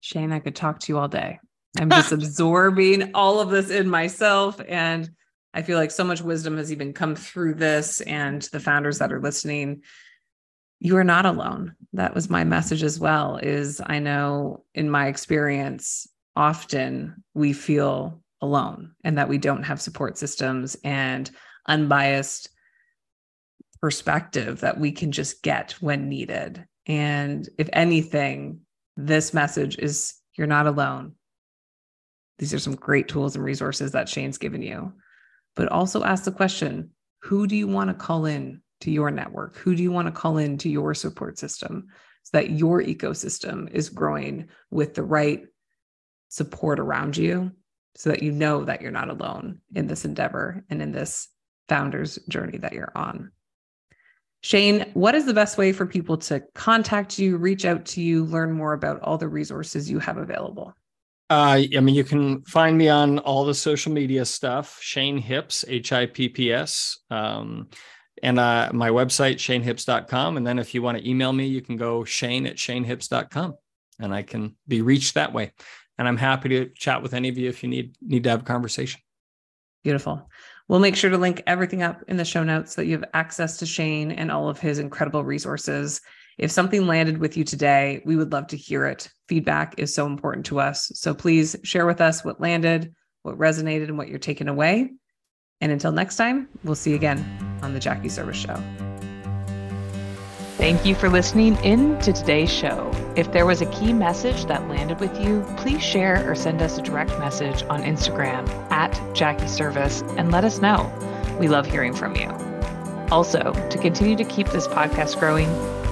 Shane, 0.00 0.32
I 0.32 0.40
could 0.40 0.56
talk 0.56 0.80
to 0.80 0.92
you 0.92 0.98
all 0.98 1.08
day. 1.08 1.38
I'm 1.78 1.90
just 1.90 2.12
absorbing 2.12 3.12
all 3.14 3.40
of 3.40 3.50
this 3.50 3.70
in 3.70 3.88
myself. 3.88 4.60
And 4.68 5.10
I 5.54 5.62
feel 5.62 5.78
like 5.78 5.90
so 5.90 6.04
much 6.04 6.20
wisdom 6.20 6.56
has 6.56 6.72
even 6.72 6.92
come 6.92 7.14
through 7.14 7.54
this 7.54 8.00
and 8.00 8.42
the 8.52 8.60
founders 8.60 8.98
that 8.98 9.12
are 9.12 9.20
listening 9.20 9.82
you 10.82 10.96
are 10.96 11.04
not 11.04 11.24
alone 11.24 11.76
that 11.94 12.14
was 12.14 12.30
my 12.30 12.44
message 12.44 12.82
as 12.82 12.98
well 12.98 13.36
is 13.42 13.80
i 13.86 13.98
know 13.98 14.64
in 14.74 14.88
my 14.88 15.08
experience 15.08 16.06
often 16.36 17.22
we 17.34 17.52
feel 17.52 18.22
alone 18.40 18.92
and 19.04 19.16
that 19.18 19.28
we 19.28 19.38
don't 19.38 19.62
have 19.62 19.80
support 19.80 20.18
systems 20.18 20.76
and 20.84 21.30
unbiased 21.66 22.48
perspective 23.80 24.60
that 24.60 24.78
we 24.78 24.92
can 24.92 25.12
just 25.12 25.42
get 25.42 25.72
when 25.80 26.08
needed. 26.08 26.64
And 26.86 27.48
if 27.58 27.68
anything 27.72 28.60
this 28.96 29.32
message 29.32 29.78
is 29.78 30.14
you're 30.36 30.46
not 30.46 30.66
alone. 30.66 31.12
These 32.38 32.54
are 32.54 32.58
some 32.58 32.74
great 32.74 33.08
tools 33.08 33.36
and 33.36 33.44
resources 33.44 33.92
that 33.92 34.08
shane's 34.08 34.38
given 34.38 34.62
you. 34.62 34.92
But 35.54 35.68
also 35.68 36.02
ask 36.02 36.24
the 36.24 36.32
question 36.32 36.90
who 37.20 37.46
do 37.46 37.54
you 37.54 37.68
want 37.68 37.88
to 37.88 37.94
call 37.94 38.24
in 38.26 38.62
to 38.82 38.90
your 38.90 39.10
network? 39.10 39.56
Who 39.56 39.74
do 39.74 39.82
you 39.82 39.90
want 39.90 40.06
to 40.06 40.12
call 40.12 40.38
in 40.38 40.58
to 40.58 40.68
your 40.68 40.94
support 40.94 41.38
system 41.38 41.88
so 42.22 42.38
that 42.38 42.50
your 42.50 42.82
ecosystem 42.82 43.70
is 43.72 43.88
growing 43.88 44.48
with 44.70 44.94
the 44.94 45.02
right 45.02 45.44
support 46.28 46.78
around 46.78 47.16
you 47.16 47.50
so 47.96 48.10
that 48.10 48.22
you 48.22 48.32
know 48.32 48.64
that 48.64 48.80
you're 48.80 48.90
not 48.90 49.10
alone 49.10 49.60
in 49.74 49.86
this 49.86 50.04
endeavor 50.04 50.64
and 50.70 50.80
in 50.80 50.92
this 50.92 51.28
founder's 51.68 52.18
journey 52.28 52.58
that 52.58 52.72
you're 52.72 52.92
on? 52.94 53.32
Shane, 54.40 54.90
what 54.94 55.14
is 55.14 55.24
the 55.24 55.34
best 55.34 55.56
way 55.56 55.72
for 55.72 55.86
people 55.86 56.16
to 56.18 56.42
contact 56.54 57.18
you, 57.18 57.36
reach 57.36 57.64
out 57.64 57.84
to 57.86 58.02
you, 58.02 58.24
learn 58.24 58.52
more 58.52 58.72
about 58.72 59.00
all 59.00 59.16
the 59.16 59.28
resources 59.28 59.88
you 59.88 60.00
have 60.00 60.16
available? 60.16 60.74
Uh, 61.30 61.62
I 61.76 61.80
mean, 61.80 61.94
you 61.94 62.04
can 62.04 62.42
find 62.42 62.76
me 62.76 62.88
on 62.88 63.18
all 63.20 63.44
the 63.44 63.54
social 63.54 63.92
media 63.92 64.24
stuff. 64.24 64.78
Shane 64.82 65.22
Hipps, 65.22 65.64
H 65.68 65.92
I 65.92 66.06
P 66.06 66.28
P 66.28 66.52
S, 66.52 66.98
um, 67.10 67.68
and 68.22 68.38
uh, 68.38 68.70
my 68.72 68.90
website 68.90 69.36
shanehipps.com. 69.36 70.36
And 70.36 70.46
then 70.46 70.58
if 70.58 70.74
you 70.74 70.82
want 70.82 70.98
to 70.98 71.08
email 71.08 71.32
me, 71.32 71.46
you 71.46 71.60
can 71.60 71.76
go 71.76 72.04
Shane 72.04 72.46
at 72.46 72.56
shanehipps.com, 72.56 73.54
and 73.98 74.14
I 74.14 74.22
can 74.22 74.56
be 74.68 74.82
reached 74.82 75.14
that 75.14 75.32
way. 75.32 75.52
And 75.98 76.08
I'm 76.08 76.16
happy 76.16 76.48
to 76.50 76.70
chat 76.70 77.02
with 77.02 77.14
any 77.14 77.28
of 77.28 77.36
you 77.36 77.48
if 77.48 77.62
you 77.62 77.68
need 77.68 77.96
need 78.00 78.24
to 78.24 78.30
have 78.30 78.42
a 78.42 78.44
conversation. 78.44 79.00
Beautiful. 79.84 80.28
We'll 80.68 80.80
make 80.80 80.96
sure 80.96 81.10
to 81.10 81.18
link 81.18 81.42
everything 81.46 81.82
up 81.82 82.02
in 82.08 82.16
the 82.16 82.24
show 82.24 82.44
notes 82.44 82.74
so 82.74 82.80
that 82.80 82.86
you 82.86 82.92
have 82.92 83.10
access 83.14 83.58
to 83.58 83.66
Shane 83.66 84.12
and 84.12 84.30
all 84.30 84.48
of 84.48 84.58
his 84.60 84.78
incredible 84.78 85.24
resources. 85.24 86.00
If 86.38 86.50
something 86.50 86.86
landed 86.86 87.18
with 87.18 87.36
you 87.36 87.44
today, 87.44 88.00
we 88.06 88.16
would 88.16 88.32
love 88.32 88.46
to 88.48 88.56
hear 88.56 88.86
it. 88.86 89.10
Feedback 89.28 89.74
is 89.76 89.94
so 89.94 90.06
important 90.06 90.46
to 90.46 90.60
us. 90.60 90.90
So 90.94 91.12
please 91.12 91.56
share 91.62 91.84
with 91.84 92.00
us 92.00 92.24
what 92.24 92.40
landed, 92.40 92.94
what 93.22 93.36
resonated, 93.36 93.84
and 93.84 93.98
what 93.98 94.08
you're 94.08 94.18
taking 94.18 94.48
away. 94.48 94.90
And 95.60 95.72
until 95.72 95.92
next 95.92 96.16
time, 96.16 96.48
we'll 96.64 96.74
see 96.74 96.90
you 96.90 96.96
again 96.96 97.51
on 97.62 97.72
the 97.72 97.80
Jackie 97.80 98.08
Serviss 98.08 98.34
Show. 98.34 98.62
Thank 100.62 100.86
you 100.86 100.94
for 100.94 101.08
listening 101.08 101.56
in 101.64 101.98
to 102.02 102.12
today's 102.12 102.52
show. 102.52 102.88
If 103.16 103.32
there 103.32 103.46
was 103.46 103.62
a 103.62 103.66
key 103.66 103.92
message 103.92 104.44
that 104.44 104.68
landed 104.68 105.00
with 105.00 105.20
you, 105.20 105.44
please 105.56 105.82
share 105.82 106.30
or 106.30 106.36
send 106.36 106.62
us 106.62 106.78
a 106.78 106.82
direct 106.82 107.10
message 107.18 107.64
on 107.64 107.82
Instagram 107.82 108.48
at 108.70 108.92
Jackie 109.12 109.46
Serviss 109.46 110.02
and 110.16 110.30
let 110.30 110.44
us 110.44 110.60
know. 110.60 110.88
We 111.40 111.48
love 111.48 111.66
hearing 111.66 111.92
from 111.94 112.14
you. 112.14 112.28
Also, 113.10 113.52
to 113.70 113.78
continue 113.78 114.14
to 114.14 114.24
keep 114.24 114.48
this 114.50 114.68
podcast 114.68 115.18
growing, 115.18 115.48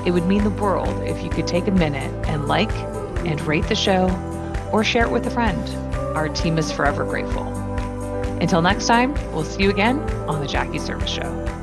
it 0.07 0.13
would 0.13 0.27
mean 0.27 0.45
the 0.45 0.51
world 0.51 1.03
if 1.03 1.23
you 1.23 1.31
could 1.31 1.49
take 1.49 1.67
a 1.67 1.73
minute 1.73 2.13
and 2.29 2.47
like 2.47 2.73
and 3.27 3.41
rate 3.43 3.67
the 3.67 3.75
show 3.75 4.09
or 4.73 4.85
share 4.85 5.05
it 5.05 5.11
with 5.11 5.27
a 5.27 5.31
friend. 5.31 5.69
Our 6.17 6.29
team 6.29 6.59
is 6.59 6.71
forever 6.71 7.05
grateful. 7.05 7.43
Until 8.41 8.63
next 8.63 8.87
time, 8.87 9.15
we'll 9.33 9.45
see 9.45 9.65
you 9.65 9.71
again 9.71 9.99
on 10.29 10.41
The 10.41 10.47
Jackie 10.47 10.79
Serviss 10.79 11.09
Show. 11.09 11.60